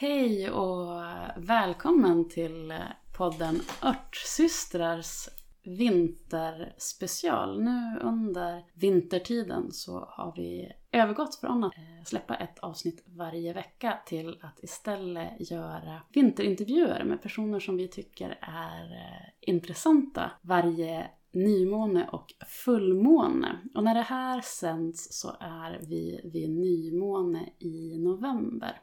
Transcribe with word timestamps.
Hej 0.00 0.50
och 0.50 1.02
välkommen 1.36 2.28
till 2.28 2.74
podden 3.16 3.60
Örtsystrars 3.82 5.28
vinterspecial. 5.64 7.62
Nu 7.62 7.98
under 8.02 8.64
vintertiden 8.74 9.72
så 9.72 10.08
har 10.10 10.32
vi 10.36 10.72
övergått 10.92 11.34
från 11.34 11.64
att 11.64 11.76
eh, 11.76 12.04
släppa 12.04 12.34
ett 12.34 12.58
avsnitt 12.58 13.04
varje 13.06 13.52
vecka 13.52 13.98
till 14.06 14.38
att 14.42 14.62
istället 14.62 15.50
göra 15.50 16.02
vinterintervjuer 16.12 17.04
med 17.04 17.22
personer 17.22 17.60
som 17.60 17.76
vi 17.76 17.88
tycker 17.88 18.38
är 18.40 18.92
eh, 18.92 19.28
intressanta 19.40 20.30
varje 20.42 21.10
nymåne 21.32 22.08
och 22.12 22.34
fullmåne. 22.64 23.58
Och 23.74 23.84
när 23.84 23.94
det 23.94 24.02
här 24.02 24.40
sänds 24.40 25.20
så 25.20 25.36
är 25.40 25.80
vi 25.88 26.20
vid 26.24 26.50
nymåne 26.50 27.48
i 27.58 27.98
november. 27.98 28.80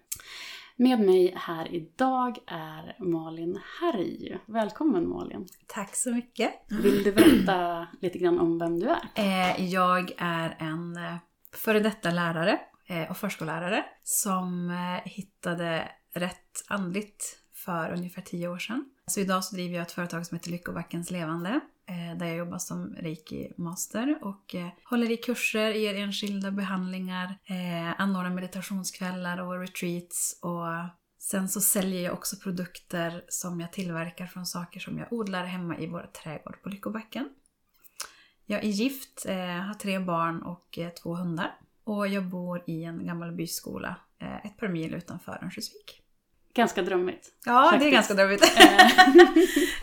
Med 0.77 0.99
mig 0.99 1.33
här 1.37 1.75
idag 1.75 2.37
är 2.47 2.95
Malin 2.99 3.59
Harry. 3.79 4.37
Välkommen 4.45 5.09
Malin! 5.09 5.47
Tack 5.67 5.95
så 5.95 6.11
mycket! 6.11 6.53
Vill 6.69 7.03
du 7.03 7.11
berätta 7.11 7.87
lite 8.01 8.17
grann 8.17 8.39
om 8.39 8.59
vem 8.59 8.79
du 8.79 8.87
är? 8.87 9.09
Eh, 9.15 9.65
jag 9.65 10.11
är 10.17 10.55
en 10.59 10.97
eh, 10.97 11.15
före 11.53 11.79
detta 11.79 12.11
lärare 12.11 12.59
eh, 12.87 13.09
och 13.09 13.17
förskollärare 13.17 13.85
som 14.03 14.71
hittade 15.05 15.91
rätt 16.13 16.65
andligt 16.67 17.39
för 17.53 17.93
ungefär 17.93 18.21
tio 18.21 18.47
år 18.47 18.57
sedan. 18.57 18.89
Så 19.05 19.19
idag 19.19 19.43
så 19.43 19.55
driver 19.55 19.75
jag 19.75 19.81
ett 19.81 19.91
företag 19.91 20.25
som 20.25 20.35
heter 20.35 20.51
Lyckobackens 20.51 21.11
Levande 21.11 21.59
Eh, 21.87 22.17
där 22.17 22.25
jag 22.25 22.35
jobbar 22.35 22.57
som 22.57 22.95
reiki-master 22.95 24.19
och 24.21 24.55
eh, 24.55 24.67
håller 24.83 25.11
i 25.11 25.17
kurser, 25.17 25.71
ger 25.71 25.95
enskilda 25.95 26.51
behandlingar, 26.51 27.37
eh, 27.45 28.01
anordnar 28.01 28.29
meditationskvällar 28.29 29.41
och 29.41 29.59
retreats 29.59 30.39
och 30.41 30.65
sen 31.19 31.49
så 31.49 31.61
säljer 31.61 32.01
jag 32.01 32.13
också 32.13 32.35
produkter 32.35 33.23
som 33.27 33.59
jag 33.59 33.73
tillverkar 33.73 34.25
från 34.25 34.45
saker 34.45 34.79
som 34.79 34.97
jag 34.97 35.13
odlar 35.13 35.45
hemma 35.45 35.77
i 35.77 35.87
vår 35.87 36.09
trädgård 36.23 36.61
på 36.61 36.69
Lyckobacken. 36.69 37.29
Jag 38.45 38.63
är 38.63 38.69
gift, 38.69 39.25
har 39.67 39.73
tre 39.73 39.99
barn 39.99 40.41
och 40.41 40.79
två 41.03 41.15
hundar 41.15 41.59
och 41.83 42.07
jag 42.07 42.25
bor 42.25 42.63
i 42.67 42.83
en 42.83 43.05
gammal 43.05 43.31
byskola 43.31 43.95
ett 44.43 44.57
par 44.57 44.67
mil 44.67 44.93
utanför 44.93 45.39
Örnsköldsvik. 45.43 46.04
Ganska 46.55 46.81
drömmigt. 46.81 47.31
Ja, 47.45 47.63
faktiskt. 47.63 47.83
det 47.83 47.89
är 47.89 47.91
ganska 47.91 48.13
drömmigt. 48.13 48.43
Eh. 48.43 48.87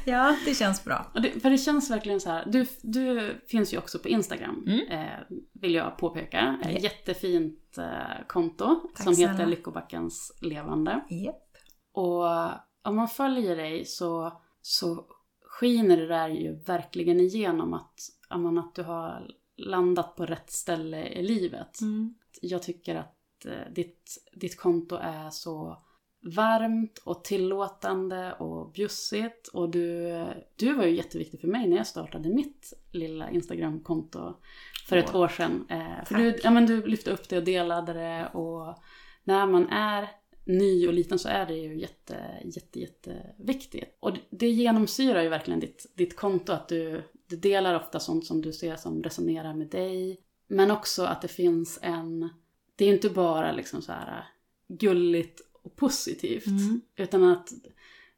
ja, 0.12 0.36
det 0.44 0.54
känns 0.54 0.84
bra. 0.84 1.12
Det, 1.14 1.40
för 1.40 1.50
det 1.50 1.58
känns 1.58 1.90
verkligen 1.90 2.20
så 2.20 2.30
här. 2.30 2.44
Du, 2.46 2.66
du 2.82 3.34
finns 3.48 3.74
ju 3.74 3.78
också 3.78 3.98
på 3.98 4.08
Instagram, 4.08 4.64
mm. 4.66 4.88
eh, 4.88 5.18
vill 5.52 5.74
jag 5.74 5.98
påpeka. 5.98 6.58
Yep. 6.68 6.82
Jättefint 6.82 7.78
eh, 7.78 8.26
konto 8.26 8.80
Tack 8.94 9.04
som 9.04 9.16
heter 9.16 9.46
Lyckobackens 9.46 10.38
levande. 10.40 11.00
Yep. 11.10 11.36
Och 11.92 12.24
om 12.82 12.96
man 12.96 13.08
följer 13.08 13.56
dig 13.56 13.84
så, 13.84 14.40
så 14.62 15.06
skiner 15.44 15.96
det 15.96 16.06
där 16.06 16.28
ju 16.28 16.54
verkligen 16.54 17.20
igenom 17.20 17.74
att, 17.74 18.00
att 18.28 18.74
du 18.74 18.82
har 18.82 19.30
landat 19.56 20.16
på 20.16 20.26
rätt 20.26 20.50
ställe 20.50 21.08
i 21.08 21.22
livet. 21.22 21.80
Mm. 21.80 22.14
Jag 22.42 22.62
tycker 22.62 22.94
att 22.94 23.46
eh, 23.46 23.72
ditt, 23.74 24.18
ditt 24.34 24.60
konto 24.60 24.96
är 24.96 25.30
så 25.30 25.84
varmt 26.22 26.98
och 26.98 27.24
tillåtande 27.24 28.32
och 28.32 28.72
bjussigt. 28.72 29.48
Och 29.48 29.70
du, 29.70 30.10
du 30.56 30.74
var 30.74 30.84
ju 30.84 30.96
jätteviktig 30.96 31.40
för 31.40 31.48
mig 31.48 31.68
när 31.68 31.76
jag 31.76 31.86
startade 31.86 32.28
mitt 32.28 32.72
lilla 32.90 33.30
Instagramkonto 33.30 34.34
för 34.88 34.96
ett 34.96 35.14
år 35.14 35.28
sedan. 35.28 35.66
Eh, 35.68 36.04
för 36.04 36.14
du, 36.14 36.40
ja, 36.42 36.50
men 36.50 36.66
du 36.66 36.86
lyfte 36.86 37.10
upp 37.10 37.28
det 37.28 37.36
och 37.36 37.44
delade 37.44 37.92
det 37.92 38.28
och 38.32 38.78
när 39.24 39.46
man 39.46 39.68
är 39.68 40.08
ny 40.44 40.86
och 40.86 40.92
liten 40.92 41.18
så 41.18 41.28
är 41.28 41.46
det 41.46 41.54
ju 41.54 41.80
jätte, 41.80 42.16
jätte, 42.44 42.80
jätteviktigt. 42.80 43.96
Och 44.00 44.16
det 44.30 44.48
genomsyrar 44.48 45.22
ju 45.22 45.28
verkligen 45.28 45.60
ditt, 45.60 45.92
ditt 45.94 46.16
konto 46.16 46.52
att 46.52 46.68
du, 46.68 47.02
du 47.26 47.36
delar 47.36 47.74
ofta 47.74 48.00
sånt 48.00 48.26
som 48.26 48.42
du 48.42 48.52
ser 48.52 48.76
som 48.76 49.02
resonerar 49.02 49.54
med 49.54 49.66
dig. 49.66 50.20
Men 50.48 50.70
också 50.70 51.04
att 51.04 51.22
det 51.22 51.28
finns 51.28 51.78
en, 51.82 52.28
det 52.76 52.84
är 52.84 52.92
inte 52.92 53.10
bara 53.10 53.52
liksom 53.52 53.82
så 53.82 53.92
här 53.92 54.24
gulligt 54.68 55.40
och 55.62 55.76
positivt. 55.76 56.46
Mm. 56.46 56.80
Utan 56.96 57.24
att 57.24 57.52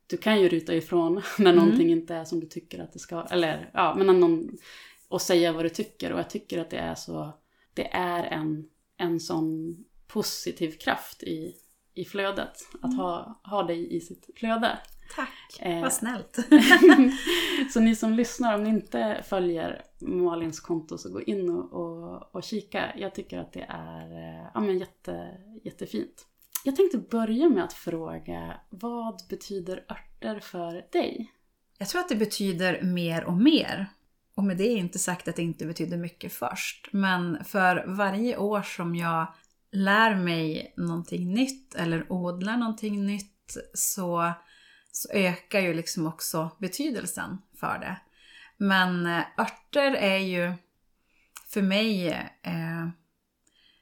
du 0.06 0.16
kan 0.16 0.40
ju 0.40 0.48
ruta 0.48 0.74
ifrån 0.74 1.14
när 1.38 1.52
mm. 1.52 1.64
någonting 1.64 1.90
inte 1.90 2.14
är 2.14 2.24
som 2.24 2.40
du 2.40 2.46
tycker 2.46 2.78
att 2.78 2.92
det 2.92 2.98
ska, 2.98 3.22
eller 3.22 3.70
ja, 3.74 3.94
men 3.98 4.20
någon, 4.20 4.58
och 5.08 5.22
säga 5.22 5.52
vad 5.52 5.64
du 5.64 5.68
tycker. 5.68 6.12
Och 6.12 6.18
jag 6.18 6.30
tycker 6.30 6.60
att 6.60 6.70
det 6.70 6.78
är 6.78 6.94
så, 6.94 7.32
det 7.74 7.94
är 7.94 8.24
en, 8.24 8.68
en 8.96 9.20
sån 9.20 9.76
positiv 10.06 10.70
kraft 10.70 11.22
i, 11.22 11.54
i 11.94 12.04
flödet. 12.04 12.68
Att 12.74 12.84
mm. 12.84 12.96
ha, 12.96 13.40
ha 13.44 13.62
dig 13.62 13.96
i 13.96 14.00
sitt 14.00 14.30
flöde. 14.36 14.78
Tack, 15.16 15.60
eh, 15.60 15.80
vad 15.82 15.92
snällt. 15.92 16.38
så 17.72 17.80
ni 17.80 17.96
som 17.96 18.12
lyssnar, 18.12 18.54
om 18.54 18.64
ni 18.64 18.70
inte 18.70 19.24
följer 19.28 19.84
Malins 20.00 20.60
konto 20.60 20.98
så 20.98 21.12
gå 21.12 21.22
in 21.22 21.50
och, 21.50 21.72
och, 21.72 22.34
och 22.34 22.42
kika. 22.42 22.92
Jag 22.96 23.14
tycker 23.14 23.38
att 23.38 23.52
det 23.52 23.66
är 23.68 24.12
eh, 24.12 24.50
ja, 24.54 24.60
men 24.60 24.78
jätte, 24.78 25.30
jättefint. 25.64 26.26
Jag 26.66 26.76
tänkte 26.76 26.98
börja 26.98 27.48
med 27.48 27.64
att 27.64 27.72
fråga, 27.72 28.60
vad 28.70 29.22
betyder 29.28 29.84
örter 29.88 30.40
för 30.40 30.92
dig? 30.92 31.32
Jag 31.78 31.88
tror 31.88 32.00
att 32.00 32.08
det 32.08 32.16
betyder 32.16 32.82
mer 32.82 33.24
och 33.24 33.36
mer. 33.36 33.86
Och 34.34 34.44
med 34.44 34.56
det 34.56 34.68
är 34.68 34.76
inte 34.76 34.98
sagt 34.98 35.28
att 35.28 35.36
det 35.36 35.42
inte 35.42 35.66
betyder 35.66 35.96
mycket 35.96 36.32
först. 36.32 36.88
Men 36.92 37.44
för 37.44 37.84
varje 37.86 38.36
år 38.36 38.62
som 38.62 38.96
jag 38.96 39.26
lär 39.72 40.14
mig 40.14 40.74
någonting 40.76 41.34
nytt 41.34 41.74
eller 41.74 42.12
odlar 42.12 42.56
någonting 42.56 43.06
nytt 43.06 43.56
så, 43.74 44.32
så 44.92 45.08
ökar 45.12 45.60
ju 45.60 45.74
liksom 45.74 46.06
också 46.06 46.50
betydelsen 46.58 47.38
för 47.60 47.78
det. 47.78 48.00
Men 48.56 49.06
eh, 49.06 49.24
örter 49.38 49.92
är 49.92 50.18
ju 50.18 50.52
för 51.48 51.62
mig, 51.62 52.08
eh, 52.42 52.88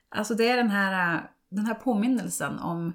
alltså 0.09 0.35
det 0.35 0.49
är 0.49 0.57
den 0.57 0.71
här 0.71 1.15
eh, 1.15 1.21
den 1.53 1.67
här 1.67 1.75
påminnelsen 1.75 2.59
om 2.59 2.93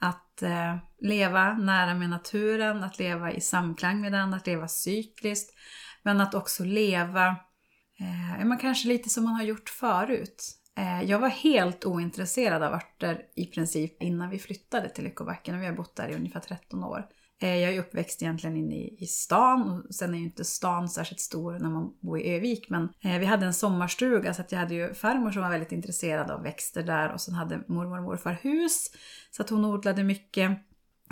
att 0.00 0.42
eh, 0.42 0.76
leva 1.00 1.52
nära 1.52 1.94
med 1.94 2.10
naturen, 2.10 2.84
att 2.84 2.98
leva 2.98 3.32
i 3.32 3.40
samklang 3.40 4.00
med 4.00 4.12
den, 4.12 4.34
att 4.34 4.46
leva 4.46 4.68
cykliskt. 4.68 5.54
Men 6.02 6.20
att 6.20 6.34
också 6.34 6.64
leva, 6.64 7.36
eh, 8.00 8.44
man 8.44 8.58
kanske 8.58 8.88
lite 8.88 9.08
som 9.08 9.24
man 9.24 9.34
har 9.34 9.42
gjort 9.42 9.68
förut. 9.68 10.56
Eh, 10.76 11.02
jag 11.02 11.18
var 11.18 11.28
helt 11.28 11.84
ointresserad 11.84 12.62
av 12.62 12.72
örter 12.72 13.22
i 13.36 13.46
princip 13.46 14.02
innan 14.02 14.30
vi 14.30 14.38
flyttade 14.38 14.88
till 14.88 15.04
Lyckobacken 15.04 15.54
och 15.54 15.62
vi 15.62 15.66
har 15.66 15.74
bott 15.74 15.96
där 15.96 16.08
i 16.08 16.14
ungefär 16.14 16.40
13 16.40 16.84
år. 16.84 17.06
Eh, 17.42 17.56
jag 17.56 17.74
är 17.74 17.80
uppväxt 17.80 18.22
egentligen 18.22 18.56
inne 18.56 18.74
i, 18.74 18.96
i 18.98 19.06
stan 19.06 19.84
och 19.88 19.94
sen 19.94 20.14
är 20.14 20.18
ju 20.18 20.24
inte 20.24 20.44
stan 20.44 20.88
särskilt 20.88 21.20
stor 21.20 21.58
när 21.58 21.70
man 21.70 21.92
bor 22.00 22.20
i 22.20 22.36
Övik 22.36 22.70
men 22.70 22.88
eh, 23.00 23.18
vi 23.18 23.26
hade 23.26 23.46
en 23.46 23.54
sommarstuga 23.54 24.34
så 24.34 24.42
att 24.42 24.52
jag 24.52 24.58
hade 24.58 24.74
ju 24.74 24.94
farmor 24.94 25.30
som 25.30 25.42
var 25.42 25.50
väldigt 25.50 25.72
intresserad 25.72 26.30
av 26.30 26.42
växter 26.42 26.82
där 26.82 27.12
och 27.12 27.20
sen 27.20 27.34
hade 27.34 27.60
mormor 27.68 27.98
och 27.98 28.04
morfar 28.04 28.38
hus 28.42 28.90
så 29.30 29.42
att 29.42 29.50
hon 29.50 29.64
odlade 29.64 30.04
mycket. 30.04 30.50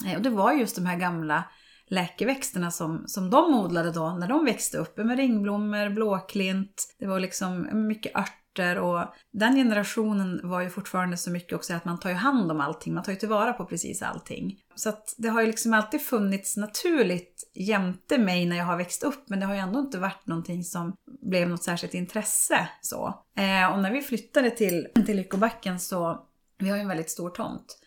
Eh, 0.06 0.16
och 0.16 0.22
det 0.22 0.31
var 0.31 0.53
just 0.53 0.77
de 0.77 0.87
här 0.87 0.97
gamla 0.97 1.44
läkeväxterna 1.87 2.71
som, 2.71 3.05
som 3.06 3.31
de 3.31 3.55
odlade 3.55 3.93
då 3.93 4.10
när 4.10 4.28
de 4.28 4.45
växte 4.45 4.78
upp. 4.78 4.97
Med 4.97 5.16
ringblommor, 5.16 5.91
blåklint, 5.91 6.97
det 6.99 7.06
var 7.06 7.21
liksom 7.21 7.69
mycket 7.89 8.16
ört 8.16 8.38
örter 8.58 8.78
och 8.78 9.14
den 9.30 9.56
generationen 9.56 10.41
var 10.42 10.60
ju 10.60 10.70
fortfarande 10.70 11.16
så 11.16 11.30
mycket 11.30 11.52
också 11.52 11.74
att 11.74 11.84
man 11.84 12.00
tar 12.00 12.10
ju 12.10 12.16
hand 12.16 12.50
om 12.50 12.60
allting, 12.60 12.94
man 12.94 13.04
tar 13.04 13.12
ju 13.12 13.19
tillvara 13.19 13.52
på 13.52 13.64
precis 13.64 14.02
allting. 14.02 14.60
Så 14.74 14.88
att 14.88 15.14
det 15.19 15.28
har 15.28 15.41
ju 15.41 15.46
liksom 15.46 15.74
alltid 15.74 16.00
funnits 16.00 16.56
naturligt 16.56 17.50
jämte 17.54 18.18
mig 18.18 18.47
när 18.47 18.56
jag 18.56 18.64
har 18.64 18.76
växt 18.76 19.02
upp 19.02 19.28
men 19.28 19.41
det 19.41 19.47
har 19.47 19.54
ju 19.54 19.60
ändå 19.60 19.80
inte 19.80 19.98
varit 19.98 20.26
någonting 20.26 20.64
som 20.64 20.97
blev 21.22 21.48
något 21.48 21.64
särskilt 21.64 21.94
intresse 21.94 22.68
så. 22.80 23.24
Eh, 23.36 23.72
och 23.72 23.78
när 23.78 23.92
vi 23.92 24.02
flyttade 24.02 24.50
till, 24.50 24.88
till 25.06 25.16
Lyckobacken 25.16 25.80
så, 25.80 26.26
vi 26.58 26.68
har 26.68 26.76
ju 26.76 26.82
en 26.82 26.88
väldigt 26.88 27.10
stor 27.10 27.30
tomt, 27.30 27.78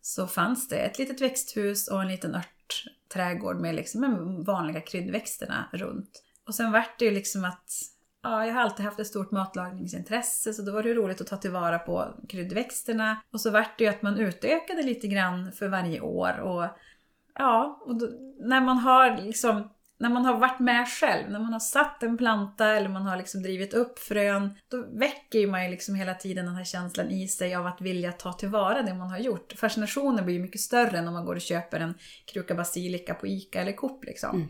så 0.00 0.26
fanns 0.26 0.68
det 0.68 0.76
ett 0.76 0.98
litet 0.98 1.20
växthus 1.20 1.88
och 1.88 2.02
en 2.02 2.08
liten 2.08 2.34
örtträdgård 2.34 3.60
med 3.60 3.74
liksom 3.74 4.00
de 4.00 4.44
vanliga 4.44 4.80
kryddväxterna 4.80 5.68
runt. 5.72 6.22
Och 6.46 6.54
sen 6.54 6.72
vart 6.72 6.98
det 6.98 7.04
ju 7.04 7.10
liksom 7.10 7.44
att 7.44 7.70
Ja, 8.22 8.46
jag 8.46 8.54
har 8.54 8.60
alltid 8.60 8.84
haft 8.84 9.00
ett 9.00 9.06
stort 9.06 9.30
matlagningsintresse 9.30 10.54
så 10.54 10.62
då 10.62 10.72
var 10.72 10.82
det 10.82 10.94
roligt 10.94 11.20
att 11.20 11.26
ta 11.26 11.36
tillvara 11.36 11.78
på 11.78 12.14
kryddväxterna. 12.28 13.22
Och 13.32 13.40
så 13.40 13.50
vart 13.50 13.78
det 13.78 13.84
ju 13.84 13.90
att 13.90 14.02
man 14.02 14.18
utökade 14.18 14.82
lite 14.82 15.06
grann 15.06 15.52
för 15.52 15.68
varje 15.68 16.00
år. 16.00 16.40
Och 16.40 16.68
ja, 17.34 17.82
och 17.86 17.98
då, 17.98 18.06
när 18.38 18.60
man 18.60 18.78
har 18.78 19.16
liksom 19.16 19.68
när 20.00 20.10
man 20.10 20.24
har 20.24 20.38
varit 20.38 20.60
med 20.60 20.88
själv, 20.88 21.30
när 21.30 21.38
man 21.38 21.52
har 21.52 21.60
satt 21.60 22.02
en 22.02 22.16
planta 22.16 22.66
eller 22.66 22.88
man 22.88 23.02
har 23.02 23.16
liksom 23.16 23.42
drivit 23.42 23.74
upp 23.74 23.98
frön, 23.98 24.54
då 24.68 24.86
väcker 24.98 25.46
man 25.46 25.64
ju 25.64 25.70
liksom 25.70 25.94
hela 25.94 26.14
tiden 26.14 26.46
den 26.46 26.54
här 26.54 26.64
känslan 26.64 27.10
i 27.10 27.28
sig 27.28 27.54
av 27.54 27.66
att 27.66 27.80
vilja 27.80 28.12
ta 28.12 28.32
tillvara 28.32 28.82
det 28.82 28.94
man 28.94 29.10
har 29.10 29.18
gjort. 29.18 29.52
Fascinationen 29.56 30.24
blir 30.24 30.34
ju 30.34 30.42
mycket 30.42 30.60
större 30.60 30.98
än 30.98 31.08
om 31.08 31.14
man 31.14 31.24
går 31.24 31.34
och 31.34 31.40
köper 31.40 31.80
en 31.80 31.94
kruka 32.32 32.54
basilika 32.54 33.14
på 33.14 33.26
ICA 33.26 33.60
eller 33.60 33.72
Coop 33.72 34.04
liksom. 34.04 34.36
Mm. 34.36 34.48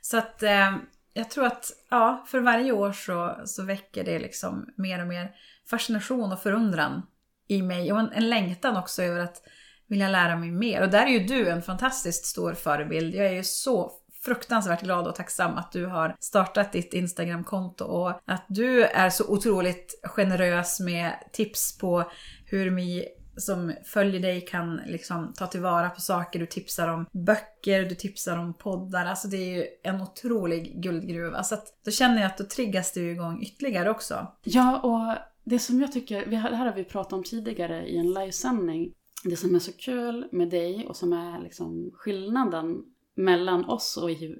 Så 0.00 0.18
att 0.18 0.42
eh, 0.42 0.76
jag 1.18 1.30
tror 1.30 1.46
att 1.46 1.72
ja, 1.90 2.24
för 2.26 2.40
varje 2.40 2.72
år 2.72 2.92
så, 2.92 3.36
så 3.44 3.62
väcker 3.62 4.04
det 4.04 4.18
liksom 4.18 4.68
mer 4.76 5.00
och 5.00 5.06
mer 5.06 5.30
fascination 5.70 6.32
och 6.32 6.42
förundran 6.42 7.02
i 7.48 7.62
mig. 7.62 7.92
Och 7.92 8.00
en, 8.00 8.12
en 8.12 8.30
längtan 8.30 8.76
också 8.76 9.02
över 9.02 9.20
att 9.20 9.42
vilja 9.88 10.08
lära 10.08 10.36
mig 10.36 10.50
mer. 10.50 10.82
Och 10.82 10.88
där 10.88 11.06
är 11.06 11.10
ju 11.10 11.26
du 11.26 11.48
en 11.48 11.62
fantastiskt 11.62 12.26
stor 12.26 12.54
förebild. 12.54 13.14
Jag 13.14 13.26
är 13.26 13.32
ju 13.32 13.44
så 13.44 13.92
fruktansvärt 14.24 14.82
glad 14.82 15.06
och 15.06 15.14
tacksam 15.14 15.56
att 15.56 15.72
du 15.72 15.86
har 15.86 16.16
startat 16.20 16.72
ditt 16.72 16.94
Instagramkonto 16.94 17.84
och 17.84 18.20
att 18.24 18.44
du 18.48 18.84
är 18.84 19.10
så 19.10 19.24
otroligt 19.28 20.00
generös 20.04 20.80
med 20.80 21.12
tips 21.32 21.78
på 21.78 22.10
hur 22.46 22.70
vi 22.70 23.08
som 23.38 23.72
följer 23.84 24.20
dig 24.20 24.40
kan 24.40 24.80
liksom 24.86 25.32
ta 25.36 25.46
tillvara 25.46 25.90
på 25.90 26.00
saker. 26.00 26.38
Du 26.38 26.46
tipsar 26.46 26.88
om 26.88 27.06
böcker, 27.12 27.82
du 27.82 27.94
tipsar 27.94 28.38
om 28.38 28.54
poddar. 28.54 29.06
Alltså 29.06 29.28
det 29.28 29.36
är 29.36 29.56
ju 29.56 29.64
en 29.82 30.00
otrolig 30.00 30.82
guldgruva. 30.82 31.42
Så 31.42 31.54
att 31.54 31.66
då 31.84 31.90
känner 31.90 32.16
jag 32.16 32.26
att 32.26 32.38
då 32.38 32.44
triggas 32.44 32.92
du 32.92 33.10
igång 33.10 33.42
ytterligare 33.42 33.90
också. 33.90 34.26
Ja, 34.44 34.80
och 34.80 35.16
det 35.44 35.58
som 35.58 35.80
jag 35.80 35.92
tycker, 35.92 36.26
det 36.26 36.36
här 36.36 36.52
har 36.52 36.74
vi 36.74 36.84
pratat 36.84 37.12
om 37.12 37.24
tidigare 37.24 37.86
i 37.86 37.98
en 37.98 38.12
livesändning. 38.12 38.92
Det 39.24 39.36
som 39.36 39.54
är 39.54 39.58
så 39.58 39.72
kul 39.72 40.28
med 40.32 40.50
dig 40.50 40.86
och 40.86 40.96
som 40.96 41.12
är 41.12 41.42
liksom 41.42 41.90
skillnaden 41.94 42.84
mellan 43.14 43.64
oss 43.64 43.96
och 43.96 44.10
i, 44.10 44.36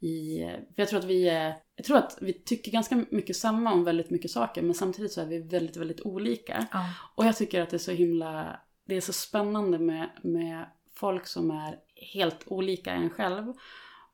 i 0.00 0.38
för 0.74 0.82
jag 0.82 0.88
tror 0.88 0.98
att 0.98 1.04
vi 1.04 1.28
är, 1.28 1.54
jag 1.82 1.86
tror 1.86 1.98
att 1.98 2.18
vi 2.20 2.32
tycker 2.32 2.72
ganska 2.72 3.04
mycket 3.10 3.36
samma 3.36 3.72
om 3.72 3.84
väldigt 3.84 4.10
mycket 4.10 4.30
saker 4.30 4.62
men 4.62 4.74
samtidigt 4.74 5.12
så 5.12 5.20
är 5.20 5.26
vi 5.26 5.38
väldigt, 5.38 5.76
väldigt 5.76 6.00
olika. 6.00 6.66
Ja. 6.72 6.84
Och 7.14 7.26
jag 7.26 7.36
tycker 7.36 7.60
att 7.62 7.70
det 7.70 7.76
är 7.76 7.78
så 7.78 7.90
himla, 7.92 8.60
det 8.84 8.94
är 8.94 9.00
så 9.00 9.12
spännande 9.12 9.78
med, 9.78 10.10
med 10.22 10.64
folk 10.94 11.26
som 11.26 11.50
är 11.50 11.78
helt 12.12 12.44
olika 12.46 12.90
en 12.92 13.10
själv. 13.10 13.52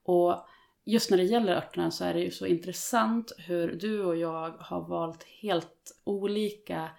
Och 0.02 0.46
just 0.84 1.10
när 1.10 1.18
det 1.18 1.24
gäller 1.24 1.56
örterna 1.56 1.90
så 1.90 2.04
är 2.04 2.14
det 2.14 2.20
ju 2.20 2.30
så 2.30 2.46
intressant 2.46 3.32
hur 3.38 3.72
du 3.72 4.04
och 4.04 4.16
jag 4.16 4.50
har 4.50 4.88
valt 4.88 5.22
helt 5.24 6.00
olika 6.04 6.90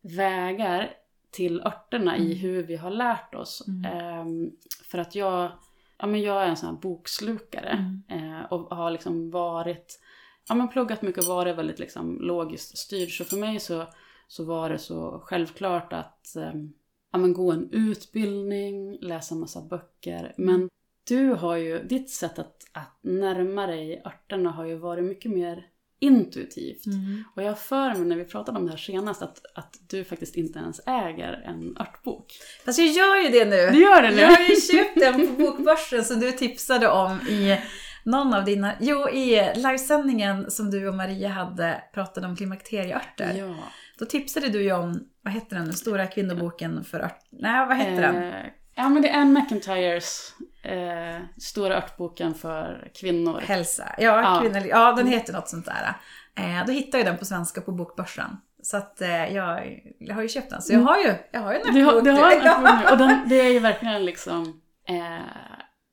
vägar 0.00 0.90
till 1.30 1.60
örterna 1.60 2.16
Mm. 2.16 2.28
i 2.28 2.34
hur 2.34 2.62
vi 2.62 2.76
har 2.76 2.90
lärt 2.90 3.34
oss. 3.34 3.64
Mm. 3.68 3.84
Ehm, 3.92 4.50
för 4.84 4.98
att 4.98 5.14
jag, 5.14 5.50
ja 5.98 6.06
men 6.06 6.22
jag 6.22 6.42
är 6.42 6.46
en 6.48 6.56
sån 6.56 6.68
här 6.68 6.76
bokslukare 6.76 8.00
Mm. 8.10 8.34
eh, 8.34 8.44
och 8.44 8.76
har 8.76 8.90
liksom 8.90 9.30
varit, 9.30 10.00
ja 10.48 10.54
men 10.54 10.68
pluggat 10.68 11.02
mycket 11.02 11.22
och 11.22 11.28
varit 11.28 11.56
väldigt 11.56 11.78
liksom 11.78 12.18
logiskt 12.20 12.78
styrd. 12.78 13.18
Så 13.18 13.24
för 13.24 13.36
mig 13.36 13.60
så, 13.60 13.86
så 14.28 14.44
var 14.44 14.70
det 14.70 14.78
så 14.78 15.20
självklart 15.24 15.92
att 15.92 16.36
ehm, 16.36 16.72
ja, 17.12 17.18
men 17.18 17.32
gå 17.32 17.52
en 17.52 17.68
utbildning, 17.72 18.98
läsa 19.00 19.34
massa 19.34 19.62
böcker. 19.62 20.34
Men 20.38 20.68
du 21.08 21.28
har 21.28 21.56
ju, 21.56 21.82
ditt 21.82 22.10
sätt 22.10 22.38
att, 22.38 22.56
att 22.72 22.98
närma 23.02 23.66
dig 23.66 24.02
örterna 24.04 24.50
har 24.50 24.64
ju 24.64 24.76
varit 24.76 25.04
mycket 25.04 25.30
mer 25.30 25.66
intuitivt. 25.98 26.86
Mm. 26.86 27.24
Och 27.34 27.42
jag 27.42 27.48
har 27.48 27.54
för 27.54 27.94
mig 27.94 28.04
när 28.04 28.16
vi 28.16 28.24
pratade 28.24 28.58
om 28.58 28.64
det 28.64 28.70
här 28.70 28.78
senast 28.78 29.22
att, 29.22 29.40
att 29.54 29.76
du 29.88 30.04
faktiskt 30.04 30.36
inte 30.36 30.58
ens 30.58 30.80
äger 30.86 31.32
en 31.32 31.76
örtbok. 31.80 32.32
Fast 32.64 32.78
jag 32.78 32.88
gör 32.88 33.16
ju 33.16 33.28
det 33.28 33.44
nu. 33.44 33.70
Du 33.72 33.82
gör 33.82 34.02
det 34.02 34.10
nu! 34.10 34.20
Jag 34.20 34.28
har 34.28 34.48
ju 34.48 34.60
köpt 34.60 35.00
den 35.00 35.26
på 35.26 35.32
Bokbörsen 35.32 36.04
som 36.04 36.20
du 36.20 36.32
tipsade 36.32 36.88
om 36.88 37.20
i 37.20 37.58
någon 38.06 38.34
av 38.34 38.44
dina... 38.44 38.72
Jo, 38.80 39.08
i 39.08 39.52
livesändningen 39.54 40.50
som 40.50 40.70
du 40.70 40.88
och 40.88 40.94
Maria 40.94 41.28
hade 41.28 41.82
pratade 41.94 42.26
om 42.26 42.36
klimakterieörter. 42.36 43.34
Ja. 43.38 43.54
Då 43.98 44.04
tipsade 44.04 44.48
du 44.48 44.62
ju 44.62 44.72
om, 44.72 45.00
vad 45.22 45.32
heter 45.34 45.56
den, 45.56 45.64
den 45.64 45.74
stora 45.74 46.06
kvinnoboken 46.06 46.84
för 46.84 47.00
ört... 47.00 47.18
Nej, 47.30 47.66
vad 47.66 47.76
heter 47.76 48.02
den? 48.02 48.16
Eh, 48.22 48.46
ja 48.74 48.88
men 48.88 49.02
det 49.02 49.08
är 49.08 49.20
Anne 49.20 49.40
McIntyres 49.40 50.34
eh, 50.62 51.22
stora 51.38 51.76
örtboken 51.76 52.34
för 52.34 52.90
kvinnor. 52.94 53.40
Hälsa. 53.46 53.94
Ja, 53.98 54.22
Ja. 54.22 54.40
kvinnor, 54.40 54.66
ja, 54.66 54.92
den 54.92 55.06
heter 55.06 55.32
något 55.32 55.48
sånt 55.48 55.66
där. 55.66 55.94
Eh, 56.38 56.66
då 56.66 56.72
hittade 56.72 56.98
jag 56.98 57.06
den 57.06 57.18
på 57.18 57.24
svenska 57.24 57.60
på 57.60 57.72
Bokbörsen. 57.72 58.36
Så 58.62 58.76
att 58.76 59.00
eh, 59.00 59.34
jag, 59.34 59.80
jag 59.98 60.14
har 60.14 60.22
ju 60.22 60.28
köpt 60.28 60.50
den. 60.50 60.62
Så 60.62 60.72
jag 60.72 60.80
har 60.80 60.96
ju, 60.98 61.14
jag 61.32 61.40
har 61.40 61.52
ju 61.52 61.58
en 61.60 61.74
Du 61.74 61.82
har, 61.84 61.92
örtbok 61.92 62.04
du 62.04 62.10
har 62.10 62.32
en 62.32 62.46
örtbok 62.46 62.84
nu 62.84 62.90
och 62.92 62.98
den, 62.98 63.28
det 63.28 63.40
är 63.40 63.50
ju 63.52 63.58
verkligen 63.58 64.04
liksom 64.04 64.60
eh, 64.88 65.24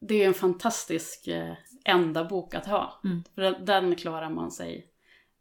Det 0.01 0.23
är 0.23 0.27
en 0.27 0.33
fantastisk 0.33 1.27
eh, 1.27 1.53
enda 1.83 2.23
bok 2.23 2.55
att 2.55 2.65
ha. 2.65 3.01
Mm. 3.03 3.23
För 3.35 3.41
den, 3.41 3.65
den 3.65 3.95
klarar 3.95 4.29
man 4.29 4.51
sig 4.51 4.87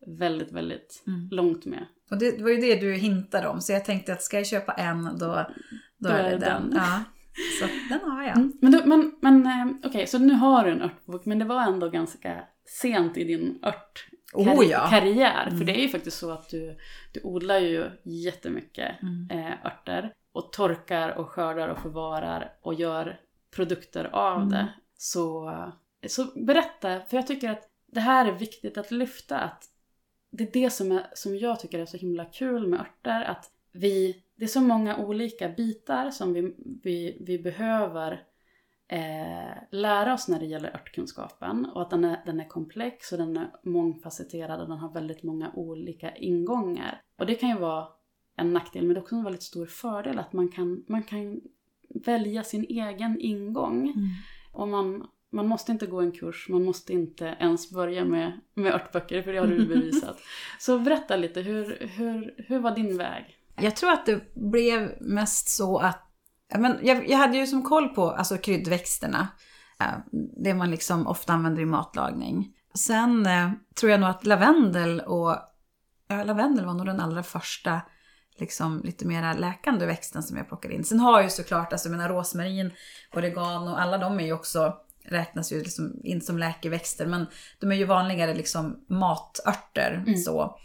väldigt, 0.06 0.52
väldigt 0.52 1.02
Mm. 1.06 1.28
långt 1.30 1.64
med. 1.66 1.86
Och 2.10 2.18
det, 2.18 2.42
var 2.42 2.50
ju 2.50 2.56
det 2.56 2.76
du 2.80 2.94
hintade 2.94 3.48
om. 3.48 3.60
Så 3.60 3.72
jag 3.72 3.84
tänkte 3.84 4.12
att 4.12 4.22
ska 4.22 4.36
jag 4.36 4.46
köpa 4.46 4.72
en 4.72 5.18
då, 5.18 5.46
då 5.98 6.08
är 6.08 6.30
det 6.30 6.36
den. 6.38 6.72
Ja. 6.74 7.02
Så 7.60 7.66
den 7.88 8.10
har 8.10 8.22
jag. 8.22 8.36
Mm. 8.36 8.52
Men, 8.60 8.70
du, 8.72 8.84
men, 8.84 9.14
men 9.20 9.46
eh, 9.46 9.88
okej, 9.88 10.06
så 10.06 10.18
nu 10.18 10.32
har 10.34 10.64
du 10.64 10.70
en 10.70 10.82
örtbok, 10.82 11.24
men 11.26 11.38
det 11.38 11.44
var 11.44 11.60
ändå 11.62 11.88
ganska 11.88 12.44
sent 12.66 13.16
i 13.16 13.24
din 13.24 13.58
ört 13.62 14.06
Oh 14.34 14.64
ja. 14.70 14.86
karriär. 14.90 15.44
För 15.44 15.50
Mm. 15.54 15.66
det 15.66 15.72
är 15.78 15.82
ju 15.82 15.88
faktiskt 15.88 16.18
så 16.18 16.30
att 16.30 16.48
du, 16.50 16.76
du 17.14 17.20
odlar 17.24 17.58
ju 17.58 17.90
jättemycket 18.02 19.02
Mm. 19.02 19.28
eh, 19.30 19.66
örter 19.66 20.12
och 20.32 20.52
torkar 20.52 21.08
och 21.18 21.28
skördar 21.28 21.68
och 21.68 21.78
förvarar 21.78 22.52
och 22.62 22.74
gör 22.74 23.20
produkter 23.56 24.04
av 24.12 24.36
Mm. 24.36 24.48
det. 24.48 24.68
Så, 24.96 25.50
så 26.08 26.24
berätta, 26.24 27.00
för 27.00 27.16
jag 27.16 27.26
tycker 27.26 27.50
att 27.50 27.68
det 27.86 28.00
här 28.00 28.26
är 28.26 28.32
viktigt 28.32 28.78
att 28.78 28.90
lyfta 28.90 29.38
att 29.38 29.64
det 30.30 30.44
är 30.44 30.52
det 30.52 30.70
som, 30.70 30.92
är, 30.92 31.06
som 31.14 31.36
jag 31.36 31.60
tycker 31.60 31.78
är 31.78 31.86
så 31.86 31.96
himla 31.96 32.24
kul 32.24 32.66
med 32.66 32.80
örter, 32.80 33.22
att 33.22 33.50
vi, 33.72 34.22
det 34.36 34.44
är 34.44 34.48
så 34.48 34.60
många 34.60 34.96
olika 34.96 35.48
bitar 35.48 36.10
som 36.10 36.32
vi, 36.32 36.54
vi, 36.82 37.18
vi 37.20 37.38
behöver 37.38 38.12
eh, 38.88 39.56
lära 39.70 40.14
oss 40.14 40.28
när 40.28 40.38
det 40.38 40.46
gäller 40.46 40.74
örtkunskapen 40.74 41.66
och 41.66 41.82
att 41.82 41.90
den 41.90 42.04
är, 42.04 42.22
den 42.26 42.40
är 42.40 42.48
komplex 42.48 43.12
och 43.12 43.18
den 43.18 43.36
är 43.36 43.50
mångfacetterad 43.62 44.60
och 44.60 44.68
den 44.68 44.78
har 44.78 44.92
väldigt 44.92 45.22
många 45.22 45.52
olika 45.54 46.16
ingångar. 46.16 47.02
Och 47.16 47.26
det 47.26 47.34
kan 47.34 47.48
ju 47.48 47.58
vara 47.58 47.88
en 48.36 48.52
nackdel 48.52 48.84
men 48.84 48.94
det 48.94 48.98
är 48.98 49.02
också 49.02 49.14
en 49.14 49.24
väldigt 49.24 49.42
stor 49.42 49.66
fördel 49.66 50.18
att 50.18 50.32
man 50.32 50.48
kan, 50.48 50.84
man 50.88 51.02
kan 51.02 51.40
välja 51.88 52.44
sin 52.44 52.64
egen 52.68 53.20
ingång. 53.20 53.88
Mm. 53.88 54.08
Och 54.52 54.68
man, 54.68 55.08
man 55.32 55.48
måste 55.48 55.72
inte 55.72 55.86
gå 55.86 56.00
en 56.00 56.12
kurs, 56.12 56.46
man 56.48 56.64
måste 56.64 56.92
inte 56.92 57.36
ens 57.40 57.70
börja 57.70 58.04
med, 58.04 58.40
med 58.54 58.74
örtböcker, 58.74 59.22
för 59.22 59.32
det 59.32 59.38
har 59.38 59.46
du 59.46 59.66
bevisat. 59.66 60.16
Så 60.58 60.78
berätta 60.78 61.16
lite, 61.16 61.40
hur, 61.40 61.88
hur, 61.96 62.34
hur 62.48 62.58
var 62.58 62.74
din 62.74 62.96
väg? 62.96 63.38
Jag 63.56 63.76
tror 63.76 63.90
att 63.90 64.06
det 64.06 64.34
blev 64.34 64.96
mest 65.00 65.48
så 65.48 65.78
att 65.78 66.08
men 66.58 66.78
jag, 66.82 67.08
jag 67.08 67.18
hade 67.18 67.36
ju 67.36 67.46
som 67.46 67.62
koll 67.62 67.88
på 67.88 68.10
alltså, 68.10 68.38
kryddväxterna. 68.38 69.28
Det 70.44 70.54
man 70.54 70.70
liksom 70.70 71.06
ofta 71.06 71.32
använder 71.32 71.62
i 71.62 71.66
matlagning. 71.66 72.54
Sen 72.74 73.26
eh, 73.26 73.50
tror 73.74 73.90
jag 73.90 74.00
nog 74.00 74.10
att 74.10 74.26
lavendel 74.26 75.00
och... 75.00 75.36
Ja, 76.08 76.24
lavendel 76.24 76.66
var 76.66 76.74
nog 76.74 76.86
den 76.86 77.00
allra 77.00 77.22
första 77.22 77.80
liksom 78.36 78.80
lite 78.84 79.06
mera 79.06 79.32
läkande 79.32 79.86
växten 79.86 80.22
som 80.22 80.36
jag 80.36 80.48
plockade 80.48 80.74
in. 80.74 80.84
Sen 80.84 81.00
har 81.00 81.12
jag 81.12 81.22
ju 81.22 81.30
såklart, 81.30 81.72
alltså 81.72 81.88
menar 81.88 82.08
rosmarin, 82.08 82.72
oregano, 83.12 83.74
alla 83.74 83.98
de 83.98 84.20
är 84.20 84.24
ju 84.24 84.32
också 84.32 84.76
räknas 85.04 85.52
ju 85.52 85.58
liksom 85.62 86.00
in 86.04 86.20
som 86.20 86.38
läkeväxter 86.38 87.06
men 87.06 87.26
de 87.58 87.72
är 87.72 87.76
ju 87.76 87.84
vanligare 87.84 88.34
liksom 88.34 88.84
matörter 88.88 90.04
Mm. 90.06 90.16
så. 90.18 90.58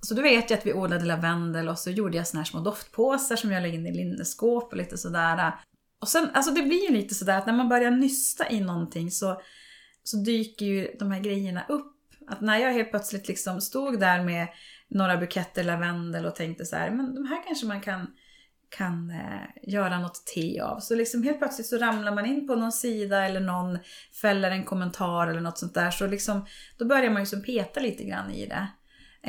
Så 0.00 0.14
då 0.14 0.22
vet 0.22 0.50
jag 0.50 0.58
att 0.58 0.66
vi 0.66 0.72
odlade 0.72 1.04
lavendel 1.04 1.68
och 1.68 1.78
så 1.78 1.90
gjorde 1.90 2.16
jag 2.16 2.26
såna 2.26 2.40
här 2.40 2.44
små 2.44 2.60
doftpåsar 2.60 3.36
som 3.36 3.52
jag 3.52 3.62
la 3.62 3.68
in 3.68 3.86
i 3.86 3.92
linneskåp 3.92 4.72
och 4.72 4.76
lite 4.76 4.98
sådär. 4.98 5.52
Och 6.00 6.08
sen, 6.08 6.28
alltså 6.34 6.54
det 6.54 6.62
blir 6.62 6.90
ju 6.90 6.96
lite 6.96 7.14
sådär 7.14 7.38
att 7.38 7.46
när 7.46 7.52
man 7.52 7.68
börjar 7.68 7.90
nysta 7.90 8.50
i 8.50 8.60
någonting 8.60 9.10
så, 9.10 9.40
så 10.02 10.16
dyker 10.16 10.66
ju 10.66 10.96
de 10.98 11.10
här 11.12 11.20
grejerna 11.20 11.64
upp. 11.68 11.90
Att 12.26 12.40
när 12.40 12.58
jag 12.58 12.72
helt 12.72 12.90
plötsligt 12.90 13.28
liksom 13.28 13.60
stod 13.60 14.00
där 14.00 14.24
med 14.24 14.48
några 14.88 15.16
buketter 15.16 15.64
lavendel 15.64 16.26
och 16.26 16.34
tänkte 16.34 16.64
så 16.64 16.76
här, 16.76 16.90
men 16.90 17.14
de 17.14 17.26
här 17.26 17.42
kanske 17.46 17.66
man 17.66 17.80
kan, 17.80 18.06
kan 18.76 19.10
eh, 19.10 19.70
göra 19.72 19.98
något 19.98 20.26
te 20.34 20.60
av. 20.60 20.80
Så 20.80 20.94
liksom 20.94 21.22
helt 21.22 21.38
plötsligt 21.38 21.66
så 21.66 21.78
ramlar 21.78 22.14
man 22.14 22.26
in 22.26 22.46
på 22.46 22.54
någon 22.54 22.72
sida 22.72 23.24
eller 23.24 23.40
någon 23.40 23.78
fäller 24.20 24.50
en 24.50 24.64
kommentar 24.64 25.26
eller 25.26 25.40
något 25.40 25.58
sånt 25.58 25.74
där. 25.74 25.90
Så 25.90 26.06
liksom, 26.06 26.46
då 26.78 26.84
börjar 26.84 27.10
man 27.10 27.22
ju 27.22 27.26
som 27.26 27.42
peta 27.42 27.80
lite 27.80 28.04
grann 28.04 28.30
i 28.30 28.46
det. 28.46 28.68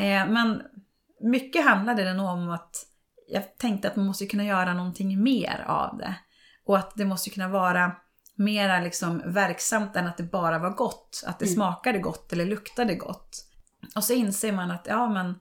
Eh, 0.01 0.27
men 0.27 0.61
mycket 1.21 1.65
handlade 1.65 2.03
det 2.03 2.13
nog 2.13 2.29
om 2.29 2.49
att 2.49 2.85
jag 3.27 3.57
tänkte 3.57 3.87
att 3.87 3.95
man 3.95 4.05
måste 4.05 4.25
kunna 4.25 4.43
göra 4.45 4.73
någonting 4.73 5.23
mer 5.23 5.63
av 5.67 5.97
det. 5.97 6.15
Och 6.65 6.77
att 6.77 6.95
det 6.95 7.05
måste 7.05 7.29
kunna 7.29 7.47
vara 7.47 7.91
mera 8.35 8.79
liksom 8.79 9.21
verksamt 9.25 9.95
än 9.95 10.07
att 10.07 10.17
det 10.17 10.23
bara 10.23 10.59
var 10.59 10.69
gott. 10.69 11.23
Att 11.27 11.39
det 11.39 11.45
Mm. 11.45 11.55
smakade 11.55 11.99
gott 11.99 12.33
eller 12.33 12.45
luktade 12.45 12.95
gott. 12.95 13.45
Och 13.95 14.03
så 14.03 14.13
inser 14.13 14.51
man 14.51 14.71
att 14.71 14.87
ja 14.89 15.09
men 15.09 15.35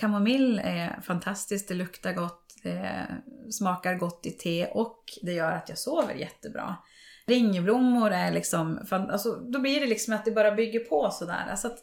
kamomill 0.00 0.60
är 0.64 1.00
fantastiskt, 1.02 1.68
det 1.68 1.74
luktar 1.74 2.12
gott, 2.12 2.54
det 2.62 3.06
smakar 3.50 3.94
gott 3.94 4.26
i 4.26 4.30
te 4.30 4.66
och 4.66 5.04
det 5.22 5.32
gör 5.32 5.52
att 5.52 5.68
jag 5.68 5.78
sover 5.78 6.14
jättebra. 6.14 6.76
Ringblommor 7.26 8.10
är 8.10 8.32
liksom, 8.32 8.86
alltså, 8.90 9.30
då 9.32 9.60
blir 9.60 9.80
det 9.80 9.86
liksom 9.86 10.14
att 10.14 10.24
det 10.24 10.30
bara 10.30 10.52
bygger 10.52 10.80
på 10.80 11.10
sådär. 11.10 11.46
Alltså 11.50 11.66
att 11.66 11.78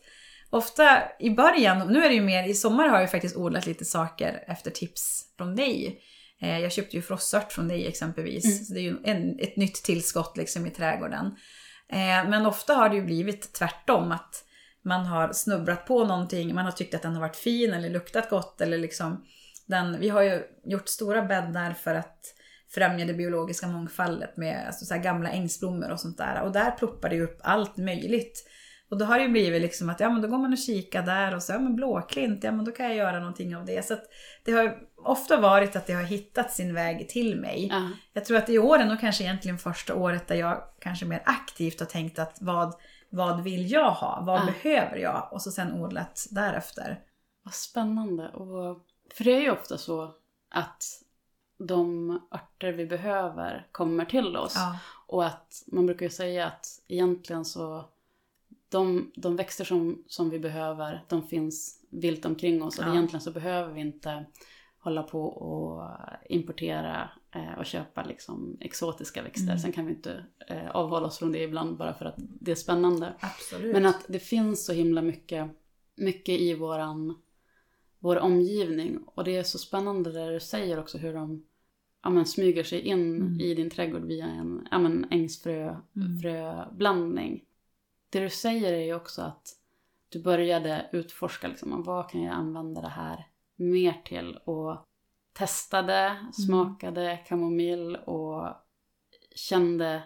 ofta 0.50 1.04
i 1.20 1.30
början, 1.30 1.88
nu 1.88 2.06
är 2.06 2.10
det 2.10 2.16
ju 2.16 2.22
mer, 2.22 2.48
i 2.48 2.54
sommar 2.54 2.88
har 2.88 2.96
jag 2.96 3.02
ju 3.02 3.08
faktiskt 3.08 3.36
odlat 3.36 3.66
lite 3.66 3.86
saker 3.86 4.44
efter 4.48 4.72
tips 4.72 5.24
från 5.38 5.56
dig. 5.56 6.02
Eh, 6.42 6.60
Jag 6.60 6.72
köpte 6.72 6.96
ju 6.96 7.02
frossört 7.02 7.52
från 7.52 7.68
dig 7.68 7.88
exempelvis. 7.88 8.46
Mm. 8.46 8.58
Så 8.58 8.74
det 8.74 8.80
är 8.80 8.84
ju 8.84 8.98
en, 9.04 9.40
ett 9.40 9.58
nytt 9.58 9.84
tillskott 9.84 10.38
liksom 10.38 10.66
i 10.66 10.70
trädgården. 10.70 11.26
Eh, 11.92 12.30
Men 12.30 12.46
ofta 12.46 12.74
har 12.74 12.90
det 12.90 12.96
ju 12.96 13.04
blivit 13.04 13.54
tvärtom. 13.54 14.12
Att 14.12 14.44
man 14.88 15.06
har 15.06 15.34
snubblat 15.34 15.86
på 15.86 16.04
någonting, 16.04 16.56
man 16.56 16.66
har 16.66 16.72
tyckt 16.72 16.96
att 16.96 17.02
den 17.02 17.14
har 17.14 17.22
varit 17.22 17.36
fin 17.36 17.74
eller 17.74 17.90
luktat 17.90 18.30
gott. 18.30 18.62
Eller 18.62 18.78
liksom 18.78 19.26
den, 19.66 20.00
vi 20.00 20.10
har 20.10 20.22
ju 20.22 20.44
gjort 20.66 20.88
stora 20.88 21.22
bäddar 21.22 21.74
för 21.74 21.96
att 21.96 22.20
främja 22.70 23.06
det 23.06 23.14
biologiska 23.14 23.68
mångfaldet 23.68 24.38
med 24.38 24.68
alltså, 24.68 24.86
så 24.86 24.98
gamla 24.98 25.30
ängsblommor 25.30 25.92
och 25.92 26.00
sånt 26.00 26.18
där. 26.18 26.42
Och 26.42 26.52
där 26.52 26.72
ploppar 26.72 27.10
det 27.10 27.22
upp 27.22 27.40
allt 27.44 27.78
möjligt. 27.78 28.44
Och 28.90 28.98
då 28.98 29.06
har 29.06 29.18
det 29.18 29.26
ju 29.26 29.32
blivit 29.32 29.62
liksom 29.62 29.90
att 29.90 30.00
ja 30.00 30.10
men 30.10 30.22
då 30.22 30.28
går 30.28 30.38
man 30.38 30.54
och 30.54 30.58
kikar 30.58 31.04
där 31.04 31.36
och 31.36 31.44
så 31.44 31.52
ja 31.54 31.60
men 31.60 31.76
blåklint, 31.76 32.44
ja 32.44 32.52
men 32.52 32.66
då 32.66 32.72
kan 32.72 32.86
jag 32.86 32.96
göra 32.96 33.20
någonting 33.20 33.56
av 33.56 33.66
det. 33.66 33.86
Så 33.86 33.98
det 34.46 34.52
har 34.52 34.78
ofta 34.98 35.40
varit 35.40 35.76
att 35.76 35.88
det 35.88 35.94
har 35.94 36.04
hittat 36.04 36.52
sin 36.52 36.74
väg 36.74 37.10
till 37.10 37.40
mig. 37.40 37.68
Ja. 37.72 37.90
Jag 38.14 38.26
tror 38.26 38.38
att 38.38 38.50
i 38.50 38.60
år 38.60 38.80
är 38.80 38.86
nog 38.86 39.00
kanske 39.00 39.24
egentligen 39.24 39.58
första 39.58 39.96
året 39.96 40.28
där 40.28 40.36
jag 40.36 40.64
kanske 40.82 41.06
mer 41.06 41.22
aktivt 41.26 41.80
har 41.80 41.88
tänkt 41.88 42.20
att 42.20 42.38
vad, 42.42 42.74
vad 43.10 43.44
vill 43.44 43.72
jag 43.72 43.92
ha? 43.92 44.24
Vad 44.26 44.40
Ja. 44.42 44.46
behöver 44.46 44.98
jag? 44.98 45.28
Och 45.32 45.42
så 45.42 45.52
sen 45.52 45.74
odlat 45.84 46.28
därefter. 46.32 47.02
Vad 47.44 47.54
spännande. 47.54 48.30
Och, 48.30 48.86
för 49.14 49.24
det 49.24 49.32
är 49.32 49.42
ju 49.42 49.52
ofta 49.52 49.78
så 49.78 50.14
att 50.50 50.84
de 51.58 52.10
örter 52.32 52.72
vi 52.72 52.86
behöver 52.86 53.68
kommer 53.72 54.06
till 54.06 54.38
oss. 54.38 54.54
Ja. 54.56 54.78
Och 55.08 55.26
att 55.26 55.64
man 55.68 55.86
brukar 55.86 56.06
ju 56.06 56.10
säga 56.10 56.48
att 56.48 56.66
egentligen 56.88 57.46
så 57.46 57.86
de, 58.70 59.12
de 59.16 59.36
växter 59.36 59.66
som, 59.66 60.04
som 60.08 60.30
vi 60.30 60.40
behöver, 60.40 61.04
de 61.08 61.28
finns 61.28 61.86
vilt 61.90 62.26
omkring 62.26 62.64
oss. 62.64 62.80
Och 62.80 62.86
Ja. 62.86 62.92
egentligen 62.92 63.22
så 63.22 63.32
behöver 63.32 63.74
vi 63.74 63.82
inte 63.82 64.26
hålla 64.80 65.04
på 65.04 65.24
och 65.26 65.90
importera 66.30 67.10
och 67.58 67.66
köpa 67.66 68.04
liksom 68.04 68.58
exotiska 68.60 69.24
växter. 69.24 69.48
Mm. 69.48 69.60
Sen 69.60 69.72
kan 69.72 69.86
vi 69.86 69.92
inte 69.94 70.26
eh, 70.48 70.70
avhålla 70.72 71.08
oss 71.08 71.18
från 71.18 71.32
det 71.32 71.44
ibland 71.44 71.78
bara 71.78 71.94
för 71.94 72.06
att 72.06 72.16
det 72.18 72.52
är 72.52 72.56
spännande. 72.56 73.14
Absolut. 73.20 73.74
Men 73.74 73.86
att 73.86 74.06
det 74.08 74.20
finns 74.20 74.66
så 74.66 74.74
himla 74.74 75.02
mycket, 75.02 75.48
mycket 75.96 76.40
i 76.40 76.54
våran, 76.54 77.22
vår 78.00 78.18
omgivning. 78.18 78.98
Och 79.06 79.24
det 79.24 79.38
är 79.38 79.44
så 79.44 79.58
spännande 79.58 80.12
det 80.12 80.34
du 80.34 80.40
säger 80.40 80.80
också 80.80 80.98
hur 80.98 81.14
de 81.14 81.46
ja, 82.04 82.10
men, 82.10 82.26
smyger 82.26 82.64
sig 82.64 82.82
in 82.82 83.16
Mm. 83.22 83.40
i 83.40 83.54
din 83.54 83.70
trädgård 83.70 84.04
via 84.04 84.26
en 84.26 84.68
ja, 84.72 84.80
men, 84.80 84.92
Mm. 85.04 85.08
ängsfröblandning. 85.12 87.44
Det 88.10 88.20
du 88.20 88.30
säger 88.30 88.74
är 88.74 88.86
ju 88.86 88.96
också 88.96 89.22
att 89.22 89.48
du 90.10 90.22
började 90.24 90.90
utforska 90.92 91.48
liksom, 91.48 91.84
vad 91.84 92.10
kan 92.10 92.24
jag 92.24 92.34
använda 92.36 92.82
det 92.82 92.88
här 92.88 93.28
mer 93.56 94.02
till? 94.06 94.38
Och 94.46 94.78
testade, 95.38 95.94
Mm. 96.10 96.34
smakade 96.34 97.18
kamomill 97.28 97.96
och 97.96 98.48
kände, 99.36 100.04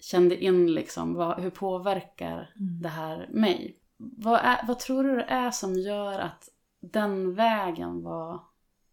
kände 0.00 0.44
in 0.44 0.74
liksom, 0.74 1.14
vad, 1.14 1.40
hur 1.42 1.50
påverkar 1.50 2.52
Mm. 2.60 2.82
det 2.82 2.88
här 2.88 3.28
mig? 3.30 3.78
Vad, 3.96 4.40
är, 4.40 4.66
vad 4.66 4.78
tror 4.78 5.04
du 5.04 5.16
det 5.16 5.22
är 5.24 5.50
som 5.50 5.74
gör 5.74 6.18
att 6.18 6.48
den 6.80 7.34
vägen 7.34 8.02
var, 8.02 8.40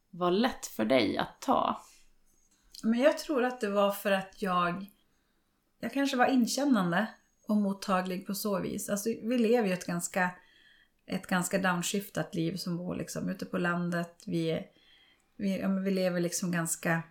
var 0.09 0.31
lätt 0.31 0.65
för 0.65 0.85
dig 0.85 1.17
att 1.17 1.41
ta? 1.41 1.81
Men 2.83 2.99
jag 2.99 3.17
tror 3.17 3.43
att 3.43 3.61
det 3.61 3.69
var 3.69 3.91
för 3.91 4.11
att 4.11 4.41
jag, 4.41 4.85
jag 5.79 5.93
kanske 5.93 6.17
var 6.17 6.25
inkännande 6.27 7.07
och 7.47 7.55
mottaglig 7.57 8.27
på 8.27 8.33
så 8.33 8.59
vis. 8.59 8.89
Alltså 8.89 9.09
vi 9.09 9.37
lever 9.37 9.67
ju 9.67 9.73
ett 9.73 9.85
ganska, 9.85 10.29
ett 11.05 11.27
ganska 11.27 11.57
downshiftat 11.57 12.35
liv 12.35 12.55
som 12.55 12.77
bor 12.77 12.95
liksom 12.95 13.29
ute 13.29 13.45
på 13.45 13.57
landet. 13.57 14.23
Vi, 14.25 14.59
vi, 15.41 15.59
ja, 15.59 15.67
men 15.67 15.83
vi 15.83 15.91
lever 15.91 16.19
liksom 16.19 16.51
ganska, 16.51 17.03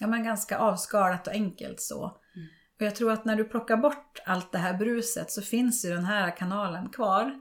ja, 0.00 0.06
men 0.06 0.24
ganska 0.24 0.58
avskalat 0.58 1.26
och 1.26 1.32
enkelt 1.32 1.80
så. 1.80 2.04
Mm. 2.36 2.48
Och 2.80 2.86
jag 2.86 2.96
tror 2.96 3.12
att 3.12 3.24
när 3.24 3.36
du 3.36 3.44
plockar 3.44 3.76
bort 3.76 4.18
allt 4.26 4.52
det 4.52 4.58
här 4.58 4.74
bruset 4.74 5.30
så 5.30 5.42
finns 5.42 5.84
ju 5.84 5.90
den 5.90 6.04
här 6.04 6.36
kanalen 6.36 6.88
kvar. 6.88 7.32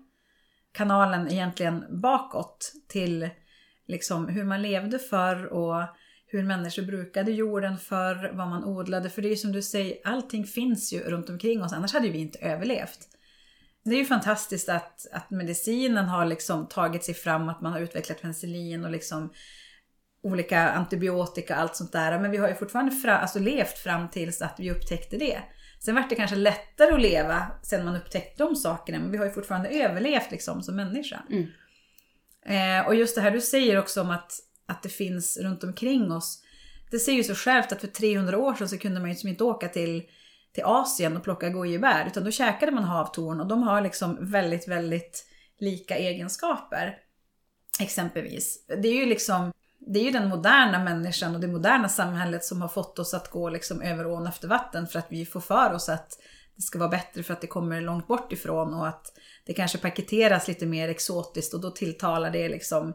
Kanalen 0.72 1.31
egentligen 1.31 2.01
bakåt 2.01 2.74
till 2.88 3.29
liksom 3.88 4.27
hur 4.27 4.43
man 4.43 4.62
levde 4.62 5.00
förr 5.00 5.46
och 5.46 5.84
hur 6.25 6.43
människor 6.43 6.84
brukade 6.84 7.31
jorden 7.31 7.77
förr, 7.77 8.31
vad 8.34 8.48
man 8.48 8.63
odlade. 8.63 9.10
För 9.10 9.22
det 9.22 9.27
är 9.27 9.29
ju 9.29 9.36
som 9.36 9.51
du 9.51 9.62
säger, 9.62 9.98
allting 10.03 10.46
finns 10.46 10.93
ju 10.93 11.00
runt 11.00 11.29
omkring 11.29 11.63
oss, 11.63 11.74
annars 11.74 11.93
hade 11.93 12.10
vi 12.10 12.17
inte 12.17 12.39
överlevt. 12.39 13.00
Det 13.84 13.96
är 13.96 14.00
ju 14.00 14.05
fantastiskt 14.05 14.69
att, 14.69 15.07
att 15.12 15.29
medicinen 15.29 16.05
har 16.05 16.25
liksom 16.25 16.67
tagit 16.67 17.03
sig 17.03 17.13
fram, 17.13 17.50
att 17.50 17.62
man 17.62 17.72
har 17.72 17.79
utvecklat 17.79 18.22
penicillin 18.22 18.86
och 18.86 18.91
liksom 18.91 19.34
olika 20.24 20.69
antibiotika 20.69 21.55
och 21.55 21.62
allt 21.62 21.75
sånt 21.75 21.91
där. 21.91 22.19
Men 22.19 22.31
vi 22.31 22.38
har 22.38 22.47
ju 22.47 22.55
fortfarande 22.55 22.91
fra, 22.91 23.17
alltså 23.17 23.39
levt 23.39 23.77
fram 23.77 24.09
tills 24.09 24.41
att 24.41 24.55
vi 24.57 24.71
upptäckte 24.71 25.17
det. 25.17 25.39
Sen 25.79 25.95
vart 25.95 26.09
det 26.09 26.15
kanske 26.15 26.36
lättare 26.36 26.93
att 26.93 27.01
leva 27.01 27.47
sen 27.63 27.86
man 27.86 27.95
upptäckte 27.95 28.43
de 28.43 28.55
sakerna, 28.55 29.00
men 29.00 29.12
vi 29.12 29.17
har 29.17 29.25
ju 29.25 29.31
fortfarande 29.31 29.69
överlevt 29.69 30.31
liksom 30.31 30.63
som 30.63 30.75
människa. 30.75 31.21
Mm. 31.29 31.47
Eh, 32.45 32.88
och 32.88 32.95
just 32.95 33.15
det 33.15 33.21
här 33.21 33.31
du 33.31 33.41
säger 33.41 33.79
också 33.79 34.01
om 34.01 34.09
att, 34.09 34.31
att 34.65 34.83
det 34.83 34.89
finns 34.89 35.38
runt 35.38 35.63
omkring 35.63 36.12
oss. 36.12 36.43
Det 36.91 37.00
säger 37.00 37.17
ju 37.17 37.24
så 37.24 37.36
självt 37.36 37.71
att 37.71 37.81
för 37.81 37.88
300 37.88 38.38
år 38.38 38.55
sedan 38.55 38.69
så 38.69 38.77
kunde 38.77 39.00
man 39.00 39.09
ju 39.09 39.13
liksom 39.13 39.29
inte 39.29 39.43
åka 39.43 39.67
till, 39.67 40.03
till 40.53 40.63
Asien 40.63 41.17
och 41.17 41.24
plocka 41.24 41.50
gojibär. 41.50 42.07
Utan 42.07 42.24
då 42.24 42.31
käkade 42.31 42.71
man 42.71 42.83
havtorn 42.83 43.41
och 43.41 43.47
de 43.47 43.63
har 43.63 43.81
liksom 43.81 44.31
väldigt, 44.31 44.67
väldigt 44.67 45.25
lika 45.59 45.97
egenskaper. 45.97 46.97
Exempelvis. 47.79 48.65
Det 48.67 48.88
är 48.88 48.95
ju 48.95 49.05
liksom 49.05 49.51
det 49.79 50.00
är 50.00 50.03
ju 50.03 50.12
den 50.12 50.29
moderna 50.29 50.84
människan 50.84 51.36
och 51.36 51.41
det 51.41 51.48
moderna 51.48 51.89
samhället 51.89 52.43
som 52.43 52.62
har 52.62 52.67
fått 52.69 53.00
oss 53.00 53.13
att 53.13 53.29
gå 53.31 53.50
liksom 53.50 53.81
över 53.81 54.07
ån 54.07 54.27
efter 54.27 54.48
vatten 54.48 54.88
för 54.88 55.00
att 55.00 55.07
vi 55.10 55.25
får 55.25 55.39
för 55.39 55.74
oss 55.74 55.89
att 55.89 56.19
det 56.55 56.62
ska 56.62 56.79
vara 56.79 56.89
bättre 56.89 57.24
för 57.24 57.34
att 57.34 57.41
det 57.41 57.48
kommer 57.48 57.81
långt 57.81 58.07
bort 58.07 58.34
ifrån 58.34 58.74
och 58.74 58.88
att 58.88 59.13
det 59.46 59.53
kanske 59.53 59.77
paketeras 59.77 60.48
lite 60.48 60.65
mer 60.65 60.89
exotiskt 60.89 61.53
och 61.53 61.62
då 61.62 61.72
tilltalar 61.72 62.31
det 62.31 62.50
liksom 62.50 62.93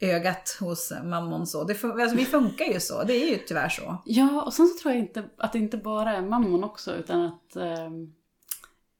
ögat 0.00 0.56
hos 0.60 0.92
mammon 1.04 1.46
så. 1.46 1.64
Det, 1.64 1.84
alltså, 1.84 2.16
vi 2.16 2.24
funkar 2.24 2.64
ju 2.64 2.80
så, 2.80 3.02
det 3.02 3.14
är 3.14 3.30
ju 3.30 3.38
tyvärr 3.38 3.68
så. 3.68 4.02
Ja, 4.04 4.42
och 4.42 4.52
sen 4.54 4.68
så 4.68 4.82
tror 4.82 4.94
jag 4.94 5.02
inte 5.02 5.24
att 5.38 5.52
det 5.52 5.58
inte 5.58 5.76
bara 5.76 6.16
är 6.16 6.22
mammon 6.22 6.64
också, 6.64 6.94
utan 6.94 7.22
att, 7.22 7.56
ehm, 7.56 8.14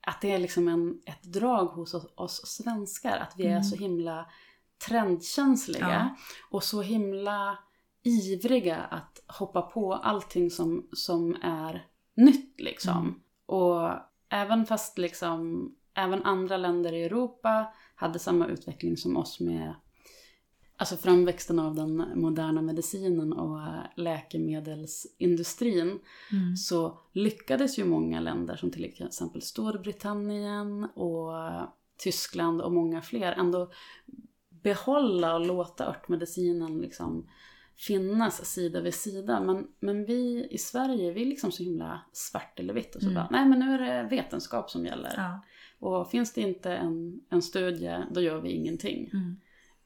att 0.07 0.21
det 0.21 0.33
är 0.33 0.39
liksom 0.39 0.69
en, 0.69 1.01
ett 1.07 1.23
drag 1.23 1.67
hos 1.67 1.95
oss, 1.95 2.07
oss 2.15 2.47
svenskar. 2.47 3.17
Att 3.17 3.33
vi 3.37 3.45
är 3.45 3.51
Mm. 3.51 3.63
så 3.65 3.77
himla 3.77 4.27
trendkänsliga 4.89 5.89
Ja. 5.89 6.17
och 6.51 6.65
så 6.65 6.83
himla 6.83 7.59
ivriga 8.03 8.77
att 8.77 9.23
hoppa 9.27 9.63
på 9.63 9.95
allting 9.95 10.51
som, 10.51 10.89
som 10.93 11.37
är 11.43 11.87
nytt 12.15 12.61
liksom. 12.61 12.99
Mm. 12.99 13.15
Och 13.47 13.91
även 14.29 14.67
fast 14.67 14.99
liksom, 14.99 15.69
även 15.95 16.23
andra 16.23 16.57
länder 16.57 16.93
i 16.93 17.05
Europa 17.05 17.67
hade 17.95 18.19
samma 18.19 18.47
utveckling 18.47 18.97
som 18.97 19.17
oss 19.17 19.41
med 19.41 19.75
Alltså 20.77 20.97
framväxten 20.97 21.59
av 21.59 21.75
den 21.75 21.97
moderna 22.15 22.63
medicinen 22.63 23.33
och 23.33 23.61
läkemedelsindustrin 23.97 25.99
Mm. 26.33 26.57
så 26.57 26.99
lyckades 27.13 27.79
ju 27.79 27.85
många 27.85 28.21
länder 28.21 28.57
som 28.57 28.71
till 28.71 28.85
exempel 28.85 29.43
Storbritannien 29.43 30.85
och 30.85 31.33
Tyskland 31.99 32.63
och 32.63 32.73
många 32.73 33.03
fler 33.03 33.33
ändå 33.33 33.71
behålla 34.63 35.35
och 35.35 35.47
låta 35.47 35.87
örtmedicinen 35.87 36.79
liksom 36.81 37.29
finnas 37.77 38.45
sida 38.45 38.81
vid 38.81 38.95
sida. 38.95 39.41
Men, 39.41 39.67
men 39.81 40.05
vi 40.05 40.49
i 40.51 40.59
Sverige, 40.59 41.13
vi 41.13 41.23
är 41.23 41.27
liksom 41.27 41.53
så 41.53 41.63
himla 41.63 42.01
svart 42.13 42.61
eller 42.61 42.75
vitt 42.75 42.95
och 42.95 43.03
så 43.03 43.09
Mm. 43.09 43.15
bara, 43.15 43.29
nej 43.31 43.47
men 43.47 43.59
nu 43.59 43.75
är 43.75 43.79
det 44.03 44.09
vetenskap 44.09 44.71
som 44.71 44.87
gäller. 44.87 45.13
Ja. 45.17 45.41
Och 45.79 46.11
finns 46.11 46.33
det 46.33 46.41
inte 46.41 46.73
en, 46.77 47.21
en 47.31 47.43
studie, 47.43 47.97
då 48.11 48.21
gör 48.21 48.41
vi 48.41 48.51
ingenting. 48.51 49.11
Mm. 49.13 49.37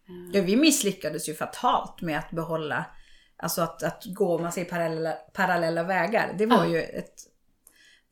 Eh, 0.09 0.37
Ja, 0.41 0.43
vi 0.47 0.57
misslyckades 0.57 1.29
ju 1.29 1.35
fatalt 1.35 2.03
med 2.03 2.19
att 2.19 2.31
behålla, 2.31 2.85
alltså 3.37 3.63
att, 3.63 3.83
att 3.83 4.05
gå 4.07 4.39
man 4.39 4.53
säger 4.53 4.71
parallella, 4.71 5.13
parallella 5.13 5.83
vägar. 5.83 6.35
Det 6.39 6.47
var 6.47 6.65
Ja. 6.65 6.71
ju 6.71 6.79
ett, 6.83 7.15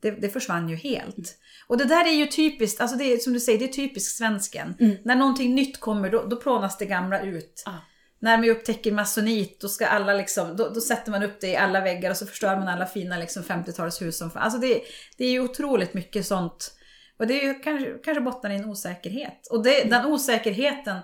det, 0.01 0.11
det 0.11 0.29
försvann 0.29 0.69
ju 0.69 0.75
helt. 0.75 1.37
Och 1.67 1.77
det 1.77 1.85
där 1.85 2.07
är 2.07 2.13
ju 2.13 2.25
typiskt, 2.25 2.81
alltså 2.81 2.97
det 2.97 3.03
är 3.03 3.17
som 3.17 3.33
du 3.33 3.39
säger, 3.39 3.59
det 3.59 3.65
är 3.65 3.73
typiskt 3.73 4.17
svensken. 4.17 4.75
Mm. 4.79 4.97
När 5.05 5.15
någonting 5.15 5.55
nytt 5.55 5.79
kommer 5.79 6.09
då, 6.09 6.23
då 6.23 6.35
plånas 6.35 6.77
det 6.77 6.85
gamla 6.85 7.21
ut. 7.21 7.63
Ja. 7.65 7.73
När 8.19 8.41
vi 8.41 8.51
upptäcker 8.51 8.91
masonit, 8.91 9.61
då 9.61 9.67
ska 9.67 9.87
alla 9.87 10.13
liksom, 10.13 10.57
då, 10.57 10.69
då 10.69 10.81
sätter 10.81 11.11
man 11.11 11.23
upp 11.23 11.41
det 11.41 11.47
i 11.47 11.55
alla 11.55 11.81
väggar 11.81 12.09
och 12.09 12.17
så 12.17 12.25
förstör 12.25 12.55
man 12.55 12.67
alla 12.67 12.85
fina 12.85 13.17
liksom 13.17 13.43
50-talshus 13.43 14.11
som 14.11 14.31
Alltså 14.33 14.59
det, 14.59 14.81
det 15.17 15.25
är 15.25 15.31
ju 15.31 15.39
otroligt 15.39 15.93
mycket 15.93 16.25
sånt. 16.25 16.71
Och 17.19 17.27
det 17.27 17.43
är 17.43 17.47
ju 17.47 17.53
kanske, 17.53 17.93
kanske 18.03 18.21
bottnar 18.21 18.49
i 18.49 18.55
en 18.55 18.65
osäkerhet. 18.65 19.47
Och 19.51 19.63
det, 19.63 19.83
den 19.83 20.05
osäkerheten 20.05 20.99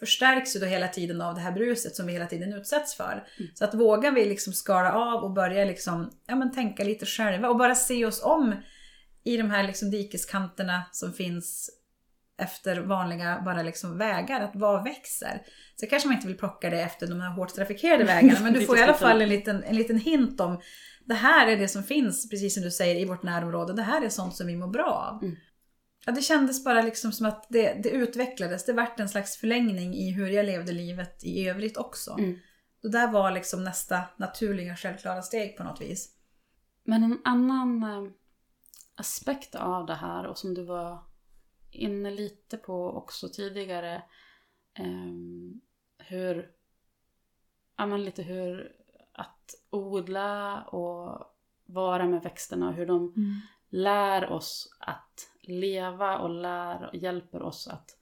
förstärks 0.00 0.56
ju 0.56 0.60
då 0.60 0.66
hela 0.66 0.88
tiden 0.88 1.20
av 1.20 1.34
det 1.34 1.40
här 1.40 1.52
bruset 1.52 1.96
som 1.96 2.06
vi 2.06 2.12
hela 2.12 2.26
tiden 2.26 2.52
utsätts 2.52 2.94
för. 2.94 3.26
Så 3.54 3.64
att 3.64 3.74
vågar 3.74 4.12
vi 4.12 4.24
liksom 4.24 4.52
skala 4.52 4.92
av 4.92 5.24
och 5.24 5.32
börja 5.32 5.64
liksom, 5.64 6.10
ja, 6.26 6.36
men 6.36 6.52
tänka 6.52 6.84
lite 6.84 7.06
själva 7.06 7.48
och 7.48 7.56
bara 7.56 7.74
se 7.74 8.06
oss 8.06 8.22
om 8.22 8.54
i 9.24 9.36
de 9.36 9.50
här 9.50 9.62
liksom 9.62 9.90
dikeskanterna 9.90 10.82
som 10.92 11.12
finns 11.12 11.70
efter 12.38 12.80
vanliga 12.80 13.42
bara 13.44 13.62
liksom 13.62 13.98
vägar, 13.98 14.40
att 14.40 14.56
vad 14.56 14.84
växer? 14.84 15.42
Så 15.76 15.86
kanske 15.86 16.08
man 16.08 16.16
inte 16.16 16.26
vill 16.26 16.36
plocka 16.36 16.70
det 16.70 16.80
efter 16.80 17.06
de 17.06 17.20
här 17.20 17.30
hårt 17.30 17.54
trafikerade 17.54 18.04
vägarna, 18.04 18.40
men 18.40 18.52
du 18.52 18.60
får 18.66 18.78
i 18.78 18.82
alla 18.82 18.94
fall 18.94 19.22
en 19.22 19.28
liten, 19.28 19.62
en 19.64 19.76
liten 19.76 19.98
hint 19.98 20.40
om 20.40 20.60
det 21.04 21.14
här 21.14 21.46
är 21.46 21.56
det 21.56 21.68
som 21.68 21.82
finns, 21.82 22.30
precis 22.30 22.54
som 22.54 22.62
du 22.62 22.70
säger, 22.70 23.00
i 23.00 23.04
vårt 23.04 23.22
närområde. 23.22 23.72
Det 23.72 23.82
här 23.82 24.02
är 24.02 24.08
sånt 24.08 24.36
som 24.36 24.46
vi 24.46 24.56
mår 24.56 24.68
bra 24.68 25.10
av. 25.12 25.22
Mm. 25.22 25.36
Ja, 26.06 26.12
det 26.12 26.22
kändes 26.22 26.64
bara 26.64 26.82
liksom 26.82 27.12
som 27.12 27.26
att 27.26 27.46
det, 27.48 27.82
det 27.82 27.90
utvecklades, 27.90 28.64
det 28.64 28.72
vart 28.72 29.00
en 29.00 29.08
slags 29.08 29.36
förlängning 29.36 29.94
i 29.94 30.10
hur 30.10 30.28
jag 30.28 30.46
levde 30.46 30.72
livet 30.72 31.24
i 31.24 31.48
övrigt 31.48 31.76
också. 31.76 32.16
Mm. 32.18 32.38
det 32.82 32.88
där 32.88 33.12
var 33.12 33.30
liksom 33.30 33.64
nästa 33.64 34.02
naturliga 34.16 34.76
självklara 34.76 35.22
steg 35.22 35.56
på 35.56 35.64
något 35.64 35.80
vis. 35.80 36.16
Men 36.84 37.04
en 37.04 37.20
annan 37.24 37.82
eh, 37.82 38.12
aspekt 38.94 39.54
av 39.54 39.86
det 39.86 39.94
här 39.94 40.26
och 40.26 40.38
som 40.38 40.54
du 40.54 40.64
var 40.64 41.04
inne 41.70 42.10
lite 42.10 42.56
på 42.56 42.90
också 42.90 43.28
tidigare. 43.28 43.94
Eh, 44.78 45.14
hur, 45.98 46.50
ja 47.76 47.86
men 47.86 48.04
lite 48.04 48.22
hur 48.22 48.72
att 49.12 49.54
odla 49.70 50.62
och 50.62 51.34
vara 51.66 52.06
med 52.06 52.22
växterna 52.22 52.68
och 52.68 52.74
hur 52.74 52.86
de 52.86 53.12
mm. 53.16 53.40
lär 53.68 54.30
oss 54.30 54.76
att 54.80 55.33
leva 55.48 56.18
och 56.18 56.30
lär 56.30 56.88
och 56.88 56.96
hjälper 56.96 57.42
oss 57.42 57.68
att 57.68 57.98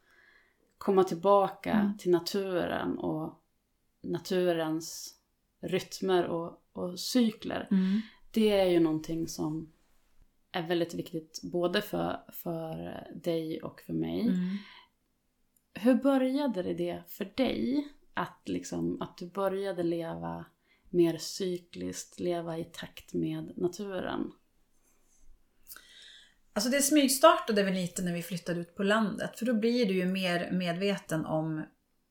komma 0.79 1.05
tillbaka 1.05 1.73
mm. 1.73 1.99
till 1.99 2.11
naturen 2.11 2.99
och 2.99 3.43
naturens 4.01 5.15
rytmer 5.61 6.27
och, 6.27 6.63
och 6.73 7.01
cykler. 7.01 7.69
Mm. 7.71 8.01
Det 8.31 8.51
är 8.51 8.71
ju 8.71 8.81
någonting 8.81 9.29
som 9.29 9.73
är 10.53 10.69
väldigt 10.69 10.95
viktigt 10.95 11.41
både 11.43 11.83
för, 11.83 12.21
för 12.33 13.07
dig 13.15 13.63
och 13.63 13.81
för 13.81 13.93
mig. 13.93 14.21
Mm. 14.21 14.57
Hur 15.75 15.95
började 15.95 16.63
det 16.63 17.03
för 17.07 17.33
dig? 17.37 17.89
Att, 18.15 18.41
liksom, 18.45 19.03
att 19.03 19.19
du 19.19 19.31
började 19.31 19.83
leva 19.83 20.45
mer 20.91 21.19
cykliskt, 21.19 22.21
leva 22.21 22.59
i 22.59 22.65
takt 22.65 23.15
med 23.15 23.53
naturen? 23.57 24.33
Alltså 26.55 26.71
det 26.71 26.83
smygstartade 26.83 27.63
väl 27.63 27.75
lite 27.75 28.03
när 28.03 28.13
vi 28.13 28.23
flyttade 28.23 28.61
ut 28.61 28.77
på 28.77 28.83
landet. 28.83 29.39
För 29.39 29.47
då 29.47 29.55
blir 29.55 29.87
du 29.87 29.95
ju 29.95 30.07
mer 30.07 30.51
medveten 30.53 31.27
om 31.27 31.65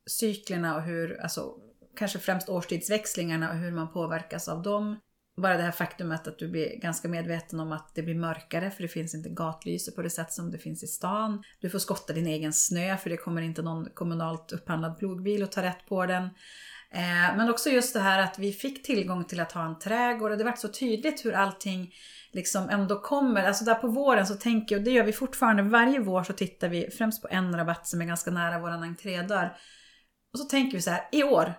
cyklerna 0.09 0.75
och 0.75 0.81
hur, 0.81 1.21
alltså 1.21 1.55
kanske 1.97 2.19
främst 2.19 2.49
årstidsväxlingarna 2.49 3.49
och 3.49 3.57
hur 3.57 3.71
man 3.71 3.93
påverkas 3.93 4.47
av 4.47 4.61
dem. 4.61 4.99
Bara 5.37 5.57
det 5.57 5.63
här 5.63 5.71
faktumet 5.71 6.27
att 6.27 6.39
du 6.39 6.47
blir 6.49 6.79
ganska 6.79 7.07
medveten 7.07 7.59
om 7.59 7.71
att 7.71 7.95
det 7.95 8.03
blir 8.03 8.15
mörkare 8.15 8.71
för 8.71 8.81
det 8.81 8.87
finns 8.87 9.15
inte 9.15 9.29
gatlyse 9.29 9.91
på 9.91 10.01
det 10.01 10.09
sätt 10.09 10.31
som 10.31 10.51
det 10.51 10.57
finns 10.57 10.83
i 10.83 10.87
stan. 10.87 11.43
Du 11.59 11.69
får 11.69 11.79
skotta 11.79 12.13
din 12.13 12.27
egen 12.27 12.53
snö 12.53 12.97
för 12.97 13.09
det 13.09 13.17
kommer 13.17 13.41
inte 13.41 13.61
någon 13.61 13.89
kommunalt 13.93 14.51
upphandlad 14.51 14.97
plogbil 14.97 15.43
och 15.43 15.51
ta 15.51 15.63
rätt 15.63 15.85
på 15.87 16.05
den. 16.05 16.29
Eh, 16.93 17.37
men 17.37 17.49
också 17.49 17.69
just 17.69 17.93
det 17.93 17.99
här 17.99 18.19
att 18.19 18.39
vi 18.39 18.51
fick 18.51 18.83
tillgång 18.83 19.23
till 19.23 19.39
att 19.39 19.51
ha 19.51 19.65
en 19.65 19.79
trädgård 19.79 20.31
och 20.31 20.37
det 20.37 20.43
var 20.43 20.55
så 20.55 20.67
tydligt 20.67 21.25
hur 21.25 21.33
allting 21.33 21.93
liksom 22.31 22.69
ändå 22.69 23.01
kommer. 23.01 23.43
Alltså 23.43 23.65
där 23.65 23.75
på 23.75 23.87
våren 23.87 24.27
så 24.27 24.35
tänker 24.35 24.75
jag, 24.75 24.79
och 24.79 24.85
det 24.85 24.91
gör 24.91 25.03
vi 25.03 25.13
fortfarande, 25.13 25.63
varje 25.63 25.99
vår 25.99 26.23
så 26.23 26.33
tittar 26.33 26.69
vi 26.69 26.89
främst 26.97 27.21
på 27.21 27.27
en 27.31 27.57
rabatt 27.57 27.87
som 27.87 28.01
är 28.01 28.05
ganska 28.05 28.31
nära 28.31 28.59
våran 28.59 28.83
entrédörr. 28.83 29.57
Och 30.33 30.39
så 30.39 30.45
tänker 30.45 30.77
vi 30.77 30.81
så 30.81 30.89
här, 30.89 31.07
i 31.11 31.23
år, 31.23 31.53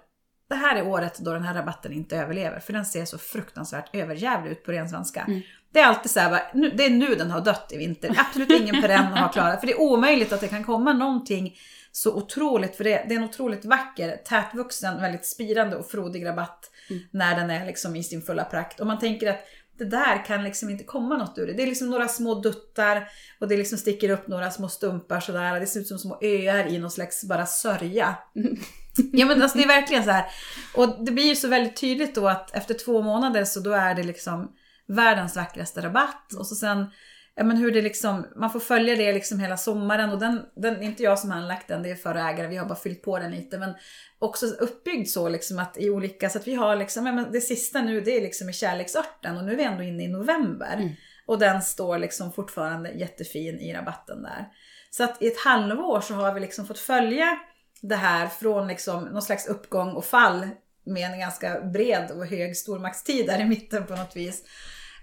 det 0.48 0.54
här 0.54 0.76
är 0.76 0.86
året 0.86 1.18
då 1.18 1.32
den 1.32 1.42
här 1.42 1.54
rabatten 1.54 1.92
inte 1.92 2.16
överlever. 2.16 2.60
För 2.60 2.72
den 2.72 2.84
ser 2.84 3.04
så 3.04 3.18
fruktansvärt 3.18 3.94
överjävlig 3.94 4.50
ut 4.50 4.64
på 4.64 4.72
ren 4.72 4.88
svenska. 4.88 5.20
Mm. 5.20 5.40
Det 5.72 5.80
är 5.80 5.86
alltid 5.86 6.10
så 6.10 6.20
här, 6.20 6.42
det 6.76 6.84
är 6.84 6.90
nu 6.90 7.14
den 7.14 7.30
har 7.30 7.40
dött 7.40 7.72
i 7.72 7.76
vinter. 7.76 8.14
Absolut 8.18 8.50
ingen 8.50 8.82
perenn 8.82 9.12
har 9.12 9.32
klarat. 9.32 9.60
För 9.60 9.66
det 9.66 9.72
är 9.72 9.80
omöjligt 9.80 10.32
att 10.32 10.40
det 10.40 10.48
kan 10.48 10.64
komma 10.64 10.92
någonting 10.92 11.56
så 11.92 12.14
otroligt, 12.14 12.76
för 12.76 12.84
det, 12.84 13.04
det 13.08 13.14
är 13.14 13.18
en 13.18 13.24
otroligt 13.24 13.64
vacker, 13.64 14.16
tätvuxen, 14.16 15.00
väldigt 15.00 15.26
spirande 15.26 15.76
och 15.76 15.90
frodig 15.90 16.26
rabatt 16.26 16.70
mm. 16.90 17.02
när 17.10 17.36
den 17.36 17.50
är 17.50 17.66
liksom 17.66 17.96
i 17.96 18.04
sin 18.04 18.22
fulla 18.22 18.44
prakt. 18.44 18.80
Och 18.80 18.86
man 18.86 18.98
tänker 18.98 19.30
att 19.30 19.44
det 19.78 19.84
där 19.84 20.24
kan 20.24 20.44
liksom 20.44 20.70
inte 20.70 20.84
komma 20.84 21.16
något 21.16 21.38
ur 21.38 21.46
det. 21.46 21.52
Det 21.52 21.62
är 21.62 21.66
liksom 21.66 21.90
några 21.90 22.08
små 22.08 22.34
duttar 22.34 23.08
och 23.40 23.48
det 23.48 23.56
liksom 23.56 23.78
sticker 23.78 24.10
upp 24.10 24.26
några 24.26 24.50
små 24.50 24.68
stumpar 24.68 25.20
sådär. 25.20 25.60
Det 25.60 25.66
ser 25.66 25.80
ut 25.80 25.86
som 25.86 25.98
små 25.98 26.18
öar 26.22 26.66
i 26.66 26.78
någon 26.78 26.90
slags 26.90 27.24
bara 27.24 27.46
sörja. 27.46 28.14
Mm. 28.36 28.56
Ja 29.12 29.26
men 29.26 29.42
alltså 29.42 29.58
det 29.58 29.64
är 29.64 29.68
verkligen 29.68 30.04
så 30.04 30.10
här. 30.10 30.26
Och 30.74 31.04
det 31.04 31.12
blir 31.12 31.24
ju 31.24 31.36
så 31.36 31.48
väldigt 31.48 31.76
tydligt 31.76 32.14
då 32.14 32.28
att 32.28 32.56
efter 32.56 32.74
två 32.74 33.02
månader 33.02 33.44
så 33.44 33.60
då 33.60 33.72
är 33.72 33.94
det 33.94 34.02
liksom 34.02 34.52
världens 34.88 35.36
vackraste 35.36 35.80
rabatt. 35.80 36.34
Och 36.38 36.46
så 36.46 36.54
sen, 36.54 36.86
ja 37.34 37.44
men 37.44 37.56
hur 37.56 37.70
det 37.70 37.82
liksom, 37.82 38.26
man 38.36 38.50
får 38.50 38.60
följa 38.60 38.96
det 38.96 39.12
liksom 39.12 39.40
hela 39.40 39.56
sommaren. 39.56 40.10
Och 40.10 40.18
den, 40.18 40.42
den 40.56 40.82
inte 40.82 41.02
jag 41.02 41.18
som 41.18 41.30
har 41.30 41.38
anlagt 41.38 41.68
den, 41.68 41.82
det 41.82 41.90
är 41.90 41.94
förra 41.94 42.30
ägare, 42.30 42.48
vi 42.48 42.56
har 42.56 42.66
bara 42.66 42.78
fyllt 42.78 43.02
på 43.02 43.18
den 43.18 43.30
lite. 43.30 43.58
Men 43.58 43.74
också 44.18 44.46
uppbyggd 44.46 45.08
så 45.08 45.28
liksom 45.28 45.58
att 45.58 45.78
i 45.78 45.90
olika, 45.90 46.30
så 46.30 46.38
att 46.38 46.46
vi 46.46 46.54
har 46.54 46.76
liksom, 46.76 47.06
ja 47.06 47.12
men 47.12 47.32
det 47.32 47.40
sista 47.40 47.82
nu 47.82 48.00
det 48.00 48.16
är 48.16 48.20
liksom 48.20 48.48
i 48.48 48.52
kärleksörten 48.52 49.36
och 49.36 49.44
nu 49.44 49.52
är 49.52 49.56
vi 49.56 49.64
ändå 49.64 49.82
inne 49.82 50.04
i 50.04 50.08
november. 50.08 50.76
Mm. 50.76 50.90
Och 51.26 51.38
den 51.38 51.62
står 51.62 51.98
liksom 51.98 52.32
fortfarande 52.32 52.90
jättefin 52.90 53.60
i 53.60 53.74
rabatten 53.74 54.22
där. 54.22 54.48
Så 54.90 55.04
att 55.04 55.22
i 55.22 55.26
ett 55.26 55.40
halvår 55.40 56.00
så 56.00 56.14
har 56.14 56.34
vi 56.34 56.40
liksom 56.40 56.66
fått 56.66 56.78
följa 56.78 57.38
det 57.80 57.96
här 57.96 58.26
från 58.26 58.68
liksom 58.68 59.04
någon 59.04 59.22
slags 59.22 59.46
uppgång 59.46 59.92
och 59.92 60.04
fall 60.04 60.48
med 60.84 61.12
en 61.12 61.20
ganska 61.20 61.60
bred 61.60 62.10
och 62.10 62.26
hög 62.26 62.56
stormaktstid 62.56 63.26
där 63.26 63.40
i 63.40 63.44
mitten 63.44 63.86
på 63.86 63.96
något 63.96 64.16
vis. 64.16 64.42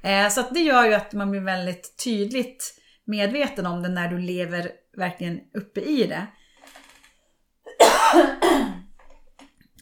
Eh, 0.01 0.29
så 0.29 0.39
att 0.39 0.53
det 0.53 0.59
gör 0.59 0.85
ju 0.85 0.93
att 0.93 1.13
man 1.13 1.31
blir 1.31 1.41
väldigt 1.41 2.03
tydligt 2.03 2.73
medveten 3.05 3.65
om 3.65 3.83
det 3.83 3.89
när 3.89 4.07
du 4.07 4.19
lever 4.19 4.71
verkligen 4.97 5.39
uppe 5.53 5.81
i 5.81 6.07
det. 6.07 6.27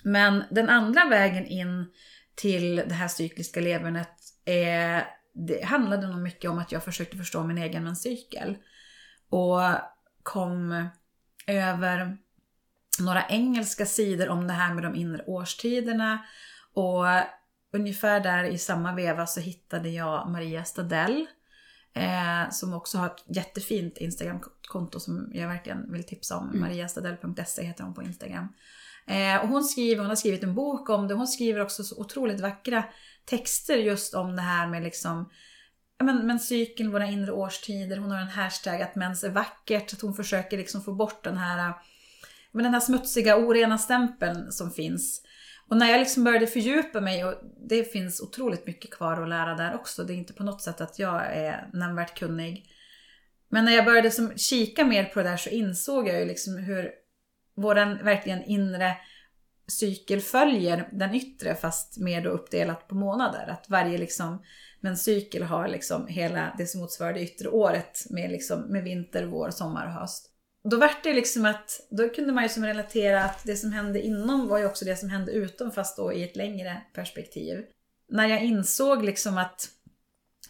Men 0.03 0.43
den 0.51 0.69
andra 0.69 1.06
vägen 1.06 1.45
in 1.45 1.86
till 2.36 2.75
det 2.75 2.93
här 2.93 3.08
cykliska 3.08 3.60
levernet 3.60 4.10
är, 4.45 5.08
det 5.34 5.65
handlade 5.65 6.08
nog 6.08 6.19
mycket 6.19 6.51
om 6.51 6.60
att 6.60 6.71
jag 6.71 6.84
försökte 6.84 7.17
förstå 7.17 7.43
min 7.43 7.58
egen 7.58 7.84
menscykel. 7.84 8.58
Och 9.30 9.62
kom 10.23 10.89
över 11.47 12.17
några 12.99 13.27
engelska 13.30 13.86
sidor 13.86 14.30
om 14.30 14.47
det 14.47 14.53
här 14.53 14.73
med 14.73 14.84
de 14.84 14.95
inre 14.95 15.23
årstiderna. 15.27 16.25
Och 16.73 17.06
ungefär 17.80 18.20
där 18.20 18.44
i 18.44 18.58
samma 18.58 18.96
veva 18.96 19.28
så 19.28 19.40
hittade 19.40 19.90
jag 19.90 20.30
Maria 20.30 20.63
Stadell. 20.63 21.28
Eh, 21.94 22.50
som 22.52 22.74
också 22.74 22.98
har 22.98 23.08
ett 23.08 23.24
jättefint 23.36 23.98
Instagramkonto 23.98 25.00
som 25.00 25.32
jag 25.34 25.48
verkligen 25.48 25.92
vill 25.92 26.04
tipsa 26.04 26.38
om. 26.38 26.50
Mm. 26.50 26.60
mariastadell.se 26.60 27.63
heter 27.63 27.84
hon 27.84 27.94
på 27.94 28.04
Instagram. 28.04 28.54
Eh, 29.08 29.42
och 29.42 29.48
hon, 29.48 29.63
skriver, 29.63 30.02
hon 30.02 30.10
har 30.10 30.16
skrivit 30.16 30.44
en 30.44 30.56
bok 30.56 30.90
om 30.90 31.08
det. 31.08 31.13
Hon 31.13 31.28
skriver 31.28 31.62
också 31.62 31.84
så 31.84 32.02
otroligt 32.02 32.40
vackra 32.40 32.84
texter 33.26 33.78
just 33.78 34.13
om 34.13 34.36
det 34.36 34.42
här 34.42 34.68
med 34.68 34.84
liksom 34.84 35.30
men, 36.04 36.28
men 36.28 36.40
cykeln, 36.40 36.92
våra 36.92 37.06
inre 37.06 37.32
årstider. 37.32 37.98
Hon 37.98 38.12
har 38.12 38.20
en 38.20 38.28
hashtag 38.28 38.82
att 38.82 38.96
mens 38.96 39.24
är 39.24 39.30
vackert. 39.30 39.94
Att 39.94 40.02
hon 40.02 40.13
försöker 40.13 40.58
liksom 40.58 40.82
få 40.84 40.94
bort 40.94 41.24
den 41.24 41.38
här 41.38 41.74
men 42.52 42.63
den 42.63 42.74
här 42.74 42.82
smutsiga, 42.82 43.38
orena 43.38 43.78
stämpeln 43.78 44.52
som 44.52 44.72
finns. 44.72 45.22
Och 45.69 45.77
när 45.77 45.91
jag 45.91 45.99
liksom 45.99 46.23
började 46.23 46.47
fördjupa 46.47 47.01
mig, 47.01 47.25
och 47.25 47.34
det 47.69 47.84
finns 47.84 48.21
otroligt 48.21 48.67
mycket 48.67 48.91
kvar 48.91 49.21
att 49.21 49.30
lära 49.30 49.56
där 49.56 49.75
också, 49.75 50.03
det 50.03 50.13
är 50.13 50.17
inte 50.17 50.34
på 50.34 50.43
något 50.43 50.62
sätt 50.62 50.82
att 50.82 50.99
jag 50.99 51.25
är 51.25 51.69
nämnvärt 51.73 52.19
kunnig. 52.19 52.65
Men 53.49 53.65
när 53.65 53.71
jag 53.71 53.86
började 53.86 54.12
som 54.12 54.38
kika 54.38 54.86
mer 54.86 55.03
på 55.03 55.19
det 55.19 55.30
där 55.30 55.38
så 55.38 55.49
insåg 55.49 56.08
jag 56.08 56.19
ju 56.19 56.25
liksom 56.25 56.58
hur 56.58 56.91
våran 57.56 58.03
verkligen 58.03 58.43
inre 58.43 58.97
cykel 59.67 60.21
följer 60.21 60.89
den 60.91 61.15
yttre 61.15 61.56
fast 61.56 61.97
mer 61.97 62.21
då 62.21 62.30
uppdelat 62.30 62.88
på 62.88 62.95
månader. 62.95 63.47
Att 63.47 63.69
varje 63.69 63.97
liksom, 63.97 64.43
men 64.82 64.97
cykel 64.97 65.43
har 65.43 65.67
liksom 65.67 66.08
hela 66.08 66.56
det 66.58 66.67
som 66.67 66.82
motsvarar 66.82 67.13
det 67.13 67.21
yttre 67.21 67.49
året 67.49 68.06
med, 68.10 68.32
liksom, 68.32 68.62
med 68.62 68.84
vinter, 68.84 69.25
vår, 69.25 69.49
sommar 69.49 69.86
och 69.86 69.91
höst 69.91 70.37
då 70.69 70.77
vart 70.77 71.03
det 71.03 71.13
liksom 71.13 71.45
att, 71.45 71.88
då 71.89 72.10
kunde 72.10 72.34
man 72.34 72.43
ju 72.43 72.49
som 72.49 72.65
relatera 72.65 73.23
att 73.23 73.43
det 73.43 73.56
som 73.56 73.71
hände 73.71 74.01
inom 74.01 74.47
var 74.47 74.58
ju 74.58 74.65
också 74.65 74.86
det 74.86 74.95
som 74.95 75.10
hände 75.10 75.32
utom 75.32 75.71
fast 75.71 75.97
då 75.97 76.13
i 76.13 76.23
ett 76.23 76.36
längre 76.36 76.82
perspektiv. 76.93 77.65
När 78.10 78.27
jag 78.27 78.43
insåg 78.43 79.03
liksom 79.03 79.38
att 79.38 79.69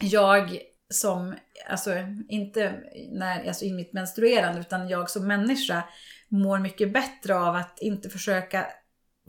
jag 0.00 0.58
som, 0.90 1.34
alltså 1.68 1.92
inte 2.28 2.74
när, 3.10 3.48
alltså 3.48 3.64
i 3.64 3.72
mitt 3.72 3.92
menstruerande 3.92 4.60
utan 4.60 4.88
jag 4.88 5.10
som 5.10 5.26
människa 5.26 5.82
mår 6.28 6.58
mycket 6.58 6.92
bättre 6.92 7.36
av 7.36 7.56
att 7.56 7.78
inte 7.80 8.10
försöka 8.10 8.66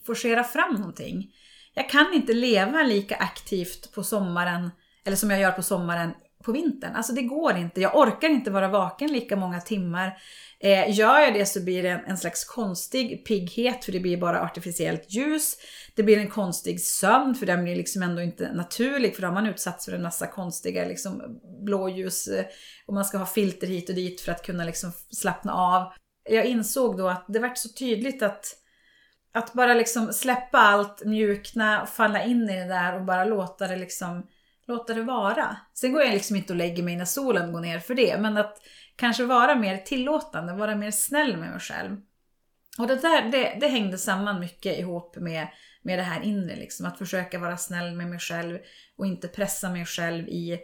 forcera 0.05 0.43
fram 0.43 0.73
någonting. 0.73 1.35
Jag 1.73 1.89
kan 1.89 2.13
inte 2.13 2.33
leva 2.33 2.83
lika 2.83 3.15
aktivt 3.15 3.91
på 3.91 4.03
sommaren, 4.03 4.71
eller 5.05 5.15
som 5.15 5.31
jag 5.31 5.39
gör 5.39 5.51
på 5.51 5.63
sommaren 5.63 6.13
på 6.43 6.51
vintern. 6.51 6.95
Alltså 6.95 7.13
det 7.13 7.21
går 7.21 7.57
inte. 7.57 7.81
Jag 7.81 7.97
orkar 7.97 8.29
inte 8.29 8.51
vara 8.51 8.67
vaken 8.67 9.13
lika 9.13 9.35
många 9.35 9.61
timmar. 9.61 10.17
Eh, 10.59 10.97
gör 10.97 11.19
jag 11.19 11.33
det 11.33 11.45
så 11.45 11.63
blir 11.63 11.83
det 11.83 11.89
en, 11.89 12.05
en, 12.05 12.17
slags 12.17 12.43
konstig 12.43 13.25
pigghet 13.25 13.85
för 13.85 13.91
det 13.91 13.99
blir 13.99 14.17
bara 14.17 14.41
artificiellt 14.41 15.05
ljus. 15.13 15.57
Det 15.95 16.03
blir 16.03 16.17
en 16.17 16.29
konstig 16.29 16.81
sömn 16.81 17.35
för 17.35 17.45
den 17.45 17.63
blir 17.63 17.75
liksom 17.75 18.01
ändå 18.01 18.21
inte 18.21 18.53
naturlig 18.53 19.15
för 19.15 19.21
då 19.21 19.27
har 19.27 19.33
man 19.33 19.47
utsatts 19.47 19.85
för 19.85 19.93
en 19.93 20.03
massa 20.03 20.27
konstiga 20.27 20.85
liksom, 20.85 21.39
blåljus 21.65 22.27
eh, 22.27 22.45
och 22.85 22.93
man 22.93 23.05
ska 23.05 23.17
ha 23.17 23.25
filter 23.25 23.67
hit 23.67 23.89
och 23.89 23.95
dit 23.95 24.21
för 24.21 24.31
att 24.31 24.45
kunna 24.45 24.63
liksom 24.63 24.91
slappna 25.11 25.53
av. 25.53 25.93
Jag 26.29 26.45
insåg 26.45 26.97
då 26.97 27.07
att 27.07 27.25
det 27.27 27.39
vart 27.39 27.57
så 27.57 27.69
tydligt 27.69 28.23
att 28.23 28.55
att 29.31 29.53
bara 29.53 29.73
liksom 29.73 30.13
släppa 30.13 30.57
allt, 30.57 31.05
mjukna, 31.05 31.85
falla 31.85 32.23
in 32.23 32.49
i 32.49 32.59
det 32.59 32.67
där 32.67 32.95
och 32.95 33.05
bara 33.05 33.25
låta 33.25 33.67
det 33.67 33.75
liksom 33.75 34.27
låta 34.69 34.93
det 34.93 35.03
vara. 35.03 35.57
Sen 35.73 35.93
går 35.93 36.01
jag 36.01 36.13
liksom 36.13 36.35
inte 36.35 36.53
och 36.53 36.57
lägger 36.57 36.83
mig 36.83 36.95
när 36.95 37.05
solen 37.05 37.51
går 37.51 37.61
ner 37.61 37.79
för 37.79 37.95
det, 37.95 38.17
men 38.21 38.37
att 38.37 38.57
kanske 38.95 39.25
vara 39.25 39.55
mer 39.55 39.77
tillåtande, 39.77 40.53
vara 40.53 40.75
mer 40.75 40.91
snäll 40.91 41.37
med 41.37 41.51
mig 41.51 41.59
själv. 41.59 41.97
Och 42.77 42.87
det 42.87 42.95
där, 42.95 43.31
det, 43.31 43.57
det 43.59 43.67
hängde 43.67 43.97
samman 43.97 44.39
mycket 44.39 44.79
ihop 44.79 45.15
med 45.15 45.47
med 45.81 45.99
det 45.99 46.03
här 46.03 46.21
inre. 46.21 46.55
Liksom. 46.55 46.85
Att 46.85 46.97
försöka 46.97 47.39
vara 47.39 47.57
snäll 47.57 47.95
med 47.95 48.07
mig 48.07 48.19
själv 48.19 48.59
och 48.97 49.05
inte 49.05 49.27
pressa 49.27 49.69
mig 49.69 49.85
själv 49.85 50.27
i, 50.27 50.59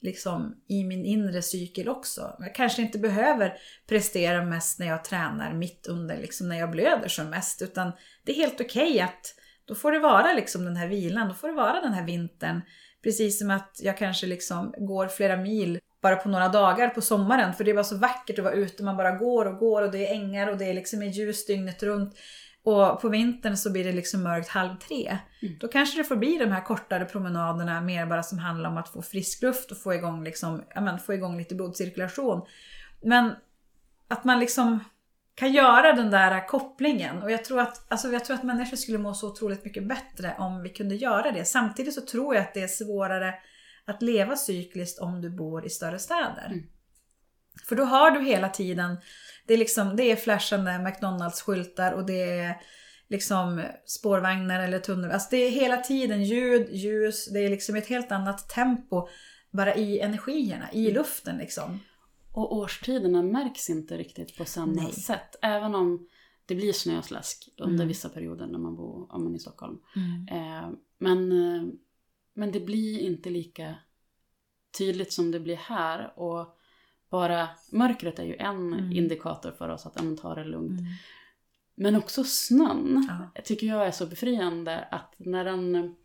liksom, 0.00 0.62
i 0.68 0.84
min 0.84 1.04
inre 1.04 1.42
cykel 1.42 1.88
också. 1.88 2.36
Jag 2.38 2.54
kanske 2.54 2.82
inte 2.82 2.98
behöver 2.98 3.54
prestera 3.86 4.44
mest 4.44 4.78
när 4.78 4.86
jag 4.86 5.04
tränar 5.04 5.52
mitt 5.52 5.86
under, 5.86 6.16
liksom, 6.16 6.48
när 6.48 6.58
jag 6.58 6.70
blöder 6.70 7.08
som 7.08 7.30
mest. 7.30 7.62
Utan 7.62 7.92
det 8.24 8.32
är 8.32 8.36
helt 8.36 8.60
okej 8.60 8.90
okay 8.90 9.00
att 9.00 9.34
då 9.64 9.74
får 9.74 9.92
det 9.92 9.98
vara 9.98 10.32
liksom 10.32 10.64
den 10.64 10.76
här 10.76 10.88
vilan, 10.88 11.28
då 11.28 11.34
får 11.34 11.48
det 11.48 11.54
vara 11.54 11.80
den 11.80 11.92
här 11.92 12.04
vintern. 12.04 12.60
Precis 13.02 13.38
som 13.38 13.50
att 13.50 13.80
jag 13.82 13.98
kanske 13.98 14.26
liksom 14.26 14.74
går 14.78 15.08
flera 15.08 15.36
mil 15.36 15.78
bara 16.02 16.16
på 16.16 16.28
några 16.28 16.48
dagar 16.48 16.88
på 16.88 17.00
sommaren. 17.00 17.54
För 17.54 17.64
det 17.64 17.72
var 17.72 17.82
så 17.82 17.96
vackert 17.96 18.38
att 18.38 18.44
vara 18.44 18.54
ute, 18.54 18.82
man 18.82 18.96
bara 18.96 19.10
går 19.10 19.44
och 19.44 19.58
går 19.58 19.82
och 19.82 19.90
det 19.90 20.06
är 20.06 20.14
ängar 20.14 20.50
och 20.50 20.58
det 20.58 20.64
är 20.64 20.74
liksom 20.74 21.02
ljus 21.02 21.46
dygnet 21.46 21.82
runt. 21.82 22.14
Och 22.62 23.00
på 23.00 23.08
vintern 23.08 23.56
så 23.56 23.72
blir 23.72 23.84
det 23.84 23.92
liksom 23.92 24.22
mörkt 24.22 24.48
halv 24.48 24.76
tre. 24.76 25.18
Mm. 25.42 25.58
Då 25.60 25.68
kanske 25.68 26.00
det 26.00 26.04
får 26.04 26.16
bli 26.16 26.38
de 26.38 26.52
här 26.52 26.64
kortare 26.64 27.04
promenaderna 27.04 27.80
mer 27.80 28.06
bara 28.06 28.22
som 28.22 28.38
handlar 28.38 28.70
om 28.70 28.76
att 28.76 28.88
få 28.88 29.02
frisk 29.02 29.42
luft 29.42 29.70
och 29.70 29.78
få 29.78 29.94
igång, 29.94 30.24
liksom, 30.24 30.64
ja, 30.74 30.80
men, 30.80 30.98
få 30.98 31.14
igång 31.14 31.38
lite 31.38 31.54
blodcirkulation. 31.54 32.46
Men 33.02 33.34
att 34.08 34.24
man 34.24 34.40
liksom 34.40 34.80
kan 35.38 35.52
göra 35.52 35.92
den 35.92 36.10
där 36.10 36.46
kopplingen. 36.46 37.22
Och 37.22 37.30
jag 37.30 37.44
tror, 37.44 37.60
att, 37.60 37.92
alltså 37.92 38.08
jag 38.08 38.24
tror 38.24 38.36
att 38.36 38.42
människor 38.42 38.76
skulle 38.76 38.98
må 38.98 39.14
så 39.14 39.28
otroligt 39.28 39.64
mycket 39.64 39.88
bättre 39.88 40.34
om 40.38 40.62
vi 40.62 40.68
kunde 40.68 40.94
göra 40.94 41.32
det. 41.32 41.44
Samtidigt 41.44 41.94
så 41.94 42.00
tror 42.00 42.34
jag 42.34 42.44
att 42.44 42.54
det 42.54 42.62
är 42.62 42.68
svårare 42.68 43.34
att 43.84 44.02
leva 44.02 44.36
cykliskt 44.36 44.98
om 44.98 45.20
du 45.20 45.30
bor 45.30 45.66
i 45.66 45.70
större 45.70 45.98
städer. 45.98 46.46
Mm. 46.46 46.64
För 47.68 47.76
då 47.76 47.84
har 47.84 48.10
du 48.10 48.24
hela 48.24 48.48
tiden, 48.48 48.96
det 49.46 49.54
är, 49.54 49.58
liksom, 49.58 49.96
det 49.96 50.02
är 50.02 50.16
flashande 50.16 50.70
McDonalds-skyltar 50.70 51.92
och 51.92 52.06
det 52.06 52.22
är 52.22 52.56
liksom 53.08 53.64
spårvagnar 53.86 54.60
eller 54.60 54.78
tunnel. 54.78 55.10
Alltså 55.10 55.28
det 55.30 55.36
är 55.36 55.50
hela 55.50 55.76
tiden 55.76 56.24
ljud, 56.24 56.68
ljus, 56.70 57.28
det 57.32 57.38
är 57.38 57.50
liksom 57.50 57.76
ett 57.76 57.88
helt 57.88 58.12
annat 58.12 58.48
tempo 58.48 59.08
bara 59.50 59.74
i 59.74 60.00
energierna, 60.00 60.68
i 60.72 60.82
mm. 60.82 60.94
luften 60.94 61.36
liksom. 61.36 61.80
Och 62.38 62.56
årstiderna 62.56 63.22
märks 63.22 63.70
inte 63.70 63.96
riktigt 63.96 64.36
på 64.36 64.44
samma 64.44 64.72
Nej. 64.72 64.92
sätt. 64.92 65.36
Även 65.42 65.74
om 65.74 66.08
det 66.46 66.54
blir 66.54 66.72
snöslask 66.72 67.48
under 67.58 67.74
mm. 67.74 67.88
vissa 67.88 68.08
perioder 68.08 68.46
när 68.46 68.58
man 68.58 68.76
bor 68.76 69.12
om 69.12 69.24
man 69.24 69.34
i 69.34 69.38
Stockholm. 69.38 69.78
Mm. 69.96 70.28
Eh, 70.28 70.70
men, 70.98 71.32
eh, 71.32 71.62
men 72.34 72.52
det 72.52 72.60
blir 72.60 72.98
inte 72.98 73.30
lika 73.30 73.74
tydligt 74.78 75.12
som 75.12 75.30
det 75.30 75.40
blir 75.40 75.56
här. 75.56 76.18
Och 76.18 76.58
bara 77.10 77.48
mörkret 77.72 78.18
är 78.18 78.24
ju 78.24 78.36
en 78.36 78.72
mm. 78.72 78.92
indikator 78.92 79.50
för 79.50 79.68
oss 79.68 79.86
att 79.86 80.18
ta 80.18 80.34
det 80.34 80.44
lugnt. 80.44 80.80
Mm. 80.80 80.92
Men 81.74 81.96
också 81.96 82.24
snön 82.24 83.06
ja. 83.08 83.42
tycker 83.42 83.66
jag 83.66 83.86
är 83.86 83.90
så 83.90 84.06
befriande 84.06 84.80
att 84.80 85.14
när 85.16 85.44
den 85.44 85.96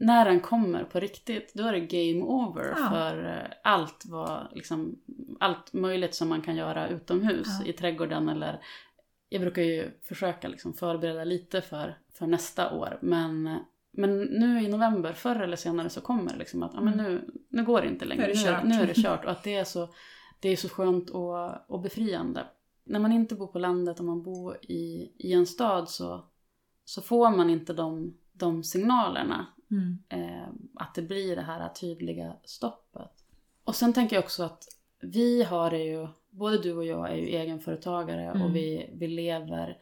när 0.00 0.24
den 0.24 0.40
kommer 0.40 0.84
på 0.84 1.00
riktigt, 1.00 1.54
då 1.54 1.66
är 1.66 1.72
det 1.72 1.80
game 1.80 2.22
over 2.22 2.74
ja. 2.78 2.88
för 2.90 3.24
eh, 3.24 3.72
allt, 3.72 4.04
vad, 4.06 4.46
liksom, 4.54 4.98
allt 5.40 5.72
möjligt 5.72 6.14
som 6.14 6.28
man 6.28 6.42
kan 6.42 6.56
göra 6.56 6.88
utomhus 6.88 7.48
ja. 7.60 7.66
i 7.66 7.72
trädgården 7.72 8.28
eller 8.28 8.60
jag 9.28 9.40
brukar 9.40 9.62
ju 9.62 9.90
försöka 10.02 10.48
liksom 10.48 10.74
förbereda 10.74 11.24
lite 11.24 11.60
för, 11.60 11.98
för 12.12 12.26
nästa 12.26 12.74
år 12.74 12.98
men, 13.02 13.58
men 13.90 14.20
nu 14.20 14.62
i 14.62 14.68
november, 14.68 15.12
förr 15.12 15.40
eller 15.40 15.56
senare 15.56 15.88
så 15.88 16.00
kommer 16.00 16.32
det 16.32 16.38
liksom 16.38 16.62
att 16.62 16.74
ja, 16.74 16.80
men 16.80 16.94
mm. 16.94 17.06
nu, 17.06 17.30
nu 17.48 17.64
går 17.64 17.80
det 17.80 17.88
inte 17.88 18.04
längre, 18.04 18.26
nu 18.26 18.32
är 18.32 18.52
det, 18.52 18.62
nu, 18.62 18.76
nu 18.76 18.82
är 18.82 18.86
det 18.94 19.02
kört 19.02 19.24
och 19.24 19.30
att 19.30 19.42
det 19.42 19.54
är 19.54 19.64
så, 19.64 19.88
det 20.40 20.48
är 20.48 20.56
så 20.56 20.68
skönt 20.68 21.10
och, 21.10 21.70
och 21.70 21.80
befriande. 21.80 22.46
När 22.84 23.00
man 23.00 23.12
inte 23.12 23.34
bor 23.34 23.46
på 23.46 23.58
landet 23.58 23.98
och 23.98 24.04
man 24.04 24.22
bor 24.22 24.56
i, 24.62 25.12
i 25.18 25.32
en 25.32 25.46
stad 25.46 25.88
så, 25.88 26.24
så 26.84 27.02
får 27.02 27.30
man 27.30 27.50
inte 27.50 27.72
de, 27.72 28.16
de 28.32 28.64
signalerna 28.64 29.46
Mm. 29.70 29.98
Eh, 30.08 30.48
att 30.74 30.94
det 30.94 31.02
blir 31.02 31.36
det 31.36 31.42
här 31.42 31.68
tydliga 31.68 32.36
stoppet. 32.44 33.10
Och 33.64 33.76
sen 33.76 33.92
tänker 33.92 34.16
jag 34.16 34.24
också 34.24 34.42
att 34.42 34.64
vi 35.00 35.42
har 35.42 35.70
det 35.70 35.84
ju, 35.84 36.08
både 36.30 36.58
du 36.58 36.72
och 36.72 36.84
jag 36.84 37.10
är 37.10 37.16
ju 37.16 37.26
egenföretagare 37.26 38.24
mm. 38.24 38.42
och 38.42 38.56
vi, 38.56 38.90
vi 38.92 39.08
lever 39.08 39.78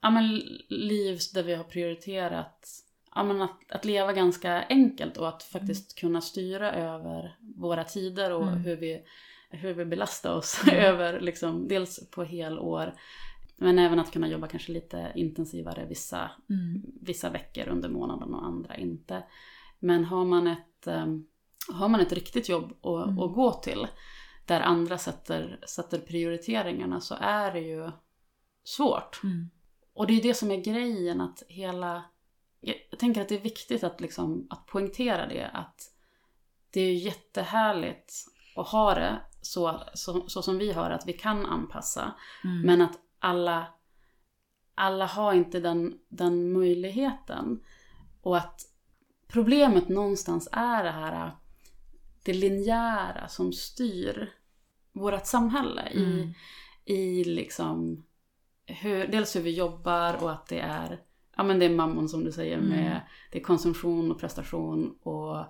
ja, 0.00 0.10
men, 0.10 0.36
liv 0.68 1.18
där 1.34 1.42
vi 1.42 1.54
har 1.54 1.64
prioriterat 1.64 2.68
ja, 3.14 3.22
men 3.22 3.42
att, 3.42 3.56
att 3.68 3.84
leva 3.84 4.12
ganska 4.12 4.62
enkelt 4.68 5.16
och 5.16 5.28
att 5.28 5.42
faktiskt 5.42 5.92
mm. 5.92 6.00
kunna 6.00 6.20
styra 6.20 6.72
över 6.72 7.36
våra 7.56 7.84
tider 7.84 8.32
och 8.32 8.48
mm. 8.48 8.58
hur, 8.58 8.76
vi, 8.76 9.02
hur 9.50 9.74
vi 9.74 9.84
belastar 9.84 10.34
oss 10.34 10.62
mm. 10.62 10.84
över, 10.84 11.20
liksom, 11.20 11.68
dels 11.68 12.10
på 12.10 12.24
helår 12.24 12.94
men 13.56 13.78
även 13.78 13.98
att 13.98 14.12
kunna 14.12 14.28
jobba 14.28 14.46
kanske 14.46 14.72
lite 14.72 15.12
intensivare 15.14 15.86
vissa, 15.86 16.30
mm. 16.50 16.82
vissa 17.00 17.30
veckor 17.30 17.68
under 17.68 17.88
månaden 17.88 18.34
och 18.34 18.44
andra 18.44 18.76
inte. 18.76 19.24
Men 19.78 20.04
har 20.04 20.24
man 20.24 20.46
ett, 20.46 20.86
um, 20.86 21.26
har 21.72 21.88
man 21.88 22.00
ett 22.00 22.12
riktigt 22.12 22.48
jobb 22.48 22.86
att, 22.86 23.08
mm. 23.08 23.18
att 23.18 23.34
gå 23.34 23.52
till 23.52 23.86
där 24.46 24.60
andra 24.60 24.98
sätter, 24.98 25.60
sätter 25.68 25.98
prioriteringarna 25.98 27.00
så 27.00 27.14
är 27.20 27.52
det 27.52 27.60
ju 27.60 27.90
svårt. 28.64 29.20
Mm. 29.24 29.50
Och 29.94 30.06
det 30.06 30.12
är 30.12 30.22
det 30.22 30.34
som 30.34 30.50
är 30.50 30.56
grejen 30.56 31.20
att 31.20 31.42
hela... 31.48 32.04
Jag 32.60 32.98
tänker 32.98 33.20
att 33.20 33.28
det 33.28 33.34
är 33.34 33.40
viktigt 33.40 33.84
att, 33.84 34.00
liksom, 34.00 34.46
att 34.50 34.66
poängtera 34.66 35.26
det 35.26 35.50
att 35.52 35.92
det 36.70 36.80
är 36.80 36.94
jättehärligt 36.94 38.12
att 38.56 38.68
ha 38.68 38.94
det 38.94 39.20
så, 39.40 39.82
så, 39.94 40.28
så 40.28 40.42
som 40.42 40.58
vi 40.58 40.72
har 40.72 40.90
att 40.90 41.06
vi 41.06 41.12
kan 41.12 41.46
anpassa. 41.46 42.14
Mm. 42.44 42.60
Men 42.60 42.80
att 42.80 42.98
alla, 43.26 43.66
alla 44.74 45.06
har 45.06 45.34
inte 45.34 45.60
den, 45.60 45.98
den 46.08 46.52
möjligheten. 46.52 47.60
Och 48.20 48.36
att 48.36 48.60
problemet 49.28 49.88
någonstans 49.88 50.48
är 50.52 50.84
det 50.84 50.90
här 50.90 51.30
det 52.24 52.32
linjära 52.32 53.28
som 53.28 53.52
styr 53.52 54.32
vårt 54.92 55.26
samhälle 55.26 55.82
mm. 55.82 56.32
i, 56.84 56.94
i 56.94 57.24
liksom 57.24 58.04
hur, 58.66 59.06
dels 59.06 59.36
hur 59.36 59.40
vi 59.40 59.54
jobbar 59.54 60.22
och 60.22 60.32
att 60.32 60.46
det 60.46 60.60
är 60.60 61.00
ja 61.36 61.42
men 61.42 61.58
det 61.58 61.64
är 61.64 61.70
mammon 61.70 62.08
som 62.08 62.24
du 62.24 62.32
säger 62.32 62.58
mm. 62.58 62.68
med 62.68 63.00
det 63.32 63.38
är 63.38 63.42
konsumtion 63.42 64.10
och 64.10 64.20
prestation 64.20 64.98
och 65.02 65.44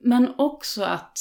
men 0.00 0.34
också 0.38 0.82
att 0.82 1.18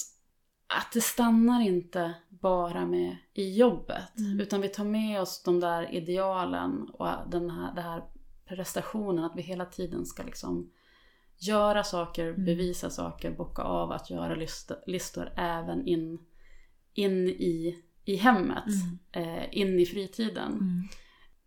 att 0.68 0.92
det 0.94 1.02
stannar 1.02 1.62
inte 1.62 2.14
bara 2.30 2.86
med 2.86 3.18
i 3.34 3.58
jobbet. 3.58 4.18
Mm. 4.18 4.40
Utan 4.40 4.62
vi 4.62 4.70
tar 4.70 4.84
med 4.84 5.22
oss 5.22 5.44
de 5.44 5.60
där 5.60 5.94
idealen 5.96 6.90
och 6.90 7.08
den 7.28 7.50
här, 7.50 7.76
den 7.76 7.84
här 7.84 8.04
prestationen. 8.46 9.24
Att 9.24 9.36
vi 9.36 9.42
hela 9.42 9.66
tiden 9.66 10.06
ska 10.06 10.24
liksom 10.24 10.72
göra 11.38 11.84
saker, 11.84 12.28
mm. 12.30 12.46
bevisa 12.46 12.90
saker, 12.90 13.32
bocka 13.32 13.62
av 13.62 13.92
att 13.92 14.10
göra 14.10 14.36
listor, 14.36 14.78
listor 14.88 15.32
även 15.38 15.88
in, 15.88 16.20
in 16.94 17.28
i, 17.28 17.84
i 18.06 18.16
hemmet. 18.16 18.66
Mm. 19.14 19.38
Eh, 19.38 19.48
in 19.52 19.80
i 19.80 19.86
fritiden. 19.86 20.52
Mm. 20.52 20.84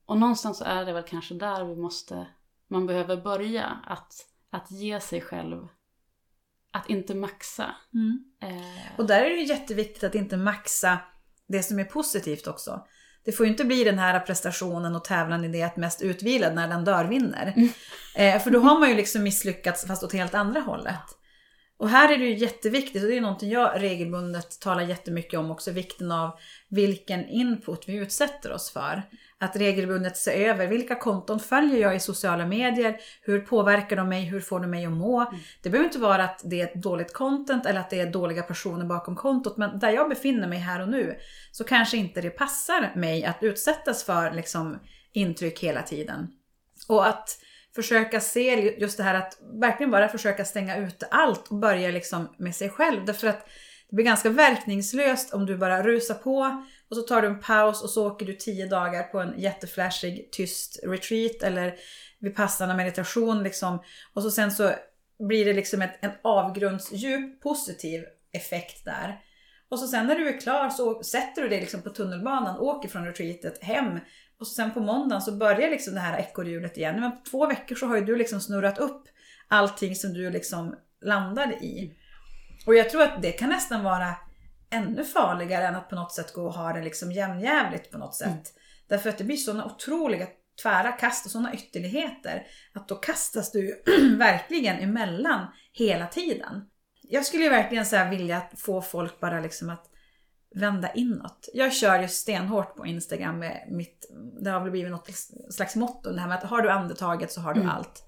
Och 0.05 0.19
någonstans 0.19 0.59
så 0.59 0.65
är 0.65 0.85
det 0.85 0.93
väl 0.93 1.03
kanske 1.03 1.35
där 1.35 1.65
vi 1.65 1.77
måste, 1.77 2.27
man 2.69 2.87
behöver 2.87 3.17
börja. 3.17 3.67
Att, 3.87 4.15
att 4.51 4.71
ge 4.71 5.01
sig 5.01 5.21
själv 5.21 5.69
att 6.73 6.91
inte 6.91 7.15
maxa. 7.15 7.75
Mm. 7.95 8.25
Eh. 8.43 8.99
Och 8.99 9.07
där 9.07 9.21
är 9.21 9.31
det 9.31 9.43
jätteviktigt 9.43 10.05
att 10.05 10.15
inte 10.15 10.37
maxa 10.37 10.99
det 11.49 11.63
som 11.63 11.79
är 11.79 11.85
positivt 11.85 12.47
också. 12.47 12.87
Det 13.25 13.33
får 13.33 13.47
ju 13.47 13.53
inte 13.53 13.65
bli 13.65 13.85
den 13.85 13.99
här 13.99 14.21
prestationen 14.21 14.97
och 14.97 15.05
tävlan 15.05 15.45
i 15.45 15.49
det 15.49 15.63
att 15.63 15.77
mest 15.77 16.03
utvilad 16.03 16.55
när 16.55 16.69
den 16.69 16.85
dör 16.85 17.05
vinner. 17.05 17.53
Mm. 17.57 17.69
Eh, 18.17 18.43
för 18.43 18.51
då 18.51 18.61
har 18.61 18.81
man 18.81 18.89
ju 18.89 18.95
liksom 18.95 19.23
misslyckats 19.23 19.87
fast 19.87 20.03
åt 20.03 20.13
helt 20.13 20.35
andra 20.35 20.61
hållet. 20.61 21.19
Och 21.79 21.89
här 21.89 22.13
är 22.13 22.19
det 22.19 22.25
ju 22.25 22.37
jätteviktigt, 22.37 23.03
och 23.03 23.09
det 23.09 23.17
är 23.17 23.21
någonting 23.21 23.51
jag 23.51 23.83
regelbundet 23.83 24.61
talar 24.61 24.83
jättemycket 24.83 25.39
om 25.39 25.51
också, 25.51 25.71
vikten 25.71 26.13
av 26.13 26.39
vilken 26.69 27.29
input 27.29 27.85
vi 27.87 27.95
utsätter 27.95 28.53
oss 28.53 28.71
för. 28.71 29.03
Att 29.41 29.57
regelbundet 29.57 30.17
se 30.17 30.45
över 30.45 30.67
vilka 30.67 30.95
konton 30.95 31.41
följer 31.41 31.81
jag 31.81 31.97
i 31.97 32.01
sociala 32.01 32.47
medier, 32.47 32.97
hur 33.23 33.41
påverkar 33.41 33.97
de 33.97 34.09
mig, 34.09 34.25
hur 34.25 34.41
får 34.41 34.61
de 34.61 34.71
mig 34.71 34.87
att 34.87 34.93
må. 34.93 35.21
Mm. 35.21 35.41
Det 35.63 35.71
behöver 35.71 35.89
inte 35.89 35.99
vara 35.99 36.25
att 36.25 36.41
det 36.45 36.61
är 36.61 36.79
dåligt 36.79 37.13
content 37.13 37.67
eller 37.67 37.81
att 37.81 37.91
det 37.91 38.01
är 38.01 38.07
dåliga 38.13 38.43
personer 38.43 38.85
bakom 38.85 39.17
kontot, 39.17 39.57
men 39.57 39.79
där 39.79 39.91
jag 39.91 40.09
befinner 40.09 40.49
mig 40.49 40.59
här 40.59 40.83
och 40.83 40.89
nu 40.89 41.19
så 41.53 41.65
kanske 41.65 41.97
inte 41.97 42.21
det 42.21 42.31
passar 42.31 42.93
mig 42.97 43.25
att 43.25 43.43
utsättas 43.43 44.05
för 44.05 44.31
liksom, 44.31 44.79
intryck 45.13 45.61
hela 45.61 45.83
tiden. 45.83 46.29
Och 46.89 47.07
att 47.07 47.39
försöka 47.75 48.21
se 48.21 48.75
just 48.81 48.97
det 48.97 49.03
här 49.03 49.15
att 49.15 49.39
verkligen 49.61 49.91
bara 49.91 50.09
försöka 50.09 50.45
stänga 50.45 50.77
ute 50.77 51.07
allt 51.07 51.49
och 51.49 51.59
börja 51.59 51.91
liksom 51.91 52.29
med 52.39 52.55
sig 52.55 52.71
själv. 52.71 53.05
Därför 53.05 53.29
att 53.29 53.49
det 53.91 53.97
blir 53.97 54.05
ganska 54.05 54.31
verkningslöst 54.31 55.35
om 55.35 55.47
du 55.47 55.57
bara 55.57 55.83
rusar 55.83 56.15
på 56.15 56.67
och 56.91 56.97
så 56.97 57.03
tar 57.03 57.23
du 57.23 57.29
en 57.29 57.41
paus 57.41 57.83
och 57.83 57.91
så 57.91 58.07
åker 58.07 58.27
du 58.27 58.35
tio 58.35 58.67
dagar 58.67 59.03
på 59.03 59.21
en 59.21 59.41
jätteflashig 59.41 60.29
tyst 60.33 60.81
retreat 60.83 61.43
eller 61.43 61.75
vid 62.19 62.37
passande 62.37 62.75
meditation 62.75 63.43
liksom. 63.43 63.83
Och 64.15 64.23
så 64.23 64.31
sen 64.31 64.51
så 64.51 64.73
blir 65.19 65.45
det 65.45 65.53
liksom 65.53 65.83
ett, 65.83 65.99
en 66.01 66.13
avgrundsdjup 66.23 67.43
positiv 67.43 68.05
effekt 68.33 68.85
där. 68.85 69.21
Och 69.69 69.79
så 69.79 69.87
sen 69.87 70.07
när 70.07 70.15
du 70.15 70.29
är 70.29 70.41
klar 70.41 70.71
så 70.71 71.03
sätter 71.03 71.43
du 71.43 71.49
dig 71.49 71.61
liksom 71.61 71.83
på 71.83 71.91
tunnelbanan, 71.91 72.59
åker 72.59 72.89
från 72.89 73.05
retreatet 73.07 73.65
hem. 73.65 73.99
Och 74.41 74.47
sen 74.47 74.75
på 74.75 74.81
måndagen 74.81 75.23
så 75.23 75.33
börjar 75.33 75.71
liksom 75.71 75.95
det 75.95 76.01
här 76.01 76.19
ekorrhjulet 76.19 76.77
igen. 76.77 77.01
Men 77.01 77.11
på 77.11 77.19
två 77.31 77.47
veckor 77.47 77.77
så 77.77 77.87
har 77.87 77.97
ju 77.97 78.05
du 78.05 78.17
liksom 78.17 78.41
snurrat 78.41 78.79
upp 78.79 79.09
allting 79.49 79.97
som 79.97 80.13
du 80.13 80.31
liksom 80.31 80.75
landade 81.05 81.55
i. 81.55 81.95
Och 82.67 82.75
jag 82.75 82.91
tror 82.91 83.03
att 83.03 83.23
det 83.23 83.33
kan 83.33 83.49
nästan 83.49 83.85
vara 83.85 84.15
ännu 84.71 85.05
farligare 85.05 85.67
än 85.67 85.77
att 85.77 85.89
på 85.89 85.95
något 85.95 86.13
sätt 86.13 86.33
gå 86.33 86.43
och 86.43 86.55
ha 86.55 86.73
det 86.73 86.83
liksom 86.83 87.13
jämnjävligt 87.13 87.91
på 87.91 87.99
något 87.99 88.15
sätt. 88.15 88.29
Mm. 88.29 88.43
Därför 88.89 89.11
att 89.11 89.19
det 89.19 89.25
blir 89.25 89.37
sådana 89.37 89.65
otroliga 89.65 90.27
tvära 90.63 90.93
kast 90.93 91.25
och 91.27 91.31
sådana 91.31 91.55
ytterligheter. 91.55 92.47
Att 92.73 92.89
då 92.89 92.95
kastas 92.95 93.53
du 93.53 93.83
verkligen 94.19 94.79
emellan 94.79 95.47
hela 95.73 96.07
tiden. 96.07 96.65
Jag 97.03 97.27
skulle 97.27 97.45
ju 97.45 97.51
verkligen 97.51 97.87
så 97.87 98.05
vilja 98.05 98.43
få 98.57 98.83
folk 98.83 99.21
bara 99.21 99.41
liksom 99.41 99.71
att 99.71 99.85
vända 100.55 100.93
inåt. 100.93 101.49
Jag 101.55 101.73
kör 101.73 102.03
ju 102.03 102.09
stenhårt 102.09 102.77
på 102.77 102.87
Instagram 102.87 103.39
med 103.39 103.69
mitt, 103.71 104.11
det 104.41 104.51
har 104.51 104.61
väl 104.61 104.71
blivit 104.71 104.91
något 104.91 105.11
slags 105.51 105.77
motto, 105.77 106.13
det 106.13 106.21
här 106.21 106.29
med 106.29 106.39
att 106.39 106.45
har 106.45 106.63
du 106.63 106.71
andetaget 106.71 107.33
så 107.33 107.41
har 107.41 107.55
du 107.55 107.61
mm. 107.61 107.73
allt. 107.73 108.05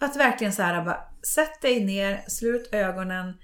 Att 0.00 0.16
verkligen 0.16 0.52
så 0.52 0.62
här 0.62 0.84
bara, 0.84 1.00
sätt 1.34 1.62
dig 1.62 1.84
ner, 1.84 2.24
slut 2.28 2.68
ögonen, 2.72 3.34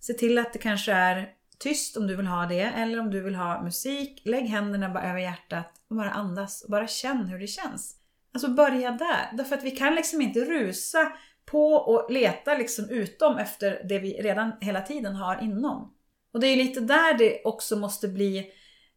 se 0.00 0.12
till 0.12 0.38
att 0.38 0.52
det 0.52 0.58
kanske 0.58 0.92
är 0.92 1.28
tyst 1.62 1.96
om 1.96 2.06
du 2.06 2.16
vill 2.16 2.26
ha 2.26 2.46
det, 2.46 2.60
eller 2.60 3.00
om 3.00 3.10
du 3.10 3.20
vill 3.20 3.34
ha 3.34 3.62
musik, 3.62 4.22
lägg 4.24 4.44
händerna 4.44 4.88
bara 4.88 5.10
över 5.10 5.20
hjärtat 5.20 5.72
och 5.90 5.96
bara 5.96 6.10
andas 6.10 6.62
och 6.62 6.70
bara 6.70 6.86
känn 6.86 7.26
hur 7.26 7.38
det 7.38 7.46
känns. 7.46 7.96
Alltså 8.34 8.48
börja 8.48 8.90
där, 8.90 9.36
därför 9.36 9.56
att 9.56 9.64
vi 9.64 9.70
kan 9.70 9.94
liksom 9.94 10.20
inte 10.20 10.40
rusa 10.40 11.12
på 11.44 11.72
och 11.72 12.12
leta 12.12 12.54
liksom 12.54 12.88
utom 12.90 13.38
efter 13.38 13.84
det 13.88 13.98
vi 13.98 14.12
redan 14.12 14.52
hela 14.60 14.80
tiden 14.80 15.16
har 15.16 15.42
inom. 15.42 15.94
Och 16.32 16.40
det 16.40 16.46
är 16.46 16.56
lite 16.56 16.80
där 16.80 17.18
det 17.18 17.42
också 17.44 17.76
måste 17.76 18.08
bli, 18.08 18.50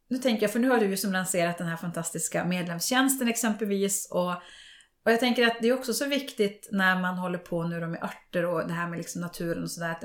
nu 0.08 0.18
tänker 0.18 0.44
jag, 0.44 0.52
för 0.52 0.60
nu 0.60 0.70
har 0.70 0.78
du 0.78 0.86
ju 0.86 0.98
som 0.98 1.14
lanserat 1.14 1.58
den 1.58 1.68
här 1.68 1.78
fantastiska 1.78 2.46
medlemstjänsten 2.46 3.28
exempelvis 3.28 4.12
och, 4.12 4.32
och 5.06 5.12
jag 5.12 5.20
tänker 5.20 5.48
att 5.48 5.58
det 5.62 5.68
är 5.68 5.74
också 5.74 5.94
så 5.94 6.06
viktigt 6.06 6.70
när 6.72 7.02
man 7.02 7.18
håller 7.18 7.38
på 7.38 7.64
nu 7.64 7.88
med 7.88 8.04
örter 8.04 8.46
och 8.46 8.68
det 8.68 8.74
här 8.74 8.88
med 8.88 8.98
liksom 8.98 9.22
naturen 9.22 9.64
och 9.64 9.72
sådär. 9.72 9.98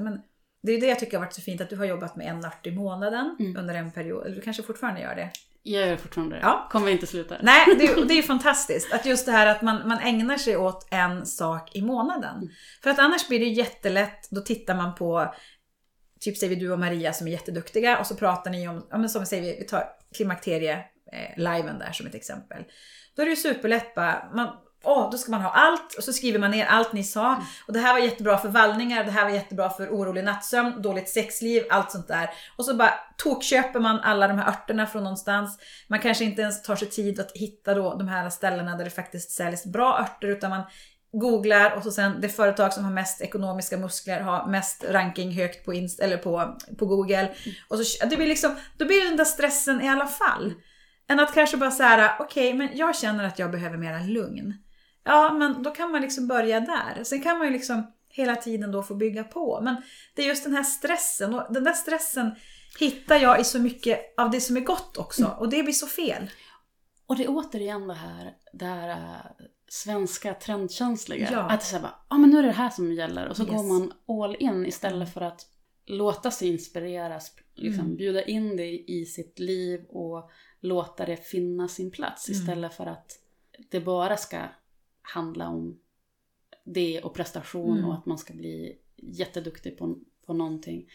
Det 0.62 0.73
är 0.73 0.81
det 0.81 0.87
jag 0.87 0.99
tycker 0.99 1.16
har 1.16 1.25
varit 1.25 1.35
så 1.35 1.42
fint 1.42 1.61
att 1.61 1.70
du 1.70 1.77
har 1.77 1.85
jobbat 1.85 2.16
med 2.16 2.27
en 2.27 2.44
ört 2.44 2.66
i 2.66 2.70
månaden 2.70 3.37
mm. 3.40 3.57
under 3.57 3.75
en 3.75 3.90
period. 3.90 4.27
Eller 4.27 4.37
du 4.37 4.42
kanske 4.42 4.62
fortfarande 4.62 5.01
gör 5.01 5.14
det? 5.14 5.31
Jag 5.62 5.88
gör 5.88 5.96
fortfarande 5.96 6.37
det. 6.37 6.40
Ja. 6.42 6.68
Kommer 6.70 6.88
inte 6.88 7.07
sluta. 7.07 7.37
Nej, 7.42 7.77
det 7.79 7.85
är, 7.85 8.05
det 8.05 8.14
är 8.14 8.23
fantastiskt. 8.37 8.92
Att 8.92 9.07
just 9.07 9.27
det 9.27 9.33
här 9.33 9.46
att 9.46 9.62
man, 9.62 9.88
man 9.88 9.99
ägnar 9.99 10.37
sig 10.37 10.57
åt 10.57 10.88
en 10.90 11.27
sak 11.27 11.77
i 11.77 11.83
månaden. 11.83 12.37
Mm. 12.37 12.49
För 12.83 12.90
att 12.90 12.99
annars 12.99 13.29
blir 13.29 13.40
det 13.40 13.46
jättelätt, 13.46 14.29
då 14.31 14.40
tittar 14.40 14.75
man 14.75 14.94
på 14.94 15.35
Typ 16.20 16.37
säger 16.37 16.55
vi 16.55 16.61
du 16.61 16.73
och 16.73 16.79
Maria 16.79 17.12
som 17.12 17.27
är 17.27 17.31
jätteduktiga 17.31 17.99
och 17.99 18.07
så 18.07 18.14
pratar 18.14 18.51
ni 18.51 18.68
om, 18.68 18.87
ja 18.90 18.99
men 18.99 19.09
som 19.09 19.27
säger 19.27 19.42
vi, 19.42 19.59
vi 19.59 19.64
tar 19.64 19.85
klimakterie-liven 20.16 21.75
eh, 21.75 21.79
där 21.79 21.92
som 21.92 22.07
ett 22.07 22.14
exempel. 22.14 22.64
Då 23.16 23.23
är 23.23 23.27
det 23.27 23.31
ju 23.31 23.37
superlätt 23.37 23.94
bara, 23.94 24.31
man, 24.35 24.57
åh, 24.82 25.10
då 25.10 25.18
ska 25.18 25.30
man 25.30 25.42
ha 25.42 25.50
allt 25.50 25.94
och 25.94 26.04
så 26.04 26.12
skriver 26.12 26.38
man 26.38 26.50
ner 26.50 26.66
allt 26.66 26.92
ni 26.92 27.04
sa. 27.04 27.26
Mm. 27.26 27.44
Och 27.66 27.72
det 27.72 27.80
här 27.80 27.92
var 27.92 28.00
jättebra 28.00 28.38
för 28.38 28.48
vallningar, 28.48 29.04
det 29.04 29.10
här 29.10 29.24
var 29.24 29.30
jättebra 29.30 29.70
för 29.70 29.88
orolig 29.88 30.24
nattsömn, 30.24 30.82
dåligt 30.82 31.08
sexliv, 31.08 31.62
allt 31.70 31.90
sånt 31.90 32.08
där. 32.08 32.30
Och 32.56 32.64
så 32.64 32.74
bara 32.74 32.94
tokköper 33.16 33.80
man 33.80 34.00
alla 34.00 34.28
de 34.28 34.38
här 34.38 34.48
örterna 34.48 34.86
från 34.86 35.02
någonstans. 35.02 35.58
Man 35.88 35.98
kanske 35.98 36.24
inte 36.24 36.42
ens 36.42 36.62
tar 36.62 36.76
sig 36.76 36.88
tid 36.88 37.20
att 37.20 37.32
hitta 37.32 37.74
då 37.74 37.94
de 37.94 38.08
här 38.08 38.30
ställena 38.30 38.76
där 38.76 38.84
det 38.84 38.90
faktiskt 38.90 39.30
säljs 39.30 39.64
bra 39.64 39.98
örter 40.00 40.28
utan 40.28 40.50
man 40.50 40.62
googlar 41.12 41.76
och 41.76 41.82
så 41.82 41.90
sen 41.90 42.20
det 42.20 42.28
företag 42.28 42.72
som 42.72 42.84
har 42.84 42.92
mest 42.92 43.20
ekonomiska 43.20 43.76
muskler 43.76 44.20
har 44.20 44.46
mest 44.46 44.84
ranking 44.88 45.32
högt 45.32 45.64
på, 45.64 45.74
Inst 45.74 46.00
eller 46.00 46.16
på, 46.16 46.58
på 46.78 46.86
Google. 46.86 47.18
Mm. 47.18 47.32
Och 47.68 47.78
så, 47.78 48.06
det 48.06 48.16
blir 48.16 48.26
liksom, 48.26 48.56
då 48.78 48.86
blir 48.86 49.02
det 49.02 49.08
den 49.08 49.16
där 49.16 49.24
stressen 49.24 49.80
i 49.80 49.88
alla 49.88 50.06
fall. 50.06 50.54
Än 51.08 51.20
att 51.20 51.34
kanske 51.34 51.56
bara 51.56 51.70
säga, 51.70 52.16
okej 52.20 52.48
okay, 52.48 52.58
men 52.58 52.76
jag 52.76 52.96
känner 52.96 53.24
att 53.24 53.38
jag 53.38 53.50
behöver 53.50 53.76
mera 53.76 53.98
lugn. 53.98 54.54
Ja, 55.04 55.32
men 55.32 55.62
då 55.62 55.70
kan 55.70 55.92
man 55.92 56.00
liksom 56.00 56.26
börja 56.26 56.60
där. 56.60 57.04
Sen 57.04 57.22
kan 57.22 57.38
man 57.38 57.46
ju 57.46 57.52
liksom 57.52 57.92
hela 58.08 58.36
tiden 58.36 58.72
då 58.72 58.82
få 58.82 58.94
bygga 58.94 59.24
på. 59.24 59.60
Men 59.62 59.76
det 60.14 60.22
är 60.22 60.26
just 60.26 60.44
den 60.44 60.54
här 60.54 60.62
stressen 60.62 61.34
och 61.34 61.52
den 61.52 61.64
där 61.64 61.72
stressen 61.72 62.30
hittar 62.78 63.16
jag 63.16 63.40
i 63.40 63.44
så 63.44 63.58
mycket 63.58 64.14
av 64.16 64.30
det 64.30 64.40
som 64.40 64.56
är 64.56 64.60
gott 64.60 64.96
också. 64.96 65.24
Mm. 65.24 65.38
Och 65.38 65.48
det 65.48 65.62
blir 65.62 65.72
så 65.72 65.86
fel. 65.86 66.30
Och 67.06 67.16
det 67.16 67.24
är 67.24 67.28
återigen 67.30 67.88
det 67.88 67.94
här, 67.94 68.34
det 68.52 68.64
här 68.64 68.88
äh, 68.88 69.46
svenska 69.68 70.34
trendkänsliga. 70.34 71.28
Ja. 71.32 71.40
Att 71.40 71.62
säga 71.62 71.82
bara, 71.82 71.94
ja 72.08 72.16
ah, 72.16 72.18
men 72.18 72.30
nu 72.30 72.38
är 72.38 72.42
det 72.42 72.48
det 72.48 72.54
här 72.54 72.70
som 72.70 72.92
gäller. 72.92 73.28
Och 73.28 73.36
så 73.36 73.42
yes. 73.42 73.52
går 73.52 73.62
man 73.62 73.92
all 74.08 74.36
in 74.36 74.66
istället 74.66 75.14
för 75.14 75.20
att 75.20 75.46
låta 75.86 76.30
sig 76.30 76.48
inspireras, 76.48 77.32
liksom, 77.54 77.84
mm. 77.84 77.96
bjuda 77.96 78.22
in 78.22 78.56
det 78.56 78.90
i 78.90 79.06
sitt 79.06 79.38
liv 79.38 79.80
och 79.88 80.30
låta 80.60 81.06
det 81.06 81.16
finna 81.16 81.68
sin 81.68 81.90
plats. 81.90 82.28
Mm. 82.28 82.40
Istället 82.40 82.74
för 82.74 82.86
att 82.86 83.18
det 83.70 83.80
bara 83.80 84.16
ska 84.16 84.38
handla 85.02 85.48
om 85.48 85.78
det 86.64 87.00
och 87.00 87.14
prestation 87.14 87.78
mm. 87.78 87.90
och 87.90 87.94
att 87.94 88.06
man 88.06 88.18
ska 88.18 88.34
bli 88.34 88.78
jätteduktig 88.96 89.78
på, 89.78 89.98
på 90.26 90.32
någonting. 90.32 90.86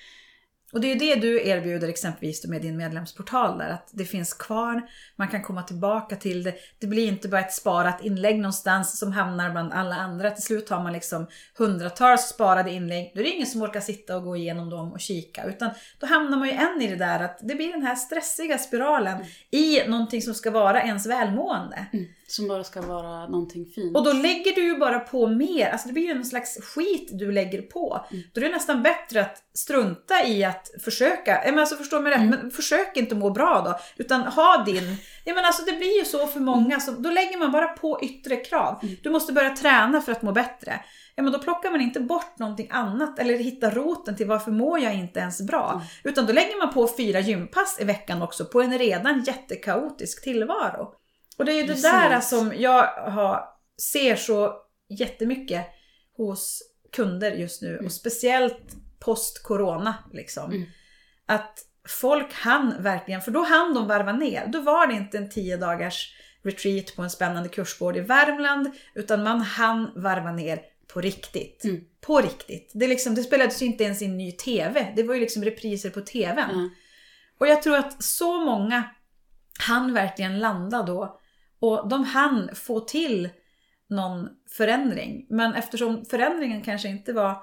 Och 0.74 0.82
det 0.82 0.88
är 0.88 0.94
ju 0.94 1.00
det 1.00 1.16
du 1.16 1.48
erbjuder 1.48 1.88
exempelvis 1.88 2.46
med 2.46 2.62
din 2.62 2.78
medlemsportal 2.78 3.58
där, 3.58 3.70
att 3.70 3.90
det 3.92 4.06
finns 4.06 4.34
kvar, 4.34 4.90
man 5.16 5.28
kan 5.28 5.42
komma 5.42 5.64
tillbaka 5.64 6.16
till 6.16 6.44
det. 6.44 6.56
Det 6.80 6.88
blir 6.88 7.08
inte 7.08 7.28
bara 7.28 7.42
ett 7.42 7.54
sparat 7.54 8.06
inlägg 8.06 8.38
någonstans 8.38 9.00
som 9.00 9.12
hamnar 9.12 9.52
bland 9.52 9.74
alla 9.74 9.96
andra. 9.96 10.32
Till 10.32 10.44
slut 10.44 10.70
har 10.70 10.84
man 10.84 10.94
liksom 10.94 11.28
hundratals 11.58 12.22
sparade 12.22 12.72
inlägg. 12.72 13.12
Då 13.16 13.20
är 13.20 13.24
det 13.24 13.30
ingen 13.30 13.48
som 13.48 13.62
orkar 13.62 13.80
sitta 13.80 14.18
och 14.18 14.24
gå 14.24 14.36
igenom 14.36 14.70
dem 14.70 14.92
och 14.92 15.00
kika. 15.00 15.44
Utan 15.44 15.70
då 16.00 16.08
hamnar 16.08 16.38
man 16.38 16.48
ju 16.48 16.54
än 16.54 16.82
i 16.82 16.88
det 16.88 16.96
där 16.96 17.24
att 17.24 17.40
det 17.42 17.56
blir 17.56 17.72
den 17.72 17.84
här 17.84 17.96
stressiga 17.96 18.58
spiralen 18.58 19.16
mm. 19.16 19.28
i 19.52 19.88
någonting 19.88 20.22
som 20.22 20.34
ska 20.34 20.52
vara 20.52 20.82
ens 20.82 21.06
välmående. 21.06 21.86
Mm. 21.94 22.06
Som 22.28 22.48
bara 22.48 22.64
ska 22.64 22.82
vara 22.82 23.28
någonting 23.28 23.66
fint. 23.66 23.98
Och 23.98 24.04
då 24.04 24.14
lägger 24.14 24.56
du 24.56 24.64
ju 24.64 24.78
bara 24.78 25.00
på 25.00 25.28
mer. 25.28 25.70
Alltså 25.70 25.88
det 25.88 25.94
blir 25.94 26.04
ju 26.04 26.12
en 26.12 26.26
slags 26.26 26.58
skit 26.62 27.10
du 27.12 27.32
lägger 27.32 27.62
på. 27.62 28.06
Mm. 28.12 28.24
Då 28.34 28.42
är 28.42 28.46
det 28.46 28.52
nästan 28.52 28.84
bättre 28.84 29.22
att 29.22 29.38
strunta 29.54 30.28
i 30.28 30.44
att 30.44 30.72
försöka. 30.84 31.42
Men 31.46 31.60
alltså 31.60 31.76
förstå 31.76 32.00
mig 32.00 32.12
rätt, 32.12 32.22
mm. 32.22 32.40
men 32.40 32.52
försök 32.52 32.98
inte 32.98 33.16
må 33.16 33.30
bra 33.30 33.62
då. 33.66 34.04
Utan 34.04 34.22
ha 34.22 34.64
din... 34.66 34.98
Ja 35.26 35.34
men 35.34 35.46
alltså 35.46 35.66
det 35.66 35.72
blir 35.72 36.00
ju 36.00 36.06
så 36.06 36.28
för 36.28 36.40
många. 36.40 36.66
Mm. 36.66 36.80
Så 36.80 36.92
då 36.92 37.10
lägger 37.10 37.38
man 37.38 37.52
bara 37.52 37.68
på 37.68 38.00
yttre 38.04 38.36
krav. 38.36 38.80
Mm. 38.84 38.96
Du 39.04 39.10
måste 39.10 39.34
börja 39.34 39.56
träna 39.56 40.02
för 40.02 40.12
att 40.12 40.22
må 40.22 40.32
bättre. 40.32 40.80
Ja 41.16 41.24
men 41.24 41.34
då 41.34 41.40
plockar 41.40 41.72
man 41.72 41.82
inte 41.82 42.00
bort 42.00 42.40
någonting 42.40 42.68
annat 42.72 43.20
eller 43.20 43.38
hittar 43.38 43.72
roten 43.72 44.16
till 44.16 44.28
varför 44.28 44.52
mår 44.52 44.80
jag 44.80 44.94
inte 44.96 45.20
ens 45.20 45.42
bra. 45.42 45.72
Mm. 45.74 45.86
Utan 46.04 46.26
då 46.26 46.34
lägger 46.34 46.58
man 46.58 46.74
på 46.74 46.90
fyra 46.98 47.20
gympass 47.20 47.78
i 47.80 47.84
veckan 47.84 48.22
också 48.22 48.46
på 48.46 48.62
en 48.62 48.78
redan 48.78 49.24
jättekaotisk 49.24 50.24
tillvaro. 50.24 50.94
Och 51.38 51.46
det 51.46 51.52
är 51.52 51.62
ju 51.62 51.74
det 51.74 51.82
där 51.82 52.22
som 52.22 52.54
jag 52.56 52.88
har, 52.88 53.44
ser 53.92 54.16
så 54.16 54.54
jättemycket 54.90 55.66
hos 56.18 56.62
kunder 56.92 57.32
just 57.32 57.62
nu. 57.62 57.74
Mm. 57.74 57.86
Och 57.86 57.92
speciellt 57.92 58.76
post-corona. 59.00 59.96
Liksom. 60.14 60.52
Mm. 60.52 60.68
Att 61.26 61.60
folk 61.88 62.34
hann 62.34 62.76
verkligen, 62.80 63.22
för 63.22 63.32
då 63.32 63.44
hann 63.44 63.74
de 63.74 63.88
varva 63.88 64.14
ner. 64.14 64.48
Då 64.48 64.62
var 64.62 64.88
det 64.88 64.94
inte 64.94 65.18
en 65.18 65.30
tio 65.30 65.58
dagars 65.58 66.16
retreat 66.44 66.96
på 66.96 67.02
en 67.02 67.10
spännande 67.10 67.50
kursgård 67.50 67.98
i 67.98 68.00
Värmland. 68.00 68.72
Utan 68.94 69.24
man 69.24 69.42
hann 69.42 69.92
varva 69.96 70.32
ner 70.32 70.62
på 70.88 71.02
riktigt. 71.02 71.64
Mm. 71.64 71.82
På 72.02 72.22
riktigt. 72.22 72.72
Det, 72.74 72.88
liksom, 72.88 73.16
det 73.16 73.24
spelades 73.24 73.62
ju 73.62 73.66
inte 73.66 73.84
ens 73.84 74.02
in 74.02 74.18
ny 74.18 74.32
TV. 74.32 74.94
Det 74.96 75.04
var 75.04 75.14
ju 75.14 75.20
liksom 75.20 75.44
repriser 75.44 75.90
på 75.90 76.02
TVn. 76.02 76.70
Och 77.38 77.48
jag 77.48 77.62
tror 77.62 77.76
att 77.76 78.04
så 78.04 78.46
många 78.46 78.84
hann 79.60 79.94
verkligen 79.94 80.40
landa 80.40 80.84
då 80.84 81.20
och 81.68 81.90
de 81.90 82.04
hann 82.04 82.56
få 82.56 82.80
till 82.80 83.30
någon 83.90 84.30
förändring. 84.50 85.26
Men 85.30 85.54
eftersom 85.54 86.06
förändringen 86.06 86.62
kanske 86.62 86.88
inte 86.88 87.14
var 87.14 87.38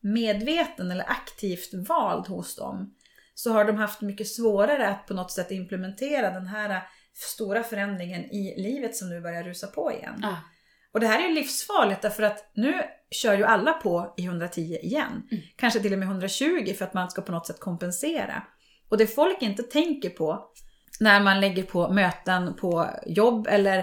medveten 0.00 0.90
eller 0.90 1.10
aktivt 1.10 1.74
vald 1.88 2.26
hos 2.26 2.56
dem 2.56 2.94
så 3.34 3.52
har 3.52 3.64
de 3.64 3.76
haft 3.76 4.00
mycket 4.00 4.28
svårare 4.28 4.88
att 4.88 5.06
på 5.06 5.14
något 5.14 5.32
sätt 5.32 5.50
implementera 5.50 6.30
den 6.30 6.46
här 6.46 6.82
stora 7.14 7.62
förändringen 7.62 8.24
i 8.24 8.54
livet 8.56 8.96
som 8.96 9.08
nu 9.08 9.20
börjar 9.20 9.42
rusa 9.42 9.66
på 9.66 9.92
igen. 9.92 10.24
Ah. 10.24 10.36
Och 10.92 11.00
det 11.00 11.06
här 11.06 11.24
är 11.24 11.28
ju 11.28 11.34
livsfarligt 11.34 12.02
därför 12.02 12.22
att 12.22 12.50
nu 12.54 12.82
kör 13.10 13.34
ju 13.36 13.44
alla 13.44 13.72
på 13.72 14.14
i 14.16 14.24
110 14.24 14.60
igen. 14.60 15.22
Mm. 15.30 15.42
Kanske 15.56 15.80
till 15.80 15.92
och 15.92 15.98
med 15.98 16.08
120 16.08 16.74
för 16.78 16.84
att 16.84 16.94
man 16.94 17.10
ska 17.10 17.22
på 17.22 17.32
något 17.32 17.46
sätt 17.46 17.60
kompensera. 17.60 18.42
Och 18.88 18.98
det 18.98 19.06
folk 19.06 19.42
inte 19.42 19.62
tänker 19.62 20.10
på 20.10 20.50
när 21.00 21.20
man 21.20 21.40
lägger 21.40 21.62
på 21.62 21.88
möten 21.88 22.54
på 22.54 22.86
jobb 23.06 23.46
eller 23.50 23.78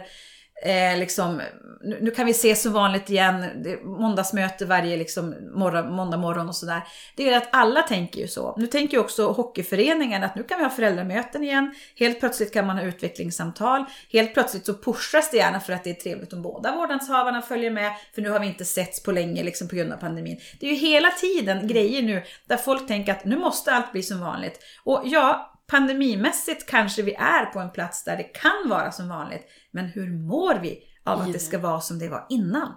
eh, 0.64 0.98
liksom, 1.00 1.42
nu, 1.84 2.00
nu, 2.02 2.12
kan 2.12 2.26
vi 2.26 2.32
ses 2.32 2.62
som 2.62 2.74
vanligt 2.74 3.10
igen, 3.10 3.46
måndagsmöte 3.84 4.66
varje 4.66 4.98
liksom, 4.98 5.36
morgon, 5.56 5.94
måndag 5.94 6.18
morgon 6.18 6.50
och 6.50 6.56
sådär. 6.56 6.82
Det 7.16 7.30
är 7.30 7.38
att 7.38 7.50
alla 7.52 7.82
tänker 7.82 8.20
ju 8.20 8.28
så. 8.28 8.56
Nu 8.58 8.68
tänker 8.68 8.98
ju 8.98 9.04
också 9.04 9.32
hockeyföreningen 9.32 10.24
att 10.24 10.36
nu 10.36 10.44
kan 10.44 10.58
vi 10.58 10.64
ha 10.64 10.72
föräldramöten 10.72 11.44
igen. 11.44 11.76
Helt 12.00 12.20
plötsligt 12.20 12.54
kan 12.54 12.68
man 12.68 12.78
ha 12.78 12.84
utvecklingssamtal. 12.84 13.86
Helt 14.12 14.34
plötsligt 14.34 14.66
så 14.66 14.74
pushas 14.74 15.32
det 15.32 15.38
gärna 15.38 15.60
för 15.60 15.74
att 15.74 15.84
det 15.84 15.90
är 15.90 15.94
trevligt 15.94 16.34
om 16.34 16.42
båda 16.42 16.76
vårdnadshavarna 16.76 17.42
följer 17.42 17.72
med. 17.72 17.92
För 18.16 18.22
nu 18.22 18.30
har 18.30 18.40
vi 18.40 18.48
inte 18.48 18.66
setts 18.66 19.04
på 19.04 19.12
länge 19.12 19.44
liksom, 19.44 19.68
på 19.68 19.76
grund 19.76 19.94
av 19.94 19.98
pandemin. 19.98 20.40
Det 20.60 20.66
är 20.68 20.72
ju 20.72 20.78
hela 20.78 21.10
tiden 21.10 21.68
grejer 21.68 22.02
nu 22.02 22.24
där 22.48 22.58
folk 22.58 22.88
tänker 22.88 23.12
att 23.12 23.26
nu 23.26 23.38
måste 23.38 23.72
allt 23.72 23.92
bli 23.92 24.04
som 24.04 24.20
vanligt. 24.20 24.60
Och 24.84 25.02
ja, 25.06 25.55
pandemimässigt 25.68 26.70
kanske 26.70 27.02
vi 27.02 27.14
är 27.14 27.46
på 27.46 27.60
en 27.60 27.72
plats 27.72 28.04
där 28.04 28.18
det 28.18 28.24
kan 28.24 28.70
vara 28.70 28.92
som 28.92 29.10
vanligt. 29.10 29.48
Men 29.72 29.86
hur 29.86 30.14
mår 30.14 30.56
vi 30.56 30.84
av 31.04 31.22
att 31.22 31.34
det 31.34 31.40
ska 31.40 31.60
vara 31.60 31.82
som 31.82 32.00
det 32.00 32.10
var 32.10 32.26
innan? 32.30 32.74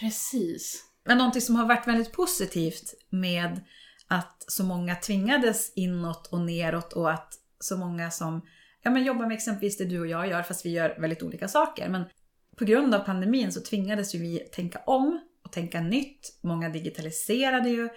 Precis. 0.00 0.84
Men 1.04 1.18
någonting 1.18 1.42
som 1.42 1.56
har 1.56 1.66
varit 1.66 1.88
väldigt 1.88 2.12
positivt 2.12 2.94
med 3.10 3.60
att 4.08 4.44
så 4.48 4.64
många 4.64 4.94
tvingades 4.94 5.72
inåt 5.74 6.26
och 6.26 6.40
neråt 6.40 6.92
och 6.92 7.10
att 7.10 7.34
så 7.60 7.76
många 7.76 8.10
som 8.10 8.42
ja, 8.82 8.90
men 8.90 9.04
jobbar 9.04 9.26
med 9.26 9.34
exempelvis 9.34 9.78
det 9.78 9.84
du 9.84 10.00
och 10.00 10.06
jag 10.06 10.28
gör, 10.28 10.42
fast 10.42 10.66
vi 10.66 10.70
gör 10.70 10.96
väldigt 11.00 11.22
olika 11.22 11.48
saker. 11.48 11.88
Men 11.88 12.04
på 12.56 12.64
grund 12.64 12.94
av 12.94 12.98
pandemin 12.98 13.52
så 13.52 13.60
tvingades 13.60 14.14
ju 14.14 14.18
vi 14.18 14.38
tänka 14.38 14.78
om 14.86 15.20
och 15.44 15.52
tänka 15.52 15.80
nytt. 15.80 16.38
Många 16.42 16.68
digitaliserade 16.68 17.68
ju. 17.68 17.88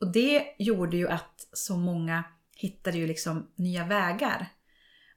Och 0.00 0.12
det 0.12 0.44
gjorde 0.58 0.96
ju 0.96 1.08
att 1.08 1.48
så 1.52 1.76
många 1.76 2.24
hittade 2.60 2.98
ju 2.98 3.06
liksom 3.06 3.50
nya 3.54 3.84
vägar. 3.84 4.48